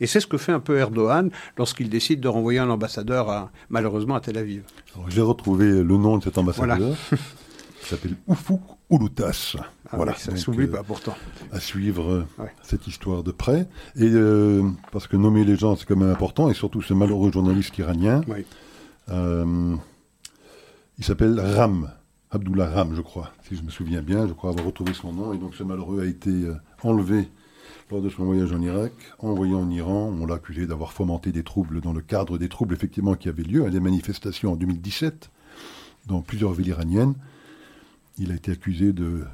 Et 0.00 0.06
c'est 0.06 0.20
ce 0.20 0.28
que 0.28 0.38
fait 0.38 0.52
un 0.52 0.60
peu 0.60 0.78
Erdogan 0.78 1.30
lorsqu'il 1.58 1.88
décide 1.88 2.20
de 2.20 2.28
renvoyer 2.28 2.60
un 2.60 2.70
ambassadeur, 2.70 3.28
à, 3.28 3.50
malheureusement, 3.68 4.14
à 4.14 4.20
Tel 4.20 4.38
Aviv. 4.38 4.62
J'ai 5.08 5.20
retrouvé 5.20 5.66
le 5.66 5.82
nom 5.82 6.18
de 6.18 6.24
cet 6.24 6.38
ambassadeur. 6.38 6.94
qui 7.80 7.88
s'appelle 7.88 8.14
Oufouk 8.28 8.62
Ouloutas. 8.88 9.56
Ah 9.90 9.96
voilà, 9.96 10.12
oui, 10.12 10.18
ça 10.18 10.30
donc, 10.30 10.38
s'oublie 10.40 10.64
euh, 10.64 10.70
pas 10.72 10.82
pourtant. 10.82 11.14
à 11.52 11.60
suivre 11.60 12.10
euh, 12.10 12.26
Ouais. 12.38 12.52
cette 12.62 12.86
histoire 12.86 13.22
de 13.22 13.32
près. 13.32 13.68
Et 13.96 14.04
euh, 14.10 14.62
parce 14.92 15.06
que 15.06 15.16
nommer 15.16 15.44
les 15.44 15.56
gens, 15.56 15.76
c'est 15.76 15.84
quand 15.86 15.96
même 15.96 16.10
important, 16.10 16.48
et 16.50 16.54
surtout 16.54 16.80
ce 16.82 16.94
malheureux 16.94 17.30
journaliste 17.30 17.76
iranien. 17.78 18.22
Oui. 18.28 18.44
Il 20.98 21.04
s'appelle 21.04 21.38
Ram, 21.40 21.90
Abdullah 22.30 22.68
Ram, 22.70 22.94
je 22.94 23.00
crois, 23.02 23.32
si 23.48 23.56
je 23.56 23.62
me 23.62 23.70
souviens 23.70 24.00
bien. 24.02 24.26
Je 24.28 24.32
crois 24.32 24.50
avoir 24.50 24.66
retrouvé 24.66 24.94
son 24.94 25.12
nom. 25.12 25.32
Et 25.32 25.38
donc 25.38 25.54
ce 25.54 25.62
malheureux 25.62 26.00
a 26.02 26.06
été 26.06 26.30
enlevé 26.82 27.28
lors 27.90 28.00
de 28.00 28.08
son 28.08 28.24
voyage 28.24 28.52
en 28.52 28.60
Irak, 28.62 28.92
envoyé 29.18 29.54
en 29.54 29.68
Iran. 29.70 30.14
On 30.20 30.26
l'a 30.26 30.36
accusé 30.36 30.66
d'avoir 30.66 30.92
fomenté 30.92 31.32
des 31.32 31.42
troubles 31.42 31.80
dans 31.80 31.92
le 31.92 32.00
cadre 32.00 32.38
des 32.38 32.48
troubles 32.48 32.74
effectivement 32.74 33.14
qui 33.14 33.28
avaient 33.28 33.42
lieu 33.42 33.64
à 33.66 33.70
des 33.70 33.80
manifestations 33.80 34.52
en 34.52 34.56
2017 34.56 35.30
dans 36.06 36.22
plusieurs 36.22 36.52
villes 36.52 36.68
iraniennes. 36.68 37.14
Il 38.18 38.30
a 38.30 38.34
été 38.36 38.52
accusé 38.52 38.92
de- 38.92 39.24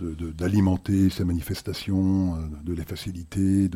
d'alimenter 0.00 1.10
ces 1.10 1.24
manifestations, 1.24 2.36
euh, 2.36 2.38
de 2.64 2.72
les 2.72 2.84
faciliter, 2.84 3.68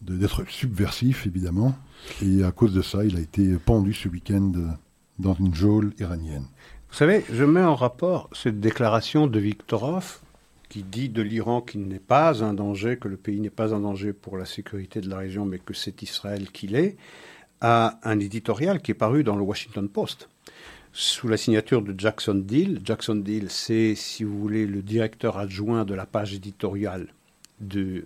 d'être 0.00 0.44
subversif 0.48 1.26
évidemment. 1.26 1.74
Et 2.22 2.42
à 2.44 2.52
cause 2.52 2.72
de 2.74 2.82
ça, 2.82 3.04
il 3.04 3.16
a 3.16 3.20
été 3.20 3.54
pendu 3.56 3.92
ce 3.92 4.08
week-end 4.08 4.52
euh, 4.56 4.68
dans 5.18 5.34
une 5.34 5.54
geôle 5.54 5.92
iranienne. 5.98 6.46
Vous 6.90 6.96
savez, 6.96 7.24
je 7.32 7.44
mets 7.44 7.62
en 7.62 7.76
rapport 7.76 8.28
cette 8.32 8.60
déclaration 8.60 9.26
de 9.26 9.38
Viktorov 9.38 10.18
qui 10.68 10.82
dit 10.84 11.08
de 11.08 11.20
l'Iran 11.20 11.60
qu'il 11.60 11.86
n'est 11.88 11.98
pas 11.98 12.42
un 12.44 12.54
danger, 12.54 12.96
que 12.96 13.08
le 13.08 13.16
pays 13.16 13.40
n'est 13.40 13.50
pas 13.50 13.74
un 13.74 13.80
danger 13.80 14.12
pour 14.12 14.36
la 14.36 14.44
sécurité 14.44 15.00
de 15.00 15.10
la 15.10 15.18
région, 15.18 15.44
mais 15.44 15.58
que 15.58 15.74
c'est 15.74 16.02
Israël 16.02 16.50
qui 16.50 16.68
l'est, 16.68 16.96
à 17.60 17.98
un 18.04 18.18
éditorial 18.20 18.80
qui 18.80 18.92
est 18.92 18.94
paru 18.94 19.24
dans 19.24 19.36
le 19.36 19.42
Washington 19.42 19.88
Post 19.88 20.28
sous 20.92 21.28
la 21.28 21.36
signature 21.36 21.82
de 21.82 21.94
Jackson 21.98 22.34
Deal. 22.34 22.80
Jackson 22.84 23.16
Deal, 23.16 23.50
c'est, 23.50 23.94
si 23.94 24.24
vous 24.24 24.38
voulez, 24.38 24.66
le 24.66 24.82
directeur 24.82 25.38
adjoint 25.38 25.84
de 25.84 25.94
la 25.94 26.06
page 26.06 26.34
éditoriale 26.34 27.08
euh, 27.76 28.02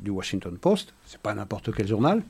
du 0.00 0.10
Washington 0.10 0.56
Post. 0.56 0.94
C'est 1.06 1.20
pas 1.20 1.34
n'importe 1.34 1.74
quel 1.74 1.88
journal 1.88 2.22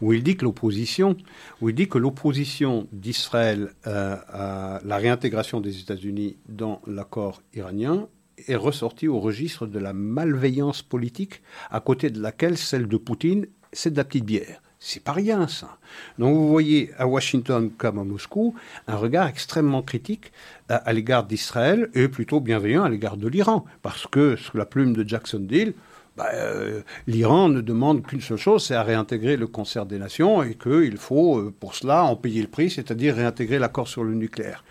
où 0.00 0.12
il 0.12 0.22
dit 0.22 0.36
que 0.36 0.44
l'opposition, 0.44 1.16
où 1.60 1.68
il 1.68 1.74
dit 1.74 1.88
que 1.88 1.98
l'opposition 1.98 2.86
d'Israël 2.92 3.72
euh, 3.86 4.16
à 4.28 4.80
la 4.84 4.96
réintégration 4.96 5.60
des 5.60 5.80
États-Unis 5.80 6.36
dans 6.48 6.80
l'accord 6.86 7.42
iranien 7.54 8.06
est 8.46 8.56
ressortie 8.56 9.08
au 9.08 9.18
registre 9.18 9.66
de 9.66 9.78
la 9.78 9.92
malveillance 9.92 10.82
politique, 10.82 11.42
à 11.70 11.80
côté 11.80 12.10
de 12.10 12.20
laquelle 12.20 12.56
celle 12.56 12.86
de 12.86 12.96
Poutine, 12.96 13.46
c'est 13.72 13.90
de 13.90 13.96
la 13.96 14.04
petite 14.04 14.24
bière. 14.24 14.62
C'est 14.80 15.02
pas 15.02 15.12
rien, 15.12 15.48
ça. 15.48 15.78
Donc 16.18 16.34
vous 16.36 16.48
voyez 16.48 16.92
à 16.98 17.06
Washington 17.06 17.70
comme 17.76 17.98
à 17.98 18.04
Moscou 18.04 18.54
un 18.86 18.96
regard 18.96 19.26
extrêmement 19.26 19.82
critique 19.82 20.32
à, 20.68 20.76
à 20.76 20.92
l'égard 20.92 21.24
d'Israël 21.24 21.90
et 21.94 22.08
plutôt 22.08 22.40
bienveillant 22.40 22.84
à 22.84 22.88
l'égard 22.88 23.16
de 23.16 23.28
l'Iran. 23.28 23.64
Parce 23.82 24.06
que 24.06 24.36
sous 24.36 24.56
la 24.56 24.66
plume 24.66 24.92
de 24.94 25.08
Jackson 25.08 25.40
Deal, 25.40 25.74
bah, 26.16 26.28
euh, 26.34 26.82
l'Iran 27.06 27.48
ne 27.48 27.60
demande 27.60 28.04
qu'une 28.04 28.20
seule 28.20 28.38
chose, 28.38 28.66
c'est 28.66 28.74
à 28.74 28.82
réintégrer 28.82 29.36
le 29.36 29.46
concert 29.46 29.86
des 29.86 29.98
nations 29.98 30.42
et 30.42 30.54
qu'il 30.54 30.96
faut 30.96 31.38
euh, 31.38 31.54
pour 31.58 31.74
cela 31.74 32.04
en 32.04 32.16
payer 32.16 32.42
le 32.42 32.48
prix, 32.48 32.70
c'est-à-dire 32.70 33.14
réintégrer 33.14 33.58
l'accord 33.58 33.88
sur 33.88 34.04
le 34.04 34.14
nucléaire. 34.14 34.64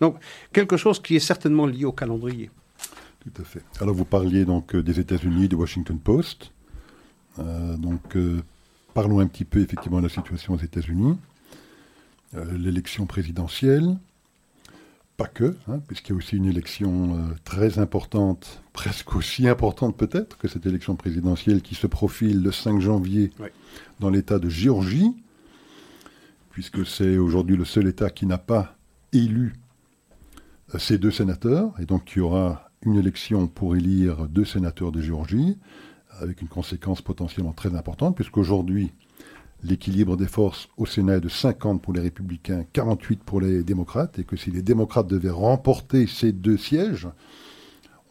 Donc 0.00 0.16
quelque 0.52 0.76
chose 0.76 1.00
qui 1.00 1.16
est 1.16 1.20
certainement 1.20 1.66
lié 1.66 1.84
au 1.84 1.92
calendrier. 1.92 2.50
Tout 3.20 3.42
à 3.42 3.44
fait. 3.44 3.62
Alors 3.80 3.94
vous 3.94 4.04
parliez 4.04 4.44
donc 4.44 4.74
euh, 4.74 4.82
des 4.82 4.98
États-Unis, 4.98 5.48
du 5.48 5.54
Washington 5.54 5.98
Post. 5.98 6.52
Euh, 7.38 7.76
donc 7.76 8.16
euh, 8.16 8.42
parlons 8.94 9.20
un 9.20 9.26
petit 9.26 9.44
peu 9.44 9.60
effectivement 9.60 9.98
de 9.98 10.04
la 10.04 10.08
situation 10.08 10.54
aux 10.54 10.58
États-Unis. 10.58 11.16
Euh, 12.36 12.56
L'élection 12.56 13.06
présidentielle, 13.06 13.96
pas 15.16 15.26
que, 15.26 15.56
hein, 15.68 15.80
puisqu'il 15.86 16.12
y 16.12 16.14
a 16.14 16.16
aussi 16.16 16.36
une 16.36 16.46
élection 16.46 17.16
euh, 17.16 17.34
très 17.44 17.78
importante, 17.78 18.62
presque 18.72 19.14
aussi 19.16 19.48
importante 19.48 19.96
peut-être 19.96 20.38
que 20.38 20.48
cette 20.48 20.66
élection 20.66 20.96
présidentielle 20.96 21.60
qui 21.62 21.74
se 21.74 21.86
profile 21.86 22.42
le 22.42 22.52
5 22.52 22.80
janvier 22.80 23.32
Oui. 23.40 23.48
dans 23.98 24.10
l'État 24.10 24.38
de 24.38 24.48
Géorgie, 24.48 25.12
puisque 26.50 26.86
c'est 26.86 27.18
aujourd'hui 27.18 27.56
le 27.56 27.64
seul 27.64 27.86
État 27.86 28.10
qui 28.10 28.26
n'a 28.26 28.38
pas 28.38 28.76
élu 29.12 29.54
euh, 30.74 30.78
ces 30.78 30.98
deux 30.98 31.10
sénateurs, 31.10 31.72
et 31.80 31.84
donc 31.84 32.12
il 32.14 32.18
y 32.20 32.22
aura 32.22 32.70
une 32.82 32.96
élection 32.96 33.46
pour 33.46 33.76
élire 33.76 34.26
deux 34.28 34.44
sénateurs 34.46 34.90
de 34.92 35.02
Géorgie, 35.02 35.58
avec 36.20 36.42
une 36.42 36.48
conséquence 36.48 37.02
potentiellement 37.02 37.52
très 37.52 37.74
importante, 37.74 38.16
puisqu'aujourd'hui, 38.16 38.92
l'équilibre 39.62 40.16
des 40.16 40.26
forces 40.26 40.68
au 40.76 40.86
Sénat 40.86 41.16
est 41.16 41.20
de 41.20 41.28
50 41.28 41.82
pour 41.82 41.92
les 41.92 42.00
républicains, 42.00 42.64
48 42.72 43.22
pour 43.22 43.40
les 43.40 43.62
démocrates, 43.62 44.18
et 44.18 44.24
que 44.24 44.36
si 44.36 44.50
les 44.50 44.62
démocrates 44.62 45.06
devaient 45.06 45.30
remporter 45.30 46.06
ces 46.06 46.32
deux 46.32 46.56
sièges, 46.56 47.08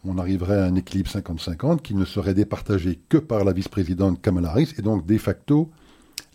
on 0.06 0.18
arriverait 0.18 0.60
à 0.60 0.66
un 0.66 0.76
équilibre 0.76 1.10
50-50 1.10 1.82
qui 1.82 1.94
ne 1.94 2.06
serait 2.06 2.34
départagé 2.34 3.00
que 3.10 3.18
par 3.18 3.44
la 3.44 3.54
vice-présidente 3.54 4.22
Kamala 4.22 4.50
Harris, 4.50 4.74
et 4.78 4.82
donc 4.82 5.06
de 5.06 5.18
facto, 5.18 5.70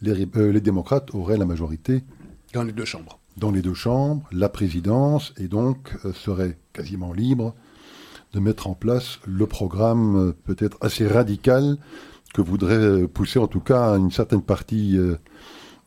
les, 0.03 0.27
euh, 0.37 0.53
les 0.53 0.61
démocrates 0.61 1.15
auraient 1.15 1.39
la 1.39 1.47
majorité 1.47 2.05
Dans 2.53 2.63
les 2.63 2.73
deux 2.73 2.85
chambres. 2.85 3.19
dans 3.37 3.51
les 3.51 3.63
deux 3.63 3.75
chambres, 3.75 4.29
la 4.33 4.49
présidence, 4.49 5.33
et 5.39 5.49
donc 5.49 5.97
euh, 6.05 6.13
serait 6.13 6.59
quasiment 6.73 7.13
libre 7.13 7.55
de 8.35 8.41
mettre 8.41 8.67
en 8.67 8.75
place 8.75 9.21
le 9.27 9.47
programme 9.47 10.17
euh, 10.17 10.33
peut-être 10.33 10.77
assez 10.81 11.07
radical 11.07 11.79
que 12.35 12.43
voudrait 12.43 12.75
euh, 12.75 13.07
pousser 13.07 13.39
en 13.39 13.47
tout 13.47 13.61
cas 13.61 13.97
une 13.97 14.11
certaine 14.11 14.43
partie 14.43 14.99
euh, 14.99 15.17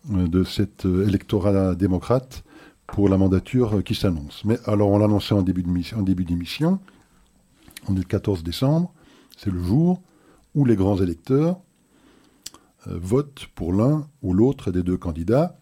de 0.09 0.45
cet 0.45 0.85
électorat 0.85 1.75
démocrate 1.75 2.45
pour 2.87 3.09
la 3.09 3.17
mandature 3.17 3.83
qui 3.83 3.93
s'annonce. 3.93 4.45
Mais 4.45 4.57
alors 4.65 4.89
on 4.89 4.97
l'a 4.97 5.05
annoncé 5.05 5.33
en 5.35 5.41
début 5.41 5.63
d'émission, 5.63 6.79
on 7.89 7.93
est 7.95 7.99
le 7.99 8.03
14 8.03 8.41
décembre, 8.43 8.93
c'est 9.37 9.51
le 9.51 9.61
jour 9.61 10.01
où 10.55 10.63
les 10.63 10.77
grands 10.77 10.95
électeurs 11.01 11.59
votent 12.85 13.47
pour 13.53 13.73
l'un 13.73 14.07
ou 14.21 14.33
l'autre 14.33 14.71
des 14.71 14.81
deux 14.81 14.95
candidats. 14.95 15.59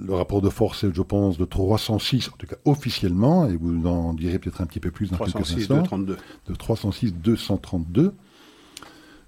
Le 0.00 0.14
rapport 0.14 0.42
de 0.42 0.48
force 0.50 0.84
est, 0.84 0.94
je 0.94 1.02
pense, 1.02 1.38
de 1.38 1.44
306, 1.44 2.28
en 2.28 2.36
tout 2.36 2.46
cas 2.46 2.56
officiellement, 2.64 3.46
et 3.46 3.56
vous 3.56 3.86
en 3.86 4.14
direz 4.14 4.38
peut-être 4.38 4.60
un 4.60 4.66
petit 4.66 4.80
peu 4.80 4.90
plus 4.90 5.10
dans 5.10 5.18
quelques 5.18 5.30
306 5.30 5.62
instants, 5.62 5.76
de 5.78 5.84
32. 5.84 6.16
de 6.48 6.54
306 6.54 7.14
232 7.14 8.14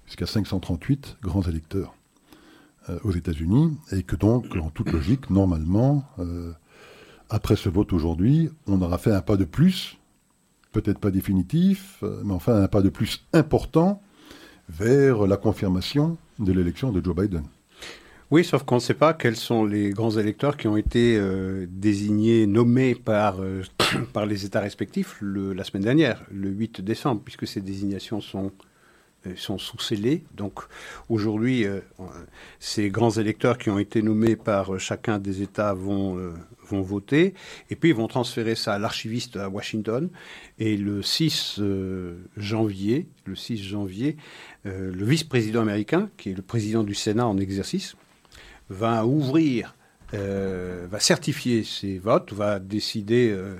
jusqu'à 0.05 0.25
538 0.25 1.17
grands 1.21 1.43
électeurs 1.43 1.93
euh, 2.89 2.99
aux 3.03 3.11
États-Unis, 3.11 3.77
et 3.91 4.03
que 4.03 4.15
donc, 4.15 4.55
en 4.55 4.69
toute 4.69 4.91
logique, 4.91 5.29
normalement, 5.29 6.03
euh, 6.19 6.51
après 7.29 7.55
ce 7.55 7.69
vote 7.69 7.93
aujourd'hui, 7.93 8.49
on 8.67 8.81
aura 8.81 8.97
fait 8.97 9.13
un 9.13 9.21
pas 9.21 9.37
de 9.37 9.45
plus, 9.45 9.97
peut-être 10.71 10.99
pas 10.99 11.11
définitif, 11.11 11.99
euh, 12.03 12.21
mais 12.23 12.33
enfin 12.33 12.61
un 12.61 12.67
pas 12.67 12.81
de 12.81 12.89
plus 12.89 13.25
important 13.33 14.01
vers 14.69 15.25
la 15.25 15.37
confirmation 15.37 16.17
de 16.37 16.51
l'élection 16.53 16.91
de 16.91 17.03
Joe 17.03 17.15
Biden. 17.15 17.43
Oui, 18.31 18.45
sauf 18.45 18.61
qu'on 18.63 18.75
ne 18.75 18.79
sait 18.79 18.93
pas 18.93 19.13
quels 19.15 19.35
sont 19.35 19.65
les 19.65 19.89
grands 19.89 20.11
électeurs 20.17 20.55
qui 20.55 20.67
ont 20.67 20.77
été 20.77 21.17
euh, 21.17 21.65
désignés, 21.67 22.45
nommés 22.45 22.93
par, 22.93 23.41
euh, 23.41 23.63
par 24.13 24.27
les 24.27 24.45
États 24.45 24.59
respectifs 24.59 25.17
le- 25.19 25.53
la 25.53 25.63
semaine 25.63 25.81
dernière, 25.83 26.23
le 26.31 26.49
8 26.49 26.81
décembre, 26.81 27.21
puisque 27.23 27.47
ces 27.47 27.61
désignations 27.61 28.21
sont 28.21 28.51
Ils 29.25 29.37
sont 29.37 29.57
sous 29.57 29.79
scellés. 29.79 30.23
Donc 30.37 30.61
aujourd'hui, 31.09 31.65
ces 32.59 32.89
grands 32.89 33.11
électeurs 33.11 33.57
qui 33.57 33.69
ont 33.69 33.77
été 33.77 34.01
nommés 34.01 34.37
par 34.37 34.79
chacun 34.79 35.19
des 35.19 35.41
États 35.41 35.73
vont, 35.73 36.15
vont 36.69 36.81
voter. 36.81 37.33
Et 37.69 37.75
puis 37.75 37.89
ils 37.89 37.95
vont 37.95 38.07
transférer 38.07 38.55
ça 38.55 38.73
à 38.75 38.79
l'archiviste 38.79 39.35
à 39.35 39.49
Washington. 39.49 40.09
Et 40.57 40.77
le 40.77 41.01
6 41.01 41.59
janvier, 42.37 43.07
le 43.25 43.35
6 43.35 43.57
janvier, 43.61 44.15
le 44.63 45.03
vice-président 45.05 45.61
américain, 45.63 46.09
qui 46.15 46.29
est 46.31 46.35
le 46.35 46.41
président 46.41 46.83
du 46.85 46.95
Sénat 46.95 47.27
en 47.27 47.37
exercice, 47.37 47.95
va 48.69 49.05
ouvrir 49.05 49.73
euh, 50.15 50.87
va 50.89 50.99
certifier 50.99 51.63
ses 51.63 51.99
votes, 51.99 52.33
va 52.33 52.57
décider 52.57 53.29
euh, 53.29 53.57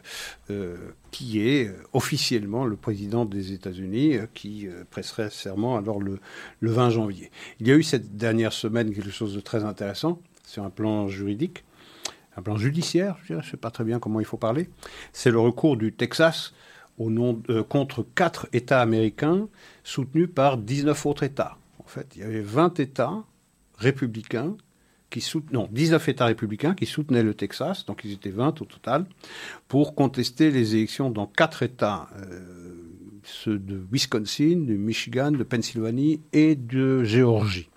euh, 0.50 0.78
qui 1.12 1.48
est 1.48 1.72
officiellement 1.94 2.66
le 2.66 2.76
président 2.76 3.24
des 3.26 3.54
États-Unis, 3.54 4.18
qui 4.34 4.68
presserait 4.90 5.30
serment 5.30 5.78
alors 5.78 6.00
le, 6.02 6.20
20 6.62 6.90
janvier. 6.90 7.30
Il 7.60 7.68
y 7.68 7.72
a 7.72 7.76
eu 7.76 7.84
cette 7.84 8.18
dernière 8.18 8.54
semaine 8.54 8.94
quelque 8.94 9.12
chose 9.12 9.36
de 9.36 9.42
très 9.42 9.64
intéressant 9.64 10.20
sur 10.46 10.64
un 10.64 10.72
plan 10.72 11.08
juridique, 11.08 11.64
un 12.36 12.42
plan 12.42 12.58
judiciaire, 12.58 13.18
je 13.26 13.36
ne 13.36 13.42
sais 13.44 13.58
pas 13.58 13.70
très 13.70 13.84
bien 13.84 14.00
comment 14.00 14.20
il 14.20 14.26
faut 14.26 14.38
parler. 14.38 14.70
C'est 15.14 15.32
le 15.32 15.40
recours 15.40 15.78
du 15.78 15.94
Texas 15.94 16.54
au 16.98 17.12
nom, 17.12 17.42
contre 17.70 18.04
quatre 18.16 18.48
États 18.54 18.82
américains 18.82 19.48
soutenus 19.84 20.30
par 20.34 20.58
19 20.58 21.06
autres 21.06 21.24
États. 21.24 21.58
En 21.80 21.88
fait, 21.88 22.08
il 22.16 22.22
y 22.22 22.24
avait 22.24 22.42
20 22.42 22.80
États 22.80 23.24
républicains 23.78 24.56
qui 25.10 25.26
non, 25.52 25.68
19 25.72 26.10
États 26.10 26.26
républicains 26.26 26.76
qui 26.76 26.86
soutenaient 26.86 27.24
le 27.24 27.34
Texas, 27.34 27.86
donc 27.86 28.02
ils 28.04 28.14
étaient 28.14 28.30
20 28.30 28.62
au 28.62 28.66
total, 28.66 29.06
pour 29.68 29.96
contester 29.96 30.52
les 30.52 30.76
élections 30.76 31.10
dans 31.10 31.26
quatre 31.26 31.64
États, 31.64 32.08
euh, 32.18 32.40
ceux 33.24 33.58
de 33.58 33.82
Wisconsin, 33.92 34.66
de 34.66 34.76
Michigan, 34.76 35.32
de 35.32 35.44
Pennsylvanie 35.44 36.22
et 36.34 36.56
de 36.56 37.04
Géorgie. 37.04 37.70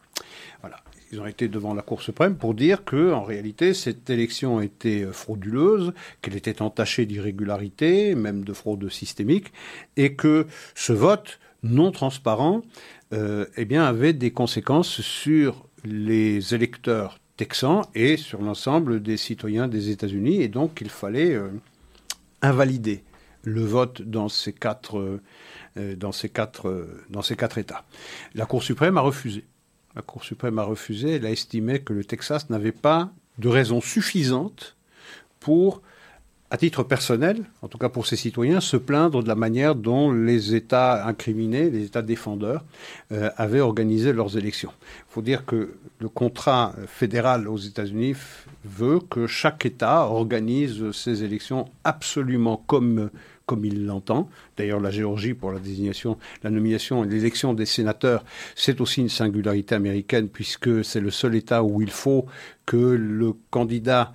Ils 1.12 1.20
ont 1.20 1.26
été 1.26 1.46
devant 1.46 1.74
la 1.74 1.82
Cour 1.82 2.00
suprême 2.00 2.36
pour 2.36 2.54
dire 2.54 2.84
que, 2.84 3.12
en 3.12 3.22
réalité, 3.22 3.74
cette 3.74 4.08
élection 4.08 4.62
était 4.62 5.04
frauduleuse, 5.12 5.92
qu'elle 6.22 6.36
était 6.36 6.62
entachée 6.62 7.04
d'irrégularités, 7.04 8.14
même 8.14 8.44
de 8.44 8.54
fraude 8.54 8.88
systémique, 8.88 9.52
et 9.98 10.14
que 10.14 10.46
ce 10.74 10.94
vote 10.94 11.38
non 11.62 11.92
transparent, 11.92 12.62
euh, 13.12 13.44
eh 13.58 13.66
bien, 13.66 13.84
avait 13.84 14.14
des 14.14 14.30
conséquences 14.30 15.02
sur 15.02 15.66
les 15.84 16.54
électeurs 16.54 17.18
et 17.94 18.16
sur 18.16 18.42
l'ensemble 18.42 19.02
des 19.02 19.16
citoyens 19.16 19.68
des 19.68 19.90
États-Unis. 19.90 20.42
Et 20.42 20.48
donc, 20.48 20.80
il 20.80 20.90
fallait 20.90 21.34
euh, 21.34 21.48
invalider 22.40 23.02
le 23.44 23.62
vote 23.62 24.02
dans 24.02 24.28
ces 24.28 24.52
quatre, 24.52 24.98
euh, 25.76 25.96
dans 25.96 26.12
ces 26.12 26.28
quatre, 26.28 26.68
euh, 26.68 27.04
dans 27.10 27.22
ces 27.22 27.36
quatre 27.36 27.58
États. 27.58 27.84
La 28.34 28.46
Cour 28.46 28.62
suprême 28.62 28.96
a 28.98 29.00
refusé. 29.00 29.44
La 29.94 30.02
Cour 30.02 30.24
suprême 30.24 30.58
a 30.58 30.64
refusé. 30.64 31.16
Elle 31.16 31.26
a 31.26 31.30
estimé 31.30 31.80
que 31.80 31.92
le 31.92 32.04
Texas 32.04 32.50
n'avait 32.50 32.72
pas 32.72 33.12
de 33.38 33.48
raison 33.48 33.80
suffisante 33.80 34.76
pour 35.40 35.82
à 36.52 36.58
titre 36.58 36.82
personnel, 36.82 37.44
en 37.62 37.68
tout 37.68 37.78
cas 37.78 37.88
pour 37.88 38.06
ses 38.06 38.16
citoyens, 38.16 38.60
se 38.60 38.76
plaindre 38.76 39.22
de 39.22 39.28
la 39.28 39.34
manière 39.34 39.74
dont 39.74 40.12
les 40.12 40.54
États 40.54 41.06
incriminés, 41.06 41.70
les 41.70 41.86
États 41.86 42.02
défendeurs, 42.02 42.62
euh, 43.10 43.30
avaient 43.38 43.60
organisé 43.60 44.12
leurs 44.12 44.36
élections. 44.36 44.70
Il 45.08 45.14
faut 45.14 45.22
dire 45.22 45.46
que 45.46 45.76
le 45.98 46.08
contrat 46.10 46.74
fédéral 46.86 47.48
aux 47.48 47.56
États-Unis 47.56 48.16
veut 48.66 49.00
que 49.00 49.26
chaque 49.26 49.64
État 49.64 50.02
organise 50.02 50.90
ses 50.90 51.24
élections 51.24 51.70
absolument 51.84 52.62
comme 52.66 53.08
comme 53.46 53.64
il 53.64 53.86
l'entend. 53.86 54.28
D'ailleurs, 54.56 54.78
la 54.78 54.90
Géorgie, 54.90 55.34
pour 55.34 55.50
la 55.50 55.58
désignation, 55.58 56.16
la 56.44 56.50
nomination 56.50 57.02
et 57.02 57.08
l'élection 57.08 57.54
des 57.54 57.66
sénateurs, 57.66 58.24
c'est 58.54 58.80
aussi 58.80 59.00
une 59.00 59.08
singularité 59.08 59.74
américaine, 59.74 60.28
puisque 60.28 60.84
c'est 60.84 61.00
le 61.00 61.10
seul 61.10 61.34
État 61.34 61.64
où 61.64 61.82
il 61.82 61.90
faut 61.90 62.26
que 62.66 62.76
le 62.76 63.32
candidat 63.50 64.12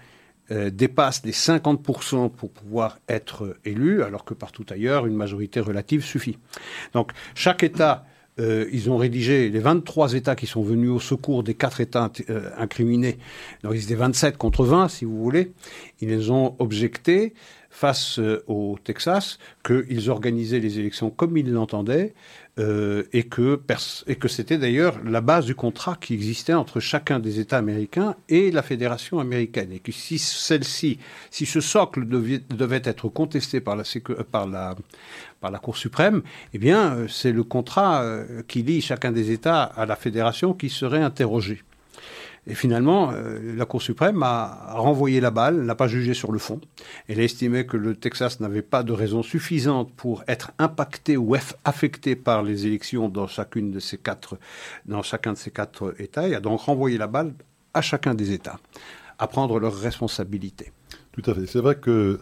euh, 0.52 0.70
dépasse 0.70 1.24
les 1.26 1.32
50% 1.32 2.30
pour 2.30 2.52
pouvoir 2.52 3.00
être 3.10 3.58
élu, 3.66 4.04
alors 4.04 4.24
que 4.26 4.34
partout 4.34 4.66
ailleurs, 4.70 5.06
une 5.06 5.16
majorité 5.16 5.60
relative 5.60 6.04
suffit. 6.04 6.38
Donc 6.94 7.12
chaque 7.36 7.64
État, 7.64 8.06
euh, 8.40 8.68
ils 8.72 8.90
ont 8.90 8.98
rédigé 8.98 9.50
les 9.50 9.60
23 9.60 10.14
États 10.14 10.36
qui 10.36 10.48
sont 10.48 10.62
venus 10.62 10.92
au 10.92 11.00
secours 11.00 11.44
des 11.44 11.54
quatre 11.54 11.82
États 11.82 12.12
euh, 12.30 12.50
incriminés, 12.58 13.18
donc 13.64 13.74
ils 13.76 13.84
étaient 13.84 13.96
27 13.96 14.38
contre 14.38 14.66
20 14.66 14.88
si 14.88 15.06
vous 15.06 15.18
voulez, 15.18 15.54
ils 16.02 16.10
les 16.10 16.30
ont 16.30 16.56
objectés 16.60 17.34
face 17.70 18.20
au 18.48 18.78
Texas 18.84 19.38
qu'ils 19.64 20.10
organisaient 20.10 20.60
les 20.60 20.80
élections 20.80 21.12
comme 21.12 21.38
ils 21.38 21.52
l'entendaient, 21.52 22.14
euh, 22.60 23.04
et 23.14 23.22
que, 23.22 23.62
et 24.08 24.16
que 24.16 24.28
c'était 24.28 24.58
d'ailleurs 24.58 25.00
la 25.04 25.22
base 25.22 25.46
du 25.46 25.54
contrat 25.54 25.96
qui 26.02 26.16
existait 26.16 26.56
entre 26.56 26.80
chacun 26.80 27.20
des 27.20 27.40
États 27.40 27.60
américains 27.60 28.16
et 28.30 28.50
la 28.50 28.64
Fédération 28.64 29.20
américaine. 29.20 29.72
Et 29.72 29.80
que 29.80 29.92
si 29.92 30.18
celle-ci, 30.18 30.98
si 31.30 31.46
ce 31.46 31.62
socle 31.62 32.08
devait, 32.08 32.42
devait 32.50 32.82
être 32.84 33.10
contesté 33.10 33.62
par 33.62 33.76
la, 33.76 33.84
par 34.32 34.48
la, 34.48 34.76
par 35.40 35.52
la 35.52 35.60
Cour 35.60 35.78
suprême, 35.78 36.22
eh 36.54 36.58
bien, 36.58 36.96
euh, 36.96 37.08
c'est 37.08 37.32
le 37.32 37.44
contrat 37.44 38.02
euh, 38.02 38.42
qui 38.48 38.64
lie 38.64 38.82
chacun 38.82 39.12
des 39.12 39.32
États 39.32 39.64
à 39.64 39.86
la 39.86 39.96
Fédération 39.96 40.54
qui 40.54 40.70
serait 40.70 41.02
interrogé. 41.02 41.62
Et 42.50 42.56
finalement, 42.56 43.12
euh, 43.12 43.56
la 43.58 43.66
Cour 43.66 43.82
suprême 43.82 44.24
a 44.24 44.74
renvoyé 44.76 45.20
la 45.20 45.32
balle, 45.32 45.64
n'a 45.64 45.76
pas 45.76 45.90
jugé 45.90 46.14
sur 46.14 46.32
le 46.32 46.40
fond. 46.40 46.62
Elle 47.10 47.20
a 47.20 47.24
estimé 47.24 47.66
que 47.66 47.76
le 47.76 47.94
Texas 47.96 48.40
n'avait 48.40 48.62
pas 48.62 48.84
de 48.84 48.94
raison 48.94 49.22
suffisante 49.22 49.92
pour 49.94 50.24
être 50.28 50.52
impacté 50.58 51.18
ou 51.18 51.36
affecté 51.66 52.16
par 52.16 52.44
les 52.44 52.66
élections 52.66 53.10
dans, 53.10 53.28
chacun 53.28 53.64
de 53.64 53.80
ces 53.80 53.98
quatre 53.98 54.40
États. 56.00 56.30
Et 56.30 56.36
a 56.36 56.40
donc 56.40 56.62
renvoyé 56.62 56.98
la 56.98 57.08
balle 57.08 57.34
à 57.74 57.82
chacun 57.82 58.16
des 58.16 58.32
États 58.32 58.60
à 59.20 59.28
prendre 59.28 59.60
leurs 59.60 59.78
responsabilités. 59.78 60.72
Tout 61.12 61.30
à 61.30 61.34
fait. 61.34 61.48
C'est 61.48 61.60
vrai 61.60 61.76
que, 61.76 62.20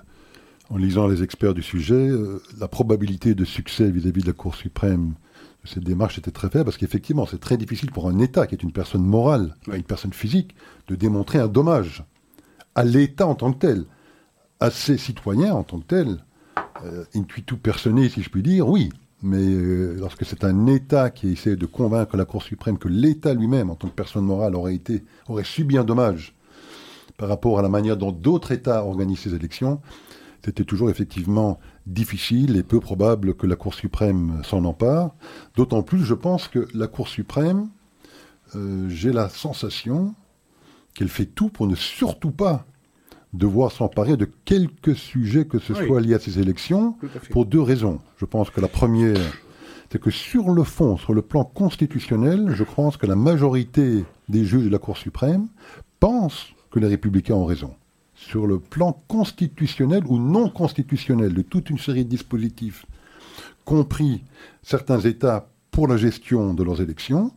en 0.70 0.78
lisant 0.78 1.08
les 1.08 1.24
experts 1.24 1.54
du 1.54 1.64
sujet, 1.64 2.10
euh, 2.10 2.42
la 2.60 2.68
probabilité 2.68 3.36
de 3.36 3.46
succès 3.46 3.90
vis 3.90 4.08
à 4.08 4.12
-vis 4.12 4.22
de 4.22 4.28
la 4.28 4.34
Cour 4.34 4.56
suprême 4.56 5.14
cette 5.66 5.84
démarche 5.84 6.18
était 6.18 6.32
très 6.32 6.50
faible 6.50 6.66
parce 6.66 6.78
qu'effectivement, 6.78 7.26
c'est 7.26 7.40
très 7.40 7.58
difficile 7.58 7.92
pour 7.92 8.08
un 8.08 8.20
État 8.20 8.48
qui 8.48 8.56
est 8.56 8.64
une 8.64 8.72
personne 8.72 9.04
morale, 9.04 9.56
une 9.72 9.84
personne 9.84 10.14
physique, 10.14 10.56
de 10.88 10.96
démontrer 10.96 11.40
un 11.40 11.48
dommage 11.48 12.04
à 12.76 12.84
l'État 12.84 13.28
en 13.28 13.36
tant 13.36 13.52
que 13.52 13.60
tel, 13.60 13.86
à 14.60 14.70
ses 14.70 14.98
citoyens 14.98 15.54
en 15.54 15.64
tant 15.64 15.80
que 15.80 15.86
tel. 15.86 16.18
Euh, 16.84 17.06
tout 17.46 17.58
personné, 17.58 18.10
si 18.10 18.22
je 18.22 18.30
puis 18.30 18.44
dire, 18.44 18.68
oui. 18.68 18.90
Mais 19.24 19.42
euh, 19.42 19.96
lorsque 19.98 20.26
c'est 20.26 20.44
un 20.44 20.68
État 20.68 21.10
qui 21.10 21.30
essaie 21.30 21.56
de 21.56 21.66
convaincre 21.66 22.18
la 22.18 22.26
Cour 22.26 22.44
suprême 22.44 22.78
que 22.78 22.88
l'État 22.88 23.34
lui-même, 23.34 23.70
en 23.70 23.76
tant 23.76 23.88
que 23.88 23.96
personne 23.96 24.26
morale, 24.26 24.56
aurait, 24.56 24.76
été, 24.76 25.04
aurait 25.28 25.44
subi 25.44 25.78
un 25.78 25.84
dommage 25.84 26.36
par 27.18 27.30
rapport 27.30 27.58
à 27.58 27.62
la 27.62 27.70
manière 27.70 27.98
dont 27.98 28.12
d'autres 28.12 28.52
États 28.52 28.84
organisent 28.84 29.20
ces 29.20 29.34
élections, 29.34 29.80
c'était 30.46 30.64
toujours 30.64 30.92
effectivement 30.92 31.60
difficile 31.88 32.56
et 32.56 32.62
peu 32.62 32.80
probable 32.80 33.34
que 33.34 33.48
la 33.48 33.56
Cour 33.56 33.74
suprême 33.74 34.42
s'en 34.44 34.64
empare. 34.64 35.16
D'autant 35.56 35.82
plus, 35.82 36.06
je 36.06 36.14
pense 36.14 36.48
que 36.48 36.68
la 36.76 36.86
Cour 36.88 37.08
suprême, 37.08 37.70
euh, 38.56 38.88
j'ai 38.88 39.12
la 39.12 39.28
sensation 39.28 40.14
qu'elle 40.94 41.10
fait 41.10 41.26
tout 41.26 41.50
pour 41.50 41.66
ne 41.66 41.74
surtout 41.74 42.30
pas 42.30 42.66
devoir 43.34 43.72
s'emparer 43.72 44.18
de 44.18 44.30
quelque 44.46 44.94
sujet 44.94 45.46
que 45.46 45.58
ce 45.58 45.74
soit 45.74 46.00
lié 46.00 46.14
à 46.14 46.20
ces 46.20 46.40
élections, 46.40 46.96
pour 47.32 47.46
deux 47.48 47.62
raisons. 47.62 48.00
Je 48.18 48.26
pense 48.26 48.52
que 48.52 48.62
la 48.62 48.68
première, 48.68 49.20
c'est 49.92 50.00
que 50.00 50.12
sur 50.12 50.52
le 50.52 50.64
fond, 50.64 50.96
sur 50.96 51.14
le 51.14 51.24
plan 51.24 51.44
constitutionnel, 51.44 52.52
je 52.54 52.64
pense 52.64 52.98
que 52.98 53.08
la 53.08 53.16
majorité 53.16 54.06
des 54.30 54.46
juges 54.46 54.66
de 54.66 54.70
la 54.70 54.78
Cour 54.78 54.96
suprême 54.96 55.48
pensent 56.00 56.54
que 56.70 56.80
les 56.80 56.88
républicains 56.88 57.34
ont 57.34 57.46
raison 57.46 57.74
sur 58.28 58.48
le 58.48 58.60
plan 58.60 59.04
constitutionnel 59.08 60.04
ou 60.08 60.18
non 60.18 60.50
constitutionnel 60.50 61.34
de 61.34 61.44
toute 61.44 61.70
une 61.70 61.78
série 61.78 62.06
de 62.06 62.10
dispositifs, 62.10 62.86
compris 63.66 64.24
certains 64.64 65.00
États 65.00 65.48
pour 65.70 65.88
la 65.88 65.98
gestion 65.98 66.54
de 66.54 66.64
leurs 66.64 66.82
élections. 66.82 67.32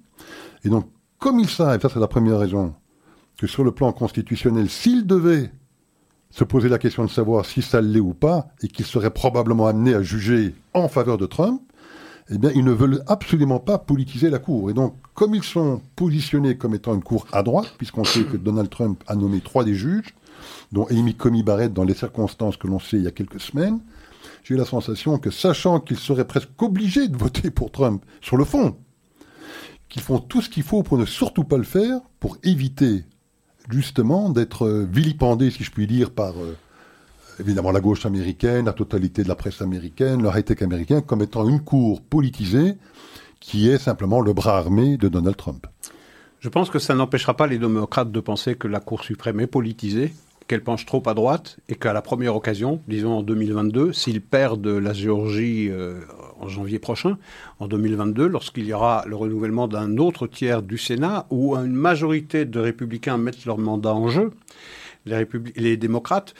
Et 0.64 0.70
donc, 0.70 0.88
comme 1.18 1.40
ils 1.40 1.48
savent, 1.48 1.82
ça 1.82 1.90
c'est 1.92 2.00
la 2.00 2.08
première 2.08 2.38
raison, 2.38 2.74
que 3.36 3.46
sur 3.46 3.64
le 3.64 3.72
plan 3.72 3.92
constitutionnel, 3.92 4.70
s'ils 4.70 5.06
devaient 5.06 5.52
se 6.30 6.44
poser 6.44 6.68
la 6.70 6.78
question 6.78 7.04
de 7.04 7.10
savoir 7.10 7.44
si 7.44 7.60
ça 7.60 7.80
l'est 7.82 8.00
ou 8.00 8.14
pas, 8.14 8.48
et 8.62 8.68
qu'ils 8.68 8.86
seraient 8.86 9.12
probablement 9.12 9.66
amenés 9.66 9.94
à 9.94 10.02
juger 10.02 10.54
en 10.72 10.88
faveur 10.88 11.18
de 11.18 11.26
Trump, 11.26 11.60
eh 12.30 12.38
bien, 12.38 12.50
ils 12.54 12.64
ne 12.64 12.72
veulent 12.72 13.02
absolument 13.06 13.58
pas 13.58 13.78
politiser 13.78 14.28
la 14.30 14.38
Cour. 14.38 14.70
Et 14.70 14.74
donc, 14.74 14.94
comme 15.14 15.34
ils 15.34 15.42
sont 15.42 15.80
positionnés 15.96 16.56
comme 16.56 16.74
étant 16.74 16.94
une 16.94 17.02
Cour 17.02 17.26
à 17.32 17.42
droite, 17.42 17.74
puisqu'on 17.78 18.04
sait 18.04 18.24
que 18.24 18.36
Donald 18.36 18.68
Trump 18.68 19.02
a 19.06 19.16
nommé 19.16 19.40
trois 19.40 19.64
des 19.64 19.74
juges, 19.74 20.14
dont 20.72 20.86
Amy 20.90 21.14
Comey 21.14 21.42
Barrett 21.42 21.72
dans 21.72 21.84
les 21.84 21.94
circonstances 21.94 22.56
que 22.56 22.66
l'on 22.66 22.78
sait 22.78 22.96
il 22.96 23.04
y 23.04 23.08
a 23.08 23.12
quelques 23.12 23.40
semaines, 23.40 23.80
j'ai 24.44 24.54
eu 24.54 24.56
la 24.56 24.64
sensation 24.64 25.18
que, 25.18 25.30
sachant 25.30 25.80
qu'ils 25.80 25.98
seraient 25.98 26.26
presque 26.26 26.50
obligés 26.60 27.08
de 27.08 27.16
voter 27.16 27.50
pour 27.50 27.70
Trump 27.70 28.04
sur 28.20 28.36
le 28.36 28.44
fond, 28.44 28.76
qu'ils 29.88 30.02
font 30.02 30.18
tout 30.18 30.42
ce 30.42 30.48
qu'il 30.48 30.62
faut 30.62 30.82
pour 30.82 30.98
ne 30.98 31.06
surtout 31.06 31.44
pas 31.44 31.56
le 31.56 31.64
faire, 31.64 32.00
pour 32.20 32.36
éviter 32.42 33.04
justement 33.70 34.30
d'être 34.30 34.86
vilipendés, 34.90 35.50
si 35.50 35.64
je 35.64 35.70
puis 35.70 35.86
dire, 35.86 36.10
par 36.10 36.34
euh, 36.38 36.56
évidemment 37.40 37.70
la 37.70 37.80
gauche 37.80 38.06
américaine, 38.06 38.66
la 38.66 38.72
totalité 38.72 39.22
de 39.22 39.28
la 39.28 39.34
presse 39.34 39.62
américaine, 39.62 40.22
le 40.22 40.28
high-tech 40.28 40.62
américain, 40.62 41.00
comme 41.00 41.22
étant 41.22 41.48
une 41.48 41.60
cour 41.60 42.00
politisée 42.02 42.76
qui 43.40 43.68
est 43.68 43.78
simplement 43.78 44.20
le 44.20 44.32
bras 44.32 44.58
armé 44.58 44.96
de 44.96 45.08
Donald 45.08 45.36
Trump. 45.36 45.66
Je 46.40 46.48
pense 46.48 46.70
que 46.70 46.78
ça 46.78 46.94
n'empêchera 46.94 47.36
pas 47.36 47.46
les 47.46 47.58
démocrates 47.58 48.12
de 48.12 48.20
penser 48.20 48.54
que 48.54 48.68
la 48.68 48.80
Cour 48.80 49.02
suprême 49.02 49.40
est 49.40 49.46
politisée, 49.46 50.12
qu'elle 50.48 50.62
penche 50.62 50.86
trop 50.86 51.02
à 51.06 51.14
droite, 51.14 51.58
et 51.68 51.74
qu'à 51.74 51.92
la 51.92 52.02
première 52.02 52.34
occasion, 52.34 52.80
disons 52.88 53.18
en 53.18 53.22
2022, 53.22 53.92
s'ils 53.92 54.22
perdent 54.22 54.66
la 54.66 54.94
Géorgie 54.94 55.68
euh, 55.70 56.00
en 56.40 56.48
janvier 56.48 56.78
prochain, 56.78 57.18
en 57.60 57.68
2022, 57.68 58.26
lorsqu'il 58.26 58.64
y 58.66 58.72
aura 58.72 59.04
le 59.06 59.14
renouvellement 59.14 59.68
d'un 59.68 59.98
autre 59.98 60.26
tiers 60.26 60.62
du 60.62 60.78
Sénat, 60.78 61.26
où 61.30 61.54
une 61.54 61.74
majorité 61.74 62.46
de 62.46 62.58
républicains 62.58 63.18
mettent 63.18 63.44
leur 63.44 63.58
mandat 63.58 63.94
en 63.94 64.08
jeu, 64.08 64.32
les, 65.56 65.76
démocrates, 65.76 66.34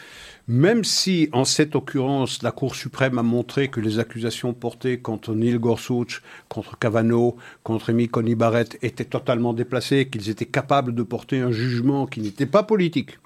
même 0.47 0.85
si, 0.85 1.29
en 1.33 1.45
cette 1.45 1.77
occurrence, 1.77 2.43
la 2.43 2.51
Cour 2.51 2.75
suprême 2.75 3.19
a 3.19 3.23
montré 3.23 3.69
que 3.69 3.81
les 3.81 3.99
accusations 3.99 4.53
portées 4.55 4.99
contre 4.99 5.35
Neil 5.35 5.59
Gorsuch, 5.59 6.23
contre 6.49 6.79
Kavanaugh, 6.79 7.37
contre 7.63 7.91
Amy 7.91 8.09
Coney 8.09 8.35
Barrett 8.35 8.79
étaient 8.83 9.05
totalement 9.05 9.53
déplacées, 9.53 10.09
qu'ils 10.09 10.29
étaient 10.31 10.47
capables 10.47 10.95
de 10.95 11.03
porter 11.03 11.41
un 11.41 11.53
jugement 11.53 12.07
qui 12.07 12.21
n'était 12.21 12.47
pas 12.47 12.63
politique 12.63 13.19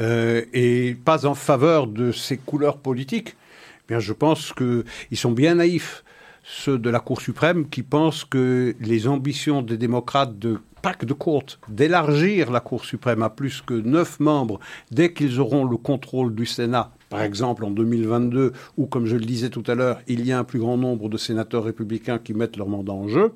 euh, 0.00 0.42
et 0.52 0.96
pas 1.04 1.26
en 1.26 1.34
faveur 1.34 1.86
de 1.86 2.10
ces 2.12 2.38
couleurs 2.38 2.78
politiques, 2.78 3.36
eh 3.36 3.84
bien, 3.88 3.98
je 3.98 4.12
pense 4.12 4.52
qu'ils 4.52 5.18
sont 5.18 5.32
bien 5.32 5.56
naïfs 5.56 6.04
ceux 6.42 6.78
de 6.78 6.90
la 6.90 7.00
Cour 7.00 7.20
suprême 7.20 7.68
qui 7.68 7.82
pensent 7.82 8.24
que 8.24 8.74
les 8.80 9.06
ambitions 9.06 9.62
des 9.62 9.76
démocrates 9.76 10.38
de 10.38 10.58
pack 10.82 11.04
de 11.04 11.12
courte, 11.12 11.60
d'élargir 11.68 12.50
la 12.50 12.60
Cour 12.60 12.84
suprême 12.84 13.22
à 13.22 13.30
plus 13.30 13.60
que 13.60 13.74
neuf 13.74 14.18
membres 14.20 14.58
dès 14.90 15.12
qu'ils 15.12 15.38
auront 15.40 15.64
le 15.64 15.76
contrôle 15.76 16.34
du 16.34 16.46
Sénat, 16.46 16.90
par 17.10 17.22
exemple 17.22 17.64
en 17.64 17.70
2022, 17.70 18.52
où, 18.76 18.86
comme 18.86 19.06
je 19.06 19.16
le 19.16 19.24
disais 19.24 19.50
tout 19.50 19.64
à 19.66 19.74
l'heure, 19.74 20.00
il 20.08 20.26
y 20.26 20.32
a 20.32 20.38
un 20.38 20.44
plus 20.44 20.58
grand 20.58 20.76
nombre 20.76 21.08
de 21.08 21.18
sénateurs 21.18 21.64
républicains 21.64 22.18
qui 22.18 22.34
mettent 22.34 22.56
leur 22.56 22.68
mandat 22.68 22.92
en 22.92 23.08
jeu. 23.08 23.32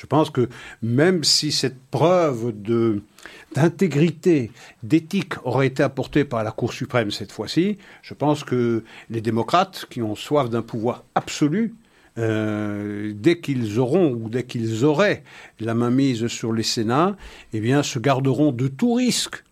Je 0.00 0.06
pense 0.06 0.30
que 0.30 0.48
même 0.80 1.24
si 1.24 1.52
cette 1.52 1.78
preuve 1.90 2.54
d'intégrité, 3.54 4.50
d'éthique 4.82 5.34
aurait 5.44 5.66
été 5.66 5.82
apportée 5.82 6.24
par 6.24 6.42
la 6.42 6.52
Cour 6.52 6.72
suprême 6.72 7.10
cette 7.10 7.32
fois-ci, 7.32 7.76
je 8.00 8.14
pense 8.14 8.42
que 8.42 8.82
les 9.10 9.20
démocrates, 9.20 9.84
qui 9.90 10.00
ont 10.00 10.14
soif 10.14 10.48
d'un 10.48 10.62
pouvoir 10.62 11.04
absolu, 11.14 11.74
euh, 12.16 13.12
dès 13.14 13.40
qu'ils 13.40 13.78
auront 13.78 14.12
ou 14.12 14.30
dès 14.30 14.44
qu'ils 14.44 14.86
auraient 14.86 15.22
la 15.60 15.74
main 15.74 15.90
mise 15.90 16.28
sur 16.28 16.54
les 16.54 16.62
Sénats, 16.62 17.14
eh 17.52 17.60
bien, 17.60 17.82
se 17.82 17.98
garderont 17.98 18.52
de 18.52 18.68
tout 18.68 18.94
risque 18.94 19.44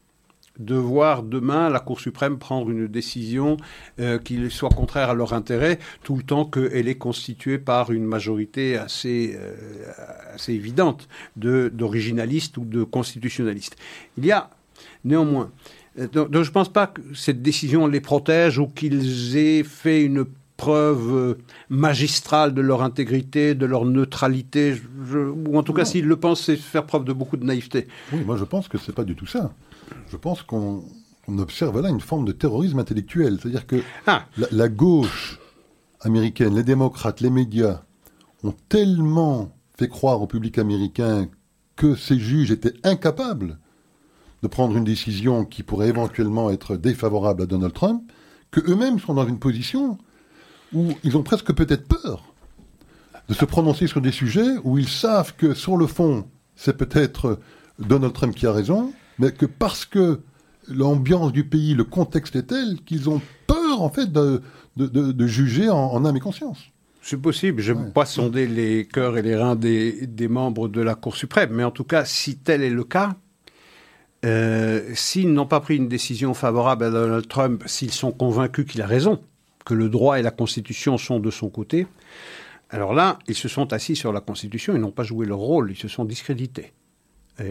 de 0.59 0.74
voir 0.74 1.22
demain 1.22 1.68
la 1.68 1.80
Cour 1.80 2.00
suprême 2.00 2.38
prendre 2.38 2.70
une 2.70 2.86
décision 2.86 3.56
euh, 4.00 4.18
qui 4.18 4.50
soit 4.50 4.70
contraire 4.70 5.11
à 5.11 5.14
leur 5.14 5.32
intérêt, 5.32 5.78
tout 6.02 6.16
le 6.16 6.22
temps 6.22 6.44
qu'elle 6.44 6.88
est 6.88 6.98
constituée 6.98 7.59
par 7.59 7.90
une 7.90 8.04
majorité 8.04 8.76
assez, 8.76 9.36
euh, 9.36 9.54
assez 10.34 10.52
évidente 10.52 11.09
d'originalistes 11.36 12.56
ou 12.56 12.64
de 12.64 12.84
constitutionnalistes. 12.84 13.76
Il 14.16 14.26
y 14.26 14.32
a 14.32 14.50
néanmoins 15.04 15.50
donc, 16.12 16.28
je 16.32 16.38
ne 16.38 16.52
pense 16.52 16.72
pas 16.72 16.86
que 16.86 17.00
cette 17.12 17.42
décision 17.42 17.88
les 17.88 18.00
protège 18.00 18.59
ou 18.61 18.68
qu'ils 18.68 19.36
aient 19.36 19.64
fait 19.64 20.04
une 20.04 20.26
preuve 20.56 21.14
euh, 21.14 21.34
magistrale 21.70 22.52
de 22.52 22.61
leur 22.61 22.82
intégrité, 22.82 23.54
de 23.54 23.66
leur 23.66 23.84
neutralité, 23.84 24.74
ou 25.14 25.56
en 25.56 25.62
tout 25.62 25.72
cas 25.72 25.84
s'ils 25.84 26.04
le 26.04 26.16
pensent, 26.16 26.44
c'est 26.44 26.56
faire 26.56 26.84
preuve 26.84 27.04
de 27.04 27.12
beaucoup 27.12 27.36
de 27.36 27.44
naïveté. 27.44 27.86
Oui, 28.12 28.20
moi 28.24 28.36
je 28.36 28.44
pense 28.44 28.68
que 28.68 28.76
c'est 28.76 28.94
pas 28.94 29.04
du 29.04 29.14
tout 29.14 29.26
ça. 29.26 29.52
Je 30.11 30.16
pense 30.16 30.43
qu'on 30.43 30.82
observe 31.26 31.80
là 31.80 31.89
une 31.89 32.01
forme 32.01 32.24
de 32.24 32.32
terrorisme 32.32 32.78
intellectuel, 32.78 33.39
c'est-à-dire 33.41 33.66
que 33.66 33.82
ah. 34.07 34.24
la, 34.51 34.68
gauche 34.68 35.39
américaine, 36.01 36.55
les 36.55 36.62
démocrates, 36.62 37.20
les 37.20 37.30
médias 37.30 37.82
ont 38.43 38.55
tellement 38.68 39.53
fait 39.76 39.89
croire 39.89 40.22
au 40.22 40.26
public 40.26 40.59
américain 40.59 41.28
que 41.76 41.95
ces 41.95 42.18
juges 42.18 42.51
étaient 42.51 42.74
incapables 42.84 43.59
de 44.43 44.49
prendre 44.49 44.76
une 44.76 44.84
décision 44.84 45.45
qui 45.45 45.62
pourrait 45.62 45.89
éventuellement 45.89 46.51
être 46.51 46.76
défavorable 46.76 47.43
à 47.43 47.47
Donald 47.47 47.72
Trump, 47.72 48.03
que 48.51 48.61
eux-mêmes 48.70 48.99
sont 48.99 49.14
dans 49.14 49.26
une 49.26 49.39
position 49.39 49.99
où 50.72 50.93
ils 51.03 51.16
ont 51.16 51.22
presque 51.22 51.53
peut-être 51.53 51.86
peur 51.89 52.32
de 53.28 53.34
se 53.34 53.45
prononcer 53.45 53.86
sur 53.86 54.01
des 54.01 54.12
sujets 54.12 54.57
où 54.64 54.78
ils 54.78 54.89
savent 54.89 55.34
que 55.36 55.55
sur 55.55 55.76
le 55.76 55.86
fond, 55.86 56.26
c'est 56.57 56.76
peut-être 56.76 57.39
Donald 57.78 58.12
Trump 58.12 58.34
qui 58.34 58.47
a 58.47 58.53
raison, 58.53 58.93
mais 59.18 59.32
que 59.32 59.46
parce 59.46 59.84
que 59.84 60.20
l'ambiance 60.68 61.32
du 61.32 61.44
pays, 61.44 61.74
le 61.74 61.84
contexte 61.84 62.36
est 62.36 62.48
tel 62.48 62.78
qu'ils 62.84 63.08
ont 63.08 63.20
peur 63.46 63.82
en 63.82 63.90
fait 63.90 64.12
de, 64.12 64.42
de, 64.76 65.26
juger 65.26 65.70
en, 65.70 66.04
âme 66.04 66.16
et 66.16 66.20
conscience. 66.20 66.58
C'est 67.00 67.16
possible. 67.16 67.62
Je 67.62 67.72
ne 67.72 67.90
pas 67.90 68.04
sonder 68.04 68.46
les 68.46 68.86
cœurs 68.86 69.16
et 69.16 69.22
les 69.22 69.34
reins 69.34 69.56
des, 69.56 70.06
des, 70.06 70.28
membres 70.28 70.68
de 70.68 70.82
la 70.82 70.94
Cour 70.94 71.16
suprême, 71.16 71.50
mais 71.52 71.64
en 71.64 71.70
tout 71.70 71.84
cas, 71.84 72.04
si 72.04 72.36
tel 72.36 72.62
est 72.62 72.70
le 72.70 72.84
cas, 72.84 73.16
euh, 74.24 74.90
s'ils 74.94 75.32
n'ont 75.32 75.46
pas 75.46 75.60
pris 75.60 75.76
une 75.76 75.88
décision 75.88 76.34
favorable 76.34 76.84
à 76.84 76.90
Donald 76.90 77.28
Trump, 77.28 77.62
s'ils 77.66 77.92
sont 77.92 78.12
convaincus 78.12 78.66
qu'il 78.66 78.82
a 78.82 78.86
raison, 78.86 79.20
que 79.64 79.74
le 79.74 79.88
droit 79.88 80.18
et 80.18 80.22
la 80.22 80.30
Constitution 80.30 80.98
sont 80.98 81.20
de 81.20 81.30
son 81.30 81.48
côté, 81.48 81.86
alors 82.70 82.92
là, 82.92 83.18
ils 83.28 83.34
se 83.34 83.48
sont 83.48 83.72
assis 83.72 83.96
sur 83.96 84.12
la 84.12 84.20
Constitution, 84.20 84.74
ils 84.74 84.80
n'ont 84.80 84.90
pas 84.90 85.04
joué 85.04 85.24
leur 85.26 85.38
rôle, 85.38 85.70
ils 85.70 85.78
se 85.78 85.88
sont 85.88 86.04
discrédités. 86.04 86.72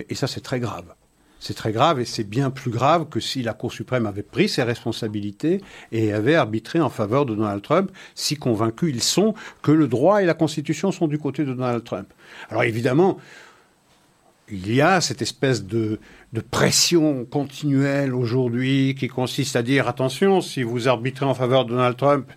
Et, 0.10 0.16
ça, 0.16 0.28
c'est 0.28 0.42
très 0.42 0.60
grave. 0.60 0.94
C'est 1.40 1.54
très 1.54 1.72
grave 1.72 2.00
et 2.00 2.06
c'est 2.06 2.24
bien 2.24 2.50
plus 2.50 2.72
grave 2.72 3.08
que 3.10 3.20
si 3.20 3.44
la 3.44 3.54
Cour 3.54 3.72
suprême 3.72 4.06
avait 4.06 4.24
pris 4.24 4.50
ses 4.50 4.64
responsabilités 4.64 5.62
et 5.92 6.12
avait 6.12 6.36
arbitré 6.36 6.80
en 6.80 6.90
faveur 6.90 7.26
de 7.26 7.36
Donald 7.36 7.62
Trump, 7.62 7.92
si 8.16 8.38
convaincus 8.38 8.94
ils 8.94 9.04
sont 9.04 9.34
que 9.62 9.72
le 9.72 9.88
droit 9.88 10.24
et 10.24 10.26
la 10.26 10.34
Constitution 10.34 10.92
sont 10.92 11.08
du 11.08 11.20
côté 11.20 11.46
de 11.46 11.54
Donald 11.54 11.84
Trump. 11.84 12.08
Alors 12.50 12.64
évidemment, 12.64 13.20
il 14.50 14.74
y 14.74 14.82
a 14.82 15.02
cette 15.02 15.22
espèce 15.22 15.66
de, 15.66 16.00
pression 16.52 17.26
continuelle 17.26 18.14
aujourd'hui 18.14 18.96
qui 18.98 19.08
consiste 19.08 19.56
à 19.56 19.64
dire 19.64 19.88
attention, 19.88 20.42
si 20.42 20.64
vous 20.64 20.88
arbitrez 20.88 21.26
en 21.26 21.34
faveur 21.34 21.66
de 21.66 21.72
Donald 21.72 21.98
Trump, 21.98 22.28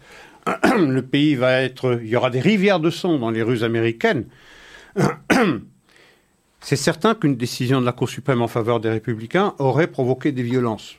le 0.64 1.00
pays 1.02 1.34
va 1.34 1.60
être. 1.60 2.00
Il 2.02 2.08
y 2.08 2.16
aura 2.16 2.30
des 2.30 2.40
rivières 2.40 2.80
de 2.80 2.90
sang 2.90 3.18
dans 3.18 3.30
les 3.30 3.42
rues 3.42 3.62
américaines. 3.62 4.24
C'est 6.60 6.76
certain 6.76 7.14
qu'une 7.14 7.36
décision 7.36 7.80
de 7.80 7.86
la 7.86 7.92
Cour 7.92 8.08
suprême 8.08 8.42
en 8.42 8.48
faveur 8.48 8.80
des 8.80 8.90
républicains 8.90 9.54
aurait 9.58 9.86
provoqué 9.86 10.32
des 10.32 10.42
violences 10.42 10.96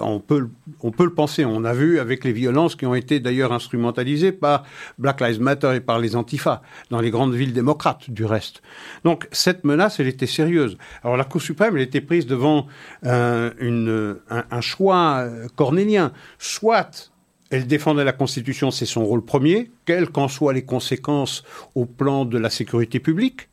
on 0.00 0.20
peut, 0.20 0.48
on 0.82 0.90
peut 0.90 1.04
le 1.04 1.14
penser. 1.14 1.44
On 1.44 1.64
a 1.64 1.72
vu 1.72 1.98
avec 1.98 2.24
les 2.24 2.32
violences 2.32 2.76
qui 2.76 2.86
ont 2.86 2.94
été 2.94 3.20
d'ailleurs 3.20 3.52
instrumentalisées 3.52 4.32
par 4.32 4.64
Black 4.98 5.20
Lives 5.20 5.40
Matter 5.40 5.76
et 5.76 5.80
par 5.80 5.98
les 5.98 6.16
antifas, 6.16 6.62
dans 6.90 7.00
les 7.00 7.10
grandes 7.10 7.34
villes 7.34 7.52
démocrates, 7.52 8.10
du 8.10 8.24
reste. 8.24 8.62
Donc, 9.04 9.28
cette 9.32 9.64
menace, 9.64 10.00
elle 10.00 10.08
était 10.08 10.26
sérieuse. 10.26 10.76
Alors, 11.02 11.16
la 11.16 11.24
Cour 11.24 11.42
suprême, 11.42 11.76
elle 11.76 11.82
était 11.82 12.00
prise 12.00 12.26
devant 12.26 12.66
euh, 13.04 13.52
une, 13.58 14.16
un, 14.30 14.60
choix 14.60 15.18
euh, 15.18 15.46
cornélien. 15.54 16.12
Soit 16.38 17.12
elle 17.50 17.66
défendait 17.66 18.04
la 18.04 18.12
Constitution, 18.12 18.70
c'est 18.70 18.86
son 18.86 19.04
rôle 19.04 19.24
premier, 19.24 19.70
quelles 19.84 20.08
qu'en 20.08 20.28
soient 20.28 20.52
les 20.52 20.64
conséquences 20.64 21.44
au 21.74 21.84
plan 21.84 22.24
de 22.24 22.38
la 22.38 22.50
sécurité 22.50 22.98
publique, 22.98 23.48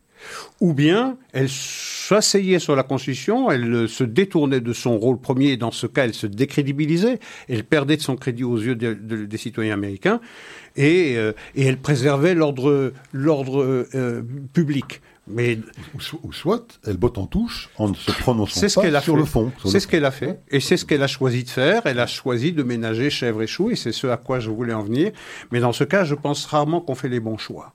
ou 0.60 0.74
bien 0.74 1.16
elle 1.32 1.48
s'asseyait 1.48 2.58
sur 2.58 2.76
la 2.76 2.82
Constitution, 2.82 3.50
elle 3.50 3.88
se 3.88 4.04
détournait 4.04 4.60
de 4.60 4.72
son 4.72 4.98
rôle 4.98 5.18
premier, 5.18 5.52
et 5.52 5.56
dans 5.56 5.70
ce 5.70 5.86
cas, 5.86 6.04
elle 6.04 6.14
se 6.14 6.26
décrédibilisait, 6.26 7.18
elle 7.48 7.64
perdait 7.64 7.96
de 7.96 8.02
son 8.02 8.16
crédit 8.16 8.44
aux 8.44 8.58
yeux 8.58 8.74
des 8.76 9.38
citoyens 9.38 9.74
américains, 9.74 10.20
et, 10.76 11.16
euh, 11.16 11.32
elle 11.56 11.78
préservait 11.78 12.34
l'ordre 12.34 12.92
euh, 13.12 14.22
public. 14.52 15.00
Mais 15.28 15.58
ou, 15.94 16.32
soit 16.32 16.80
elle 16.84 16.96
botte 16.96 17.16
en 17.16 17.26
touche 17.26 17.70
en 17.78 17.88
ne 17.88 17.94
se 17.94 18.10
prononçant 18.10 18.60
pas 18.60 19.00
sur 19.00 19.16
le 19.16 19.24
fond. 19.24 19.52
C'est 19.64 19.78
ce 19.78 19.86
qu'elle 19.86 20.04
a 20.04 20.10
fait, 20.10 20.40
et 20.50 20.58
c'est 20.58 20.76
ce 20.76 20.84
qu'elle 20.84 21.02
a 21.02 21.06
choisi 21.06 21.44
de 21.44 21.48
faire. 21.48 21.82
Elle 21.84 22.00
a 22.00 22.08
choisi 22.08 22.52
de 22.52 22.64
ménager 22.64 23.08
chèvre 23.08 23.40
et 23.42 23.46
chou, 23.46 23.70
et 23.70 23.76
c'est 23.76 23.92
ce 23.92 24.08
à 24.08 24.16
quoi 24.16 24.40
je 24.40 24.50
voulais 24.50 24.74
en 24.74 24.82
venir. 24.82 25.12
Mais 25.52 25.60
dans 25.60 25.72
ce 25.72 25.84
cas, 25.84 26.04
je 26.04 26.16
pense 26.16 26.44
rarement 26.46 26.80
qu'on 26.80 26.96
fait 26.96 27.08
les 27.08 27.20
bons 27.20 27.38
choix. 27.38 27.72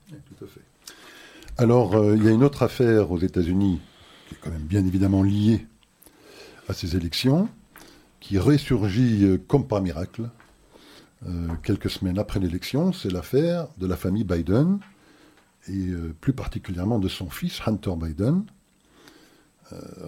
Alors, 1.60 1.96
euh, 1.96 2.16
il 2.16 2.24
y 2.24 2.28
a 2.28 2.32
une 2.32 2.44
autre 2.44 2.62
affaire 2.62 3.12
aux 3.12 3.18
États-Unis 3.18 3.82
qui 4.28 4.36
est 4.36 4.38
quand 4.40 4.52
même 4.52 4.62
bien 4.62 4.86
évidemment 4.86 5.24
liée 5.24 5.66
à 6.70 6.74
ces 6.74 6.96
élections, 6.96 7.50
qui 8.20 8.38
ressurgit 8.38 9.26
euh, 9.26 9.38
comme 9.48 9.68
par 9.68 9.82
miracle 9.82 10.30
euh, 11.26 11.48
quelques 11.64 11.90
semaines 11.90 12.20
après 12.20 12.40
l'élection. 12.40 12.94
C'est 12.94 13.12
l'affaire 13.12 13.70
de 13.80 13.88
la 13.88 13.98
famille 13.98 14.24
Biden 14.24 14.78
et 15.68 15.90
plus 16.22 16.32
particulièrement 16.32 16.98
de 16.98 17.10
son 17.10 17.30
fils 17.30 17.60
Hunter 17.66 17.96
Biden. 17.98 18.46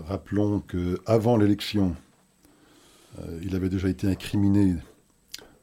rappelons 0.08 0.62
qu'avant 0.62 1.36
l'élection, 1.36 1.98
il 3.42 3.54
avait 3.58 3.68
déjà 3.68 3.90
été 3.90 4.08
incriminé 4.08 4.76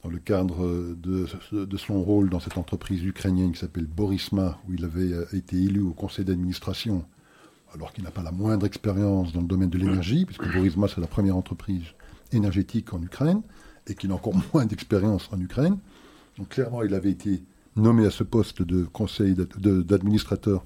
dans 0.03 0.11
le 0.11 0.19
cadre 0.19 0.95
de, 0.95 1.77
son 1.77 2.03
rôle 2.03 2.31
dans 2.31 2.41
cette 2.41 2.59
entreprise 2.59 3.03
ukrainienne 3.03 3.53
qui 3.53 3.59
s'appelle 3.59 3.87
Borisma, 3.87 4.59
où 4.69 4.75
il 4.75 4.85
avait 4.85 5.13
euh, 5.13 5.25
été 5.33 5.57
élu 5.57 5.81
au 5.81 5.93
conseil 5.93 6.25
d'administration, 6.25 7.05
alors 7.75 7.93
qu'il 7.93 8.05
n'a 8.05 8.11
pas 8.11 8.23
la 8.23 8.33
moindre 8.33 8.67
expérience 8.67 9.33
dans 9.33 9.41
le 9.41 9.47
domaine 9.47 9.71
de 9.71 9.79
l'énergie, 9.79 10.25
puisque 10.25 10.51
Borisma, 10.53 10.87
c'est 10.89 11.01
la 11.01 11.07
première 11.07 11.37
entreprise 11.37 11.85
énergétique 12.33 12.93
en 12.93 13.03
Ukraine, 13.03 13.43
et 13.87 13.95
qu'il 13.95 14.11
a 14.13 14.15
encore 14.15 14.35
moins 14.55 14.67
d'expérience 14.67 15.29
en 15.33 15.41
Ukraine. 15.41 15.79
Donc 16.39 16.51
clairement, 16.51 16.83
il 16.83 16.95
avait 16.95 17.11
été 17.11 17.43
nommé 17.77 18.07
à 18.07 18.11
ce 18.11 18.23
poste 18.23 18.63
de 18.63 18.85
conseil 18.85 19.35
d'administrateur 19.35 20.65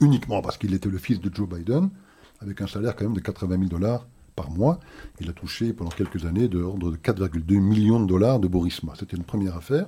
uniquement 0.00 0.42
parce 0.42 0.58
qu'il 0.58 0.74
était 0.74 0.88
le 0.88 0.98
fils 0.98 1.20
de 1.20 1.34
Joe 1.34 1.48
Biden, 1.48 1.90
avec 2.40 2.60
un 2.60 2.66
salaire 2.66 2.96
quand 2.96 3.04
même 3.04 3.14
de 3.14 3.20
80 3.20 3.56
000 3.56 3.68
dollars 3.68 4.06
par 4.34 4.50
mois. 4.50 4.80
Il 5.20 5.28
a 5.28 5.32
touché 5.32 5.72
pendant 5.72 5.90
quelques 5.90 6.26
années 6.26 6.48
de 6.48 6.58
l'ordre 6.58 6.90
de 6.90 6.96
4,2 6.96 7.58
millions 7.58 8.00
de 8.00 8.06
dollars 8.06 8.40
de 8.40 8.48
Borisma. 8.48 8.94
C'était 8.98 9.16
une 9.16 9.24
première 9.24 9.56
affaire. 9.56 9.86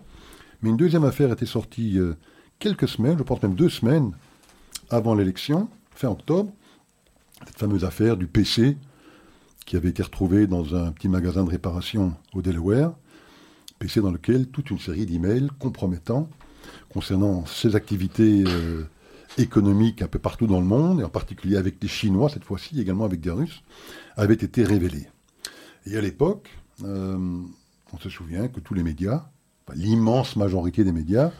Mais 0.62 0.70
une 0.70 0.76
deuxième 0.76 1.04
affaire 1.04 1.32
était 1.32 1.46
sortie 1.46 1.98
euh, 1.98 2.14
quelques 2.58 2.88
semaines, 2.88 3.18
je 3.18 3.22
pense 3.22 3.42
même 3.42 3.54
deux 3.54 3.68
semaines 3.68 4.12
avant 4.90 5.14
l'élection, 5.14 5.68
fin 5.90 6.08
octobre. 6.08 6.52
Cette 7.46 7.58
fameuse 7.58 7.84
affaire 7.84 8.16
du 8.16 8.26
PC 8.26 8.76
qui 9.66 9.76
avait 9.76 9.90
été 9.90 10.02
retrouvé 10.02 10.46
dans 10.46 10.74
un 10.74 10.92
petit 10.92 11.08
magasin 11.08 11.44
de 11.44 11.50
réparation 11.50 12.14
au 12.32 12.40
Delaware. 12.40 12.92
PC 13.78 14.00
dans 14.00 14.10
lequel 14.10 14.46
toute 14.46 14.70
une 14.70 14.78
série 14.78 15.04
d'emails 15.04 15.48
compromettants 15.58 16.30
concernant 16.88 17.44
ses 17.46 17.76
activités 17.76 18.44
euh, 18.46 18.84
économiques 19.38 20.02
un 20.02 20.08
peu 20.08 20.18
partout 20.18 20.46
dans 20.46 20.60
le 20.60 20.66
monde, 20.66 21.00
et 21.00 21.04
en 21.04 21.08
particulier 21.08 21.56
avec 21.56 21.76
les 21.82 21.88
Chinois 21.88 22.28
cette 22.28 22.44
fois-ci, 22.44 22.80
également 22.80 23.04
avec 23.04 23.20
des 23.20 23.30
Russes, 23.30 23.62
avaient 24.16 24.34
été 24.34 24.64
révélés. 24.64 25.08
Et 25.86 25.96
à 25.96 26.00
l'époque, 26.00 26.50
euh, 26.84 27.18
on 27.92 27.98
se 27.98 28.08
souvient 28.08 28.48
que 28.48 28.60
tous 28.60 28.74
les 28.74 28.82
médias, 28.82 29.26
l'immense 29.74 30.36
majorité 30.36 30.84
des 30.84 30.92
médias, 30.92 31.32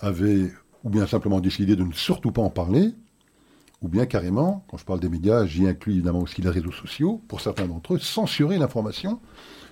avaient 0.00 0.52
ou 0.84 0.90
bien 0.90 1.06
simplement 1.06 1.40
décidé 1.40 1.76
de 1.76 1.84
ne 1.84 1.92
surtout 1.92 2.32
pas 2.32 2.42
en 2.42 2.50
parler, 2.50 2.94
ou 3.82 3.88
bien 3.88 4.06
carrément, 4.06 4.64
quand 4.68 4.76
je 4.76 4.84
parle 4.84 5.00
des 5.00 5.08
médias, 5.08 5.46
j'y 5.46 5.66
inclus 5.66 5.94
évidemment 5.94 6.20
aussi 6.20 6.40
les 6.42 6.50
réseaux 6.50 6.72
sociaux, 6.72 7.20
pour 7.28 7.40
certains 7.40 7.66
d'entre 7.66 7.94
eux, 7.94 7.98
censurer 7.98 8.58
l'information, 8.58 9.20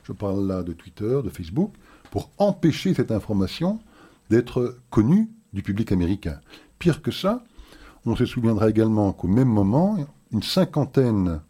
je 0.05 0.13
parle 0.13 0.47
là 0.47 0.63
de 0.63 0.73
Twitter, 0.73 1.21
de 1.25 1.31
Facebook, 1.31 1.73
pour 2.11 2.31
empêcher 2.39 2.95
cette 2.95 3.13
information 3.13 3.81
d'être 4.29 4.79
connue 4.91 5.31
du 5.53 5.63
public 5.63 5.93
américain. 5.93 6.41
Pire 6.81 7.03
que 7.03 7.11
ça, 7.11 7.45
on 8.07 8.17
se 8.17 8.25
souviendra 8.25 8.71
également 8.71 9.13
qu'au 9.13 9.29
même 9.29 9.49
moment, 9.49 9.99
une 10.33 10.43
cinquantaine 10.43 11.43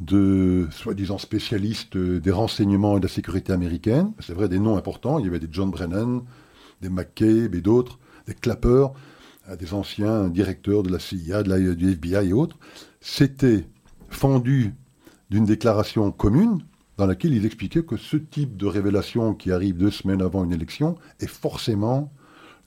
de 0.00 0.68
soi-disant 0.70 1.16
spécialistes 1.16 1.96
des 1.96 2.30
renseignements 2.30 2.98
et 2.98 3.00
de 3.00 3.06
la 3.06 3.12
sécurité 3.12 3.54
américaine, 3.54 4.12
c'est 4.20 4.34
vrai 4.34 4.50
des 4.50 4.58
noms 4.58 4.76
importants, 4.76 5.18
il 5.18 5.24
y 5.24 5.28
avait 5.28 5.38
des 5.38 5.48
John 5.50 5.70
Brennan, 5.70 6.24
des 6.82 6.90
McCabe 6.90 7.54
et 7.54 7.62
d'autres, 7.62 7.98
des 8.26 8.34
Clapper, 8.34 8.88
euh, 9.48 9.56
des 9.56 9.72
anciens 9.72 10.28
directeurs 10.28 10.82
de 10.82 10.92
la 10.92 10.98
CIA, 10.98 11.42
de 11.42 11.48
la, 11.48 11.74
du 11.74 11.92
FBI 11.92 12.28
et 12.28 12.32
autres, 12.34 12.58
s'étaient 13.00 13.66
fendus 14.10 14.74
d'une 15.30 15.46
déclaration 15.46 16.12
commune 16.12 16.62
dans 16.98 17.06
laquelle 17.06 17.32
ils 17.32 17.46
expliquaient 17.46 17.82
que 17.82 17.96
ce 17.96 18.18
type 18.18 18.58
de 18.58 18.66
révélation 18.66 19.32
qui 19.32 19.52
arrive 19.52 19.78
deux 19.78 19.90
semaines 19.90 20.20
avant 20.20 20.44
une 20.44 20.52
élection 20.52 20.96
est 21.18 21.26
forcément 21.26 22.12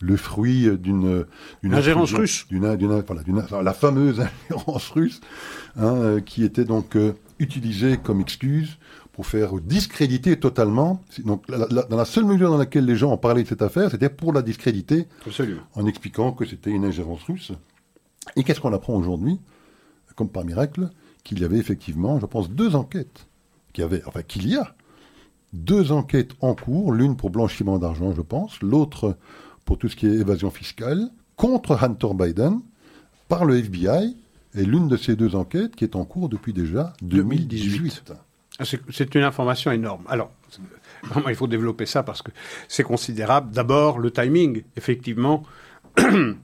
le 0.01 0.17
fruit 0.17 0.69
d'une 0.77 1.25
ingérence 1.63 2.13
russe, 2.13 2.47
d'une 2.49 2.65
voilà, 2.65 3.63
la 3.63 3.73
fameuse 3.73 4.21
ingérence 4.49 4.89
russe, 4.89 5.21
hein, 5.77 6.19
qui 6.25 6.43
était 6.43 6.65
donc 6.65 6.95
euh, 6.95 7.13
utilisée 7.39 7.97
comme 7.97 8.21
excuse 8.21 8.77
pour 9.11 9.25
faire 9.25 9.53
discréditer 9.59 10.39
totalement. 10.39 11.01
Donc, 11.25 11.45
dans 11.49 11.97
la 11.97 12.05
seule 12.05 12.25
mesure 12.25 12.49
dans 12.49 12.57
laquelle 12.57 12.85
les 12.85 12.95
gens 12.95 13.11
ont 13.11 13.17
parlé 13.17 13.43
de 13.43 13.47
cette 13.47 13.61
affaire, 13.61 13.91
c'était 13.91 14.09
pour 14.09 14.33
la 14.33 14.41
discréditer, 14.41 15.07
en 15.75 15.85
expliquant 15.85 16.31
que 16.31 16.45
c'était 16.45 16.71
une 16.71 16.85
ingérence 16.85 17.23
russe. 17.23 17.51
Et 18.35 18.43
qu'est-ce 18.43 18.61
qu'on 18.61 18.73
apprend 18.73 18.95
aujourd'hui, 18.95 19.39
comme 20.15 20.29
par 20.29 20.45
miracle, 20.45 20.89
qu'il 21.23 21.39
y 21.39 21.43
avait 21.43 21.57
effectivement, 21.57 22.19
je 22.19 22.25
pense, 22.25 22.49
deux 22.49 22.75
enquêtes, 22.75 23.27
qu'il 23.73 23.81
y 23.81 23.85
avait, 23.85 24.01
enfin 24.05 24.21
qu'il 24.23 24.47
y 24.47 24.55
a 24.55 24.75
deux 25.53 25.91
enquêtes 25.91 26.31
en 26.39 26.55
cours, 26.55 26.93
l'une 26.93 27.17
pour 27.17 27.29
blanchiment 27.29 27.77
d'argent, 27.77 28.13
je 28.13 28.21
pense, 28.21 28.61
l'autre 28.61 29.17
pour 29.65 29.77
tout 29.77 29.89
ce 29.89 29.95
qui 29.95 30.07
est 30.07 30.13
évasion 30.13 30.51
fiscale, 30.51 31.09
contre 31.35 31.83
Hunter 31.83 32.13
Biden 32.13 32.59
par 33.27 33.45
le 33.45 33.57
FBI, 33.57 34.15
et 34.55 34.65
l'une 34.65 34.87
de 34.87 34.97
ces 34.97 35.15
deux 35.15 35.35
enquêtes 35.35 35.75
qui 35.75 35.83
est 35.83 35.95
en 35.95 36.05
cours 36.05 36.29
depuis 36.29 36.53
déjà 36.53 36.93
2018. 37.01 38.13
Ah, 38.59 38.63
c'est 38.65 39.15
une 39.15 39.23
information 39.23 39.71
énorme. 39.71 40.03
Alors, 40.07 40.31
vraiment, 41.03 41.29
il 41.29 41.35
faut 41.35 41.47
développer 41.47 41.85
ça 41.85 42.03
parce 42.03 42.21
que 42.21 42.31
c'est 42.67 42.83
considérable. 42.83 43.51
D'abord, 43.51 43.99
le 43.99 44.11
timing. 44.11 44.63
Effectivement, 44.75 45.43
il 45.97 46.35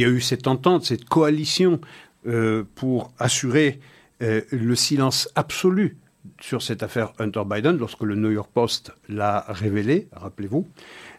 y 0.00 0.04
a 0.04 0.08
eu 0.08 0.20
cette 0.20 0.46
entente, 0.46 0.84
cette 0.84 1.04
coalition 1.06 1.80
euh, 2.26 2.64
pour 2.76 3.12
assurer 3.18 3.80
euh, 4.22 4.42
le 4.50 4.74
silence 4.74 5.28
absolu 5.34 5.98
sur 6.40 6.62
cette 6.62 6.82
affaire 6.82 7.12
Hunter 7.18 7.42
Biden 7.46 7.78
lorsque 7.78 8.02
le 8.02 8.14
New 8.14 8.30
York 8.30 8.50
Post 8.52 8.92
l'a 9.08 9.44
révélé, 9.48 10.08
rappelez-vous. 10.12 10.66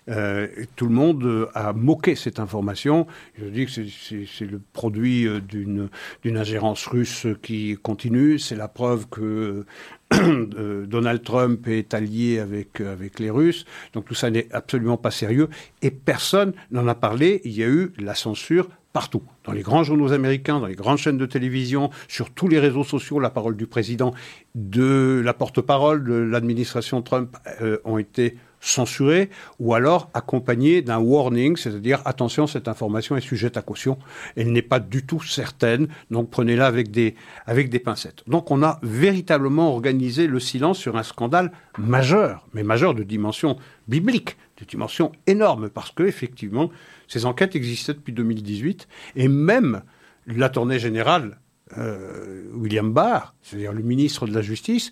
Euh, 0.10 0.48
tout 0.76 0.88
le 0.88 0.94
monde 0.94 1.50
a 1.54 1.74
moqué 1.74 2.16
cette 2.16 2.40
information. 2.40 3.06
Je 3.38 3.46
dis 3.46 3.66
que 3.66 3.72
c'est 3.72 4.46
le 4.46 4.60
produit 4.74 5.28
euh, 5.28 5.40
d'une 5.42 6.38
ingérence 6.38 6.88
russe 6.88 7.28
qui 7.42 7.78
continue. 7.82 8.40
C'est 8.40 8.56
la 8.56 8.68
preuve 8.68 9.08
que 9.10 9.66
euh, 10.14 10.86
Donald 10.88 11.22
Trump 11.24 11.68
est 11.68 11.94
allié 11.94 12.40
avec, 12.40 12.82
avec 12.82 13.20
les 13.20 13.30
Russes. 13.30 13.66
Donc 13.94 14.06
tout 14.06 14.16
ça 14.16 14.32
n'est 14.32 14.48
absolument 14.52 14.98
pas 14.98 15.12
sérieux. 15.12 15.50
Et 15.82 15.92
personne 15.92 16.54
n'en 16.72 16.88
a 16.88 16.96
parlé. 16.96 17.42
Il 17.44 17.52
y 17.52 17.64
a 17.64 17.68
eu 17.68 17.94
la 18.00 18.16
censure 18.16 18.70
partout, 18.94 19.24
dans 19.46 19.54
les 19.54 19.62
grands 19.62 19.86
journaux 19.86 20.12
américains, 20.12 20.60
dans 20.60 20.66
les 20.66 20.76
grandes 20.76 20.98
chaînes 20.98 21.18
de 21.18 21.26
télévision, 21.26 21.92
sur 22.10 22.30
tous 22.30 22.50
les 22.50 22.60
réseaux 22.60 22.84
sociaux, 22.84 23.22
la 23.22 23.30
parole 23.30 23.56
du 23.56 23.66
président, 23.66 24.14
de 24.54 25.22
la 25.24 25.34
porte-parole 25.34 26.04
de 26.04 26.14
l'administration 26.16 27.02
Trump 27.02 27.38
ont 27.86 27.98
été 27.98 28.36
censurée 28.62 29.30
ou 29.60 29.74
alors 29.74 30.10
accompagnée 30.14 30.82
d'un 30.82 31.00
warning, 31.00 31.58
c'est-à-dire 31.58 32.02
attention, 32.06 32.48
cette 32.48 32.68
information 32.68 33.18
est 33.18 33.22
sujette 33.22 33.58
à 33.58 33.62
caution, 33.62 33.98
elle 34.38 34.52
n'est 34.54 34.62
pas 34.62 34.80
du 34.80 35.06
tout 35.06 35.22
certaine, 35.22 35.88
donc 36.12 36.30
prenez-la 36.30 36.68
avec 36.68 36.92
des, 36.92 37.16
avec 37.46 37.70
des 37.70 37.80
pincettes. 37.80 38.24
Donc 38.28 38.52
on 38.52 38.64
a 38.64 38.80
véritablement 38.84 39.74
organisé 39.74 40.28
le 40.28 40.40
silence 40.40 40.78
sur 40.78 40.96
un 40.96 41.04
scandale 41.04 41.52
majeur, 41.78 42.48
mais 42.54 42.64
majeur 42.64 42.94
de 42.94 43.04
dimension 43.04 43.58
biblique, 43.88 44.38
de 44.58 44.66
dimension 44.66 45.12
énorme, 45.26 45.70
parce 45.70 45.92
que 45.92 46.04
effectivement, 46.04 46.70
ces 47.08 47.26
enquêtes 47.26 47.56
existaient 47.56 47.96
depuis 47.96 48.14
2018, 48.14 48.88
et 49.16 49.28
même 49.28 49.82
l'attorney 50.28 50.80
général 50.80 51.40
euh, 51.78 52.44
William 52.54 52.92
Barr, 52.92 53.34
c'est-à-dire 53.42 53.74
le 53.74 53.82
ministre 53.82 54.28
de 54.28 54.34
la 54.34 54.42
Justice, 54.42 54.92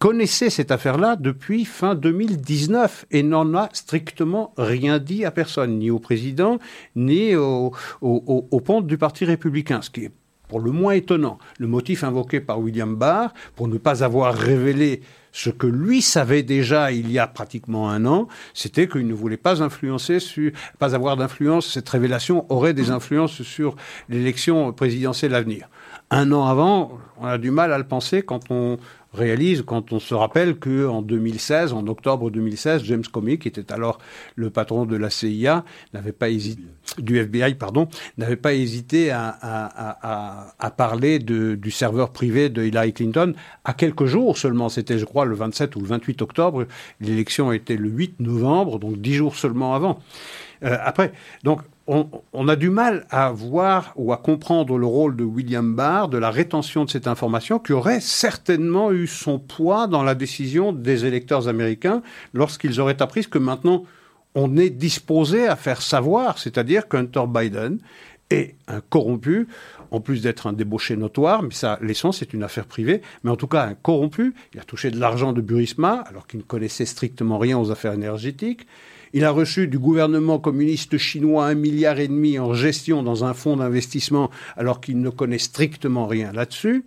connaissait 0.00 0.48
cette 0.48 0.72
affaire-là 0.72 1.14
depuis 1.14 1.66
fin 1.66 1.94
2019 1.94 3.04
et 3.10 3.22
n'en 3.22 3.54
a 3.54 3.68
strictement 3.74 4.54
rien 4.56 4.98
dit 4.98 5.26
à 5.26 5.30
personne, 5.30 5.78
ni 5.78 5.90
au 5.90 5.98
président, 5.98 6.58
ni 6.96 7.36
au, 7.36 7.72
au, 8.00 8.80
du 8.80 8.96
Parti 8.96 9.26
républicain, 9.26 9.82
ce 9.82 9.90
qui 9.90 10.06
est 10.06 10.10
pour 10.48 10.58
le 10.58 10.72
moins 10.72 10.94
étonnant. 10.94 11.38
Le 11.58 11.68
motif 11.68 12.02
invoqué 12.02 12.40
par 12.40 12.58
William 12.58 12.96
Barr 12.96 13.32
pour 13.54 13.68
ne 13.68 13.78
pas 13.78 14.02
avoir 14.02 14.34
révélé 14.34 15.02
ce 15.32 15.50
que 15.50 15.66
lui 15.66 16.02
savait 16.02 16.42
déjà 16.42 16.90
il 16.90 17.12
y 17.12 17.18
a 17.18 17.28
pratiquement 17.28 17.88
un 17.90 18.04
an, 18.04 18.26
c'était 18.52 18.88
qu'il 18.88 19.06
ne 19.06 19.14
voulait 19.14 19.36
pas 19.36 19.62
influencer 19.62 20.18
sur, 20.18 20.50
pas 20.80 20.94
avoir 20.94 21.16
d'influence. 21.16 21.72
Cette 21.72 21.88
révélation 21.88 22.46
aurait 22.48 22.74
des 22.74 22.90
influences 22.90 23.42
sur 23.42 23.76
l'élection 24.08 24.72
présidentielle 24.72 25.34
à 25.34 25.42
venir. 25.42 25.68
Un 26.10 26.32
an 26.32 26.46
avant, 26.46 26.98
on 27.20 27.26
a 27.26 27.38
du 27.38 27.52
mal 27.52 27.72
à 27.72 27.78
le 27.78 27.84
penser 27.84 28.22
quand 28.22 28.50
on 28.50 28.78
réalise 29.12 29.62
quand 29.66 29.92
on 29.92 29.98
se 29.98 30.14
rappelle 30.14 30.58
que 30.58 30.86
en 30.86 31.02
2016, 31.02 31.72
en 31.72 31.86
octobre 31.86 32.30
2016, 32.30 32.84
James 32.84 33.04
Comey, 33.10 33.38
qui 33.38 33.48
était 33.48 33.72
alors 33.72 33.98
le 34.36 34.50
patron 34.50 34.86
de 34.86 34.96
la 34.96 35.10
CIA, 35.10 35.64
n'avait 35.92 36.12
pas 36.12 36.30
hésité 36.30 36.62
du 36.98 37.18
FBI, 37.18 37.54
pardon, 37.54 37.88
n'avait 38.18 38.36
pas 38.36 38.52
hésité 38.54 39.10
à, 39.10 40.74
parler 40.76 41.18
du 41.18 41.70
serveur 41.70 42.10
privé 42.10 42.48
de 42.48 42.64
Hillary 42.64 42.92
Clinton 42.92 43.34
à 43.64 43.74
quelques 43.74 44.06
jours 44.06 44.38
seulement. 44.38 44.68
C'était, 44.68 44.98
je 44.98 45.04
crois, 45.04 45.24
le 45.24 45.34
27 45.34 45.76
ou 45.76 45.80
le 45.80 45.86
28 45.86 46.22
octobre. 46.22 46.66
L'élection 47.00 47.52
était 47.52 47.76
le 47.76 47.88
8 47.88 48.20
novembre, 48.20 48.78
donc 48.78 49.00
dix 49.00 49.14
jours 49.14 49.36
seulement 49.36 49.74
avant. 49.74 50.00
Euh, 50.64 50.76
après, 50.82 51.12
donc 51.44 51.60
on, 52.32 52.48
a 52.48 52.54
du 52.54 52.70
mal 52.70 53.04
à 53.10 53.32
voir 53.32 53.92
ou 53.96 54.12
à 54.12 54.16
comprendre 54.16 54.78
le 54.78 54.86
rôle 54.86 55.16
de 55.16 55.24
William 55.24 55.74
Barr, 55.74 56.08
de 56.08 56.18
la 56.18 56.30
rétention 56.30 56.84
de 56.84 56.90
cette 56.90 57.08
information, 57.08 57.58
qui 57.58 57.72
aurait 57.72 58.00
certainement 58.00 58.92
eu 58.92 59.08
son 59.08 59.40
poids 59.40 59.88
dans 59.88 60.04
la 60.04 60.14
décision 60.14 60.72
des 60.72 61.04
électeurs 61.04 61.48
américains 61.48 62.02
lorsqu'ils 62.32 62.80
auraient 62.80 63.02
appris 63.02 63.26
que 63.26 63.38
maintenant 63.38 63.84
on 64.36 64.56
est 64.56 64.70
disposé 64.70 65.48
à 65.48 65.56
faire 65.56 65.82
savoir, 65.82 66.38
c'est-à-dire 66.38 66.86
qu'Hunter 66.86 67.24
Biden 67.26 67.78
est 68.30 68.54
un 68.68 68.80
corrompu, 68.80 69.48
en 69.90 70.00
plus 70.00 70.22
d'être 70.22 70.46
un 70.46 70.52
débauché 70.52 70.94
notoire, 70.96 71.42
mais 71.42 71.52
ça, 71.52 71.80
l'essence, 71.82 72.18
c'est 72.18 72.32
une 72.32 72.44
affaire 72.44 72.66
privée, 72.66 73.02
mais 73.24 73.30
en 73.32 73.36
tout 73.36 73.48
cas 73.48 73.64
un 73.64 73.74
corrompu. 73.74 74.34
Il 74.54 74.60
a 74.60 74.62
touché 74.62 74.92
de 74.92 75.00
l'argent 75.00 75.32
de 75.32 75.40
Burisma, 75.40 76.04
alors 76.06 76.28
qu'il 76.28 76.38
ne 76.38 76.44
connaissait 76.44 76.86
strictement 76.86 77.38
rien 77.38 77.58
aux 77.58 77.72
affaires 77.72 77.94
énergétiques. 77.94 78.68
Il 79.12 79.24
a 79.24 79.30
reçu 79.30 79.66
du 79.66 79.78
gouvernement 79.78 80.38
communiste 80.38 80.96
chinois 80.98 81.46
un 81.46 81.54
milliard 81.54 81.98
et 81.98 82.08
demi 82.08 82.38
en 82.38 82.54
gestion 82.54 83.02
dans 83.02 83.24
un 83.24 83.34
fonds 83.34 83.56
d'investissement 83.56 84.30
alors 84.56 84.80
qu'il 84.80 85.00
ne 85.00 85.10
connaît 85.10 85.38
strictement 85.38 86.06
rien 86.06 86.32
là-dessus. 86.32 86.84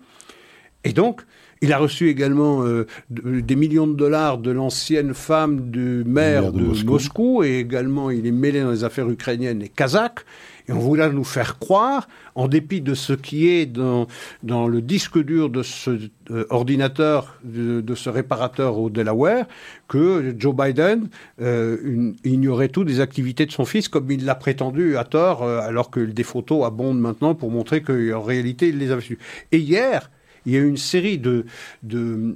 Et 0.86 0.94
donc, 0.94 1.22
il 1.62 1.72
a 1.72 1.78
reçu 1.78 2.10
également 2.10 2.66
euh, 2.66 2.86
des 3.10 3.56
millions 3.56 3.88
de 3.88 3.96
dollars 3.96 4.38
de 4.38 4.52
l'ancienne 4.52 5.14
femme 5.14 5.72
du 5.72 6.04
maire 6.06 6.52
de, 6.52 6.84
Moscou. 6.84 7.44
et 7.44 7.60
également 7.60 8.10
il 8.12 8.28
est 8.28 8.32
mêlé 8.32 8.62
dans 8.62 8.72
les 8.72 8.84
affaires 8.84 9.10
ukrainiennes 9.10 9.62
et 9.62 9.70
kazakhs. 9.70 10.26
Et 10.68 10.72
on 10.72 10.80
voulait 10.80 11.10
nous 11.10 11.24
faire 11.24 11.60
croire, 11.60 12.08
en 12.36 12.48
dépit 12.48 12.82
de 12.82 12.94
ce 12.94 13.14
qui 13.14 13.50
est 13.50 13.66
dans, 13.66 14.08
le 14.44 14.82
disque 14.82 15.20
dur 15.20 15.50
de 15.50 15.62
ce 15.62 16.10
euh, 16.32 16.46
ordinateur, 16.50 17.40
de, 17.44 17.96
ce 17.96 18.10
réparateur 18.10 18.78
au 18.78 18.90
Delaware, 18.90 19.46
que 19.88 20.34
Joe 20.38 20.56
Biden 20.56 21.10
euh, 21.42 22.14
ignorait 22.24 22.70
tout 22.70 22.84
des 22.84 23.02
activités 23.02 23.46
de 23.46 23.52
son 23.52 23.66
fils, 23.66 23.90
comme 23.90 24.10
il 24.10 24.26
l'a 24.26 24.36
prétendu 24.36 24.98
à 24.98 25.04
tort, 25.04 25.44
euh, 25.44 25.60
alors 25.60 25.92
que 25.92 26.00
des 26.00 26.24
photos 26.24 26.66
abondent 26.66 27.00
maintenant 27.00 27.36
pour 27.36 27.52
montrer 27.52 27.82
qu'en 27.82 28.22
réalité, 28.22 28.70
il 28.70 28.78
les 28.78 28.92
avait 28.92 29.02
su. 29.02 29.20
Et 29.52 29.60
hier, 29.60 30.10
il 30.46 30.54
y 30.54 30.58
a 30.58 30.60
eu 30.60 30.68
une 30.68 30.78
série 30.78 31.18
de, 31.18 31.46
de, 31.84 32.36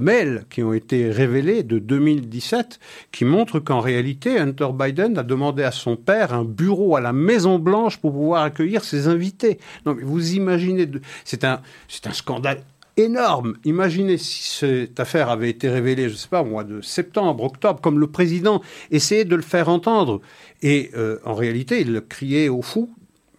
mails 0.00 0.44
qui 0.50 0.62
ont 0.62 0.72
été 0.72 1.10
révélés 1.10 1.62
de 1.62 1.78
2017 1.78 2.80
qui 3.12 3.24
montrent 3.24 3.60
qu'en 3.60 3.80
réalité, 3.80 4.38
Hunter 4.38 4.68
Biden 4.72 5.18
a 5.18 5.22
demandé 5.22 5.62
à 5.62 5.70
son 5.70 5.96
père 5.96 6.32
un 6.32 6.44
bureau 6.44 6.96
à 6.96 7.00
la 7.00 7.12
Maison-Blanche 7.12 7.98
pour 7.98 8.12
pouvoir 8.12 8.42
accueillir 8.44 8.84
ses 8.84 9.08
invités. 9.08 9.58
Non, 9.86 9.94
mais 9.94 10.02
vous 10.02 10.32
imaginez, 10.34 10.88
c'est 11.24 11.44
un, 11.44 11.60
un 12.04 12.12
scandale 12.12 12.62
énorme. 12.96 13.56
Imaginez 13.64 14.18
si 14.18 14.42
cette 14.42 15.00
affaire 15.00 15.30
avait 15.30 15.50
été 15.50 15.68
révélée, 15.68 16.08
je 16.08 16.14
ne 16.14 16.18
sais 16.18 16.28
pas, 16.28 16.42
au 16.42 16.46
mois 16.46 16.64
de 16.64 16.80
septembre, 16.80 17.44
octobre, 17.44 17.80
comme 17.80 17.98
le 17.98 18.06
président 18.06 18.60
essayait 18.90 19.24
de 19.24 19.36
le 19.36 19.42
faire 19.42 19.68
entendre. 19.68 20.20
Et 20.62 20.90
euh, 20.96 21.18
en 21.24 21.34
réalité, 21.34 21.80
il 21.80 21.92
le 21.92 22.00
criait 22.00 22.48
au 22.48 22.62
fou 22.62 22.90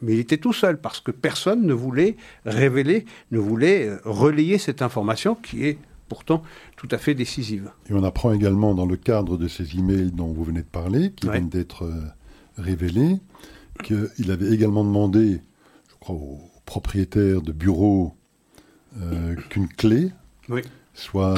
mais 0.02 0.14
il 0.14 0.20
était 0.20 0.38
tout 0.38 0.54
seul 0.54 0.80
parce 0.80 0.99
que 0.99 1.12
personne 1.12 1.66
ne 1.66 1.74
voulait 1.74 2.18
révéler, 2.45 3.06
ne 3.32 3.39
voulait 3.39 3.88
euh, 3.88 3.97
relayer 4.04 4.58
cette 4.58 4.82
information 4.82 5.36
qui 5.36 5.66
est 5.66 5.78
pourtant 6.10 6.41
tout 6.76 6.88
à 6.91 6.97
fait 6.97 7.14
décisive. 7.14 7.72
Et 7.89 7.93
on 7.93 8.04
apprend 8.04 8.34
également 8.34 8.74
dans 8.74 8.86
le 8.86 8.97
cadre 8.97 9.38
de 9.38 9.47
ces 9.47 9.78
emails 9.78 10.12
dont 10.12 10.34
vous 10.34 10.43
venez 10.43 10.62
de 10.62 10.68
parler, 10.68 11.12
qui 11.12 11.30
viennent 11.30 11.49
d'être 11.49 11.84
euh, 11.84 12.02
révélés, 12.58 13.20
qu'il 13.84 14.32
avait 14.32 14.52
également 14.52 14.84
demandé, 14.84 15.39
je 15.89 15.95
crois, 15.99 16.16
au 16.16 16.39
propriétaire 16.66 17.41
de 17.41 17.52
bureau 17.52 18.14
euh, 19.02 19.36
qu'une 19.49 19.70
clé 19.70 20.12
soit 20.93 21.36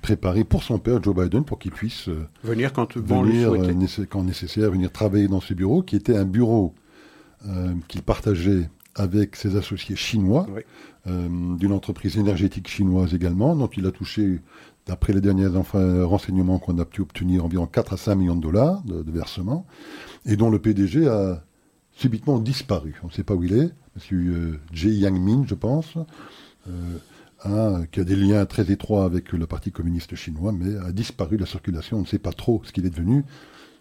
préparée 0.00 0.44
pour 0.44 0.62
son 0.62 0.78
père, 0.78 1.02
Joe 1.02 1.14
Biden, 1.14 1.44
pour 1.44 1.58
qu'il 1.58 1.72
puisse 1.72 2.08
venir 2.42 2.72
quand 2.72 2.96
venir, 2.96 3.52
quand 4.08 4.22
nécessaire, 4.22 4.70
venir 4.70 4.90
travailler 4.90 5.28
dans 5.28 5.42
ce 5.42 5.52
bureau, 5.52 5.82
qui 5.82 5.94
était 5.94 6.16
un 6.16 6.24
bureau 6.24 6.74
euh, 7.46 7.74
qu'il 7.88 8.02
partageait 8.02 8.68
avec 8.94 9.36
ses 9.36 9.56
associés 9.56 9.96
chinois, 9.96 10.46
euh, 11.06 11.56
d'une 11.56 11.72
entreprise 11.72 12.16
énergétique 12.16 12.68
chinoise 12.68 13.14
également, 13.14 13.56
dont 13.56 13.66
il 13.66 13.86
a 13.86 13.90
touché, 13.90 14.40
d'après 14.86 15.12
les 15.12 15.20
derniers 15.20 15.46
renseignements 15.46 16.58
qu'on 16.58 16.78
a 16.78 16.84
pu 16.84 17.00
obtenir, 17.00 17.44
environ 17.44 17.66
4 17.66 17.94
à 17.94 17.96
5 17.96 18.14
millions 18.14 18.36
de 18.36 18.42
dollars 18.42 18.82
de, 18.82 19.02
de 19.02 19.10
versements, 19.10 19.66
et 20.26 20.36
dont 20.36 20.50
le 20.50 20.58
PDG 20.58 21.08
a 21.08 21.42
subitement 21.92 22.38
disparu. 22.38 23.00
On 23.02 23.08
ne 23.08 23.12
sait 23.12 23.24
pas 23.24 23.34
où 23.34 23.42
il 23.42 23.54
est, 23.54 23.70
M. 24.10 24.58
Jie 24.72 24.96
Yangmin, 24.96 25.44
je 25.46 25.54
pense, 25.54 25.96
euh, 27.46 27.84
qui 27.92 28.00
a 28.00 28.04
des 28.04 28.16
liens 28.16 28.46
très 28.46 28.70
étroits 28.70 29.04
avec 29.04 29.32
le 29.32 29.46
Parti 29.46 29.70
communiste 29.70 30.14
chinois, 30.14 30.50
mais 30.52 30.76
a 30.76 30.92
disparu 30.92 31.36
de 31.36 31.42
la 31.42 31.46
circulation. 31.46 31.98
On 31.98 32.02
ne 32.02 32.06
sait 32.06 32.18
pas 32.18 32.32
trop 32.32 32.62
ce 32.64 32.72
qu'il 32.72 32.86
est 32.86 32.90
devenu. 32.90 33.22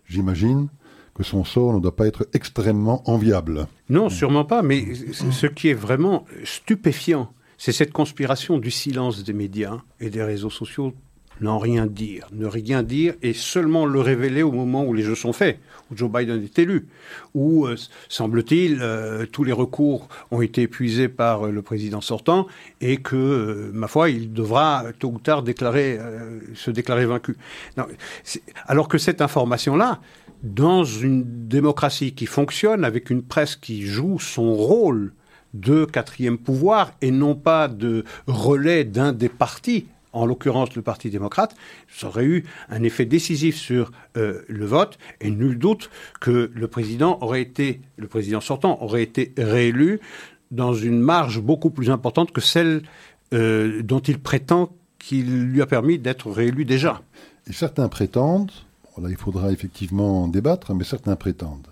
J'imagine 0.06 0.68
que 1.16 1.24
son 1.24 1.44
sort 1.44 1.74
ne 1.74 1.80
doit 1.80 1.96
pas 1.96 2.08
être 2.08 2.28
extrêmement 2.34 3.08
enviable. 3.10 3.68
Non, 3.90 4.10
sûrement 4.10 4.46
pas, 4.46 4.62
mais 4.62 4.86
ce 5.14 5.48
qui 5.48 5.70
est 5.70 5.76
vraiment 5.76 6.26
stupéfiant, 6.44 7.32
c'est 7.58 7.72
cette 7.72 7.94
conspiration 7.94 8.58
du 8.58 8.72
silence 8.72 9.24
des 9.24 9.34
médias 9.34 9.82
et 10.00 10.10
des 10.10 10.24
réseaux 10.24 10.50
sociaux 10.50 10.94
n'en 11.42 11.58
rien 11.58 11.86
dire, 11.86 12.28
ne 12.32 12.46
rien 12.46 12.84
dire 12.84 13.14
et 13.22 13.34
seulement 13.34 13.86
le 13.86 14.00
révéler 14.00 14.44
au 14.44 14.52
moment 14.52 14.86
où 14.86 14.94
les 14.94 15.04
jeux 15.04 15.16
sont 15.16 15.34
faits, 15.34 15.60
où 15.92 15.98
Joe 15.98 16.10
Biden 16.12 16.42
est 16.44 16.60
élu, 16.60 16.88
où, 17.34 17.66
euh, 17.66 17.76
semble-t-il, 18.10 18.80
euh, 18.82 19.26
tous 19.26 19.44
les 19.44 19.52
recours 19.52 20.08
ont 20.32 20.42
été 20.42 20.64
épuisés 20.64 21.10
par 21.10 21.48
euh, 21.48 21.52
le 21.52 21.62
président 21.62 22.02
sortant 22.02 22.48
et 22.82 22.98
que, 22.98 23.72
ma 23.74 23.88
foi, 23.88 24.10
il 24.10 24.32
devra 24.32 24.86
tôt 25.00 25.10
ou 25.10 25.20
tard 25.20 25.44
se 25.46 26.72
déclarer 26.72 27.06
vaincu. 27.06 27.36
alors 28.68 28.88
que 28.88 28.98
cette 28.98 29.22
information-là, 29.22 30.00
dans 30.44 30.84
une 30.84 31.48
démocratie 31.48 32.14
qui 32.14 32.26
fonctionne, 32.26 32.84
avec 32.84 33.10
une 33.10 33.24
presse 33.24 33.56
qui 33.56 33.84
joue 33.84 34.20
son 34.20 34.54
rôle 34.54 35.14
de 35.54 35.86
quatrième 35.86 36.38
pouvoir 36.38 36.92
et 37.02 37.12
non 37.12 37.36
pas 37.36 37.68
de 37.68 38.04
relais 38.28 38.84
d'un 38.84 39.14
des 39.14 39.30
partis, 39.30 39.88
en 40.12 40.26
l'occurrence 40.26 40.76
le 40.76 40.82
Parti 40.82 41.10
démocrate, 41.10 41.56
ça 41.88 42.08
aurait 42.08 42.26
eu 42.26 42.44
un 42.70 42.84
effet 42.84 43.06
décisif 43.06 43.58
sur 43.58 43.92
euh, 44.16 44.42
le 44.48 44.66
vote 44.66 45.00
et 45.22 45.32
nul 45.32 45.58
doute 45.58 45.90
que 46.22 46.52
le 46.54 46.68
président 46.68 47.20
sortant 48.42 48.82
aurait 48.82 49.02
été 49.02 49.34
réélu 49.38 50.00
dans 50.52 50.74
une 50.74 51.00
marge 51.00 51.42
beaucoup 51.42 51.72
plus 51.72 51.90
importante 51.90 52.32
que 52.32 52.42
celle 52.42 52.84
euh, 53.34 53.82
dont 53.82 54.00
il 54.00 54.20
prétend 54.20 54.72
qu'il 55.00 55.46
lui 55.46 55.62
a 55.62 55.66
permis 55.66 55.98
d'être 55.98 56.30
réélu 56.30 56.64
déjà. 56.64 57.02
Et 57.50 57.54
certains 57.54 57.90
prétendent 57.90 58.52
il 58.98 59.18
faudra 59.18 59.52
effectivement 59.52 60.24
en 60.24 60.28
débattre, 60.28 60.74
mais 60.74 60.84
certains 60.84 61.16
prétendent 61.16 61.68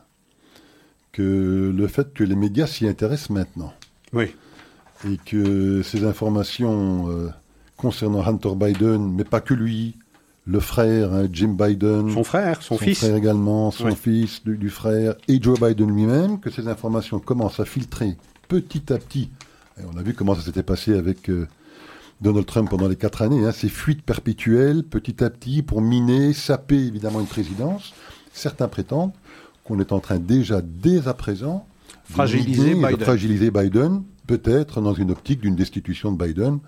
que 1.11 1.74
le 1.76 1.88
fait 1.88 2.13
que 2.13 2.24
les 2.24 2.36
médias 2.36 2.67
s'y 2.67 2.88
intéressent 2.88 3.32
maintenant, 3.32 3.74
oui. 4.13 4.34
et 5.07 5.17
que 5.17 5.82
ces 5.82 6.05
informations 6.05 7.09
euh, 7.09 7.30
concernant 7.78 8.26
Hunter 8.26 8.55
Biden, 8.55 9.13
mais 9.13 9.24
pas 9.24 9.41
que 9.41 9.53
lui, 9.53 9.97
le 10.45 10.59
frère, 10.59 11.13
hein, 11.13 11.28
Jim 11.32 11.55
Biden, 11.59 12.11
son 12.11 12.24
frère, 12.24 12.61
son, 12.61 12.78
fils, 12.78 12.99
frère 12.99 13.15
également, 13.15 13.72
son 13.72 13.93
fils 13.95 14.43
du, 14.43 14.69
frère, 14.69 15.15
et 15.28 15.41
Joe 15.41 15.59
Biden 15.59 15.93
lui-même, 15.93 16.39
que 16.39 16.49
ces 16.49 16.67
informations 16.67 17.19
commencent 17.19 17.59
à 17.59 17.65
filtrer 17.65 18.15
petit 18.47 18.91
à 18.91 18.97
petit. 18.97 19.30
Et 19.80 19.84
on 19.93 19.97
a 19.97 20.03
vu 20.03 20.13
comment 20.13 20.36
ça 20.36 20.41
s'était 20.41 20.63
passé 20.63 20.97
avec 20.97 21.30
euh, 21.30 21.47
Donald 22.22 22.45
Trump 22.45 22.69
pendant 22.69 22.88
les 22.88 22.95
quatre 22.95 23.22
années, 23.24 23.45
hein, 23.45 23.51
ces 23.51 23.69
fuites 23.69 24.03
perpétuelles, 24.03 24.84
petit 24.84 25.24
à 25.24 25.30
petit, 25.30 25.63
pour 25.63 25.82
miner, 25.82 26.34
saper 26.34 26.78
évidemment 26.78 27.19
une 27.19 27.28
présidence. 27.28 27.93
Certains 28.32 28.67
prétendent 28.67 29.13
qu'on 29.63 29.80
est 29.80 29.91
en 29.91 29.99
train 29.99 30.19
déjà, 30.19 30.61
dès 30.61 31.07
à 31.07 31.13
présent, 31.13 31.65
fragiliser 32.03 32.76
Biden. 32.76 32.95
de 32.95 33.03
fragiliser 33.03 33.51
Biden, 33.51 34.03
peut-être 34.28 34.82
dans 34.82 34.93
une 34.93 35.11
optique 35.11 35.41
d'une 35.41 35.55
destitution 35.55 36.11
de 36.11 36.24
Biden, 36.24 36.59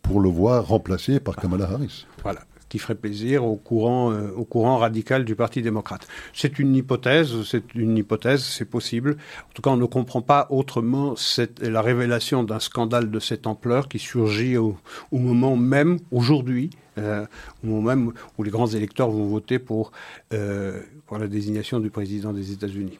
pour 0.00 0.20
le 0.20 0.30
voir 0.30 0.66
remplacé 0.66 1.20
par 1.20 1.36
Kamala 1.36 1.64
Harris. 1.70 2.06
Voilà 2.22 2.40
qui 2.68 2.78
ferait 2.78 2.94
plaisir 2.94 3.44
au 3.44 3.56
courant, 3.56 4.10
euh, 4.10 4.30
au 4.36 4.44
courant 4.44 4.78
radical 4.78 5.24
du 5.24 5.34
Parti 5.34 5.62
démocrate. 5.62 6.06
C'est 6.32 6.58
une 6.58 6.74
hypothèse, 6.74 7.42
c'est 7.44 7.74
une 7.74 7.96
hypothèse, 7.96 8.42
c'est 8.42 8.64
possible. 8.64 9.16
En 9.48 9.52
tout 9.54 9.62
cas, 9.62 9.70
on 9.70 9.76
ne 9.76 9.84
comprend 9.86 10.22
pas 10.22 10.46
autrement 10.50 11.16
cette, 11.16 11.62
la 11.62 11.80
révélation 11.80 12.42
d'un 12.44 12.58
scandale 12.58 13.10
de 13.10 13.20
cette 13.20 13.46
ampleur 13.46 13.88
qui 13.88 13.98
surgit 13.98 14.56
au, 14.56 14.76
moment 15.12 15.56
même, 15.56 15.98
aujourd'hui, 16.10 16.70
euh, 16.98 17.24
au 17.62 17.68
moment 17.68 17.82
même 17.82 18.12
où 18.38 18.42
les 18.42 18.50
grands 18.50 18.66
électeurs 18.66 19.10
vont 19.10 19.26
voter 19.26 19.58
pour, 19.58 19.92
euh, 20.32 20.80
pour 21.06 21.18
la 21.18 21.28
désignation 21.28 21.80
du 21.80 21.90
président 21.90 22.32
des 22.32 22.52
États-Unis. 22.52 22.98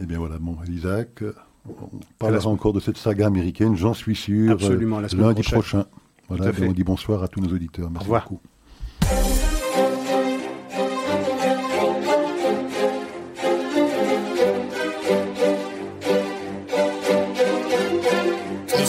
Eh 0.00 0.06
bien 0.06 0.18
voilà, 0.18 0.38
bon, 0.38 0.56
Isaac, 0.70 1.24
on 1.68 1.98
parlera 2.18 2.48
encore 2.48 2.72
de 2.72 2.80
cette 2.80 2.96
saga 2.96 3.26
américaine, 3.26 3.76
j'en 3.76 3.94
suis 3.94 4.14
sûr, 4.14 4.52
Absolument, 4.52 5.00
la 5.00 5.08
lundi 5.08 5.42
prochain. 5.42 5.86
Voilà, 6.28 6.52
on 6.60 6.72
dit 6.72 6.84
bonsoir 6.84 7.22
à 7.22 7.28
tous 7.28 7.40
nos 7.40 7.52
auditeurs. 7.52 7.90
Merci 7.90 8.04
au 8.04 8.04
revoir. 8.04 8.22
beaucoup. 8.24 8.40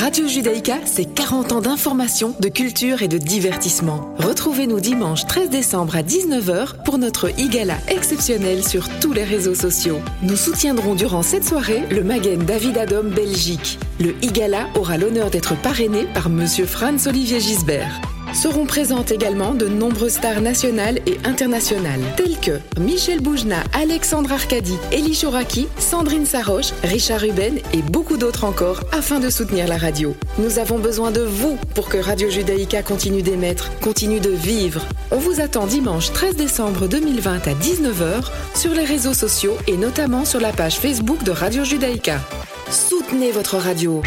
Radio 0.00 0.26
Judaïka, 0.26 0.78
c'est 0.86 1.04
40 1.04 1.52
ans 1.52 1.60
d'information, 1.60 2.34
de 2.40 2.48
culture 2.48 3.02
et 3.02 3.08
de 3.08 3.16
divertissement. 3.16 4.12
Retrouvez-nous 4.18 4.80
dimanche 4.80 5.24
13 5.24 5.50
décembre 5.50 5.94
à 5.94 6.02
19h 6.02 6.82
pour 6.84 6.98
notre 6.98 7.30
Igala 7.38 7.76
exceptionnel 7.86 8.64
sur 8.64 8.88
tous 8.98 9.12
les 9.12 9.22
réseaux 9.22 9.54
sociaux. 9.54 10.00
Nous 10.22 10.34
soutiendrons 10.34 10.96
durant 10.96 11.22
cette 11.22 11.44
soirée 11.44 11.84
le 11.92 12.02
Magen 12.02 12.42
David 12.42 12.76
Adom 12.76 13.08
Belgique. 13.08 13.78
Le 14.00 14.16
Igala 14.20 14.66
aura 14.74 14.98
l'honneur 14.98 15.30
d'être 15.30 15.54
parrainé 15.54 16.08
par 16.12 16.28
Monsieur 16.28 16.66
Franz 16.66 17.08
Olivier 17.08 17.38
Gisbert. 17.38 18.00
Seront 18.34 18.66
présentes 18.66 19.12
également 19.12 19.54
de 19.54 19.66
nombreuses 19.66 20.14
stars 20.14 20.40
nationales 20.40 20.98
et 21.06 21.18
internationales, 21.24 22.00
telles 22.16 22.38
que 22.40 22.58
Michel 22.80 23.20
Boujna, 23.20 23.62
Alexandre 23.72 24.32
Arcadi, 24.32 24.74
Elie 24.92 25.14
Chouraki, 25.14 25.68
Sandrine 25.78 26.26
Saroche, 26.26 26.72
Richard 26.82 27.20
Ruben 27.20 27.58
et 27.72 27.82
beaucoup 27.82 28.16
d'autres 28.16 28.44
encore 28.44 28.80
afin 28.92 29.20
de 29.20 29.30
soutenir 29.30 29.68
la 29.68 29.78
radio. 29.78 30.16
Nous 30.38 30.58
avons 30.58 30.78
besoin 30.78 31.12
de 31.12 31.20
vous 31.20 31.56
pour 31.74 31.88
que 31.88 31.96
Radio 31.96 32.28
Judaïka 32.28 32.82
continue 32.82 33.22
d'émettre, 33.22 33.70
continue 33.78 34.20
de 34.20 34.30
vivre. 34.30 34.84
On 35.12 35.18
vous 35.18 35.40
attend 35.40 35.66
dimanche 35.66 36.12
13 36.12 36.34
décembre 36.34 36.88
2020 36.88 37.46
à 37.46 37.54
19h 37.54 38.30
sur 38.56 38.72
les 38.74 38.84
réseaux 38.84 39.14
sociaux 39.14 39.56
et 39.68 39.76
notamment 39.76 40.24
sur 40.24 40.40
la 40.40 40.52
page 40.52 40.78
Facebook 40.78 41.22
de 41.22 41.30
Radio 41.30 41.64
Judaïka. 41.64 42.20
Soutenez 42.68 43.30
votre 43.30 43.58
radio. 43.58 44.02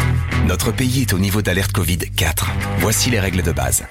Notre 0.48 0.72
pays 0.72 1.04
est 1.04 1.14
au 1.14 1.20
niveau 1.20 1.42
d'alerte 1.42 1.72
Covid 1.72 2.00
4. 2.16 2.52
Voici 2.80 3.10
les 3.10 3.20
règles 3.20 3.42
de 3.42 3.52
base. 3.52 3.86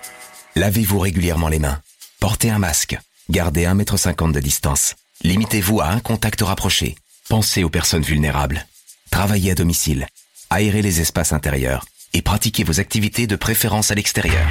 Lavez-vous 0.56 0.98
régulièrement 0.98 1.48
les 1.48 1.58
mains. 1.58 1.82
Portez 2.18 2.48
un 2.48 2.58
masque. 2.58 2.98
Gardez 3.28 3.64
1,50 3.64 4.24
m 4.24 4.32
de 4.32 4.40
distance. 4.40 4.94
Limitez-vous 5.22 5.82
à 5.82 5.88
un 5.88 6.00
contact 6.00 6.40
rapproché. 6.40 6.94
Pensez 7.28 7.62
aux 7.62 7.68
personnes 7.68 8.02
vulnérables. 8.02 8.66
Travaillez 9.10 9.50
à 9.50 9.54
domicile. 9.54 10.06
Aérez 10.48 10.80
les 10.80 11.02
espaces 11.02 11.34
intérieurs. 11.34 11.84
Et 12.14 12.22
pratiquez 12.22 12.64
vos 12.64 12.80
activités 12.80 13.26
de 13.26 13.36
préférence 13.36 13.90
à 13.90 13.94
l'extérieur. 13.94 14.46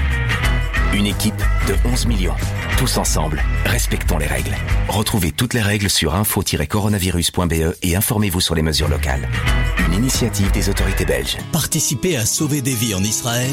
Une 0.93 1.07
équipe 1.07 1.41
de 1.67 1.75
11 1.89 2.05
millions. 2.05 2.35
Tous 2.77 2.97
ensemble, 2.97 3.43
respectons 3.65 4.19
les 4.19 4.27
règles. 4.27 4.55
Retrouvez 4.87 5.31
toutes 5.31 5.55
les 5.55 5.61
règles 5.61 5.89
sur 5.89 6.13
info-coronavirus.be 6.13 7.77
et 7.81 7.95
informez-vous 7.95 8.41
sur 8.41 8.53
les 8.53 8.61
mesures 8.61 8.89
locales. 8.89 9.27
Une 9.87 9.93
initiative 9.93 10.51
des 10.51 10.69
autorités 10.69 11.05
belges. 11.05 11.37
Participez 11.51 12.15
à 12.15 12.25
sauver 12.25 12.61
des 12.61 12.75
vies 12.75 12.93
en 12.93 13.03
Israël 13.03 13.43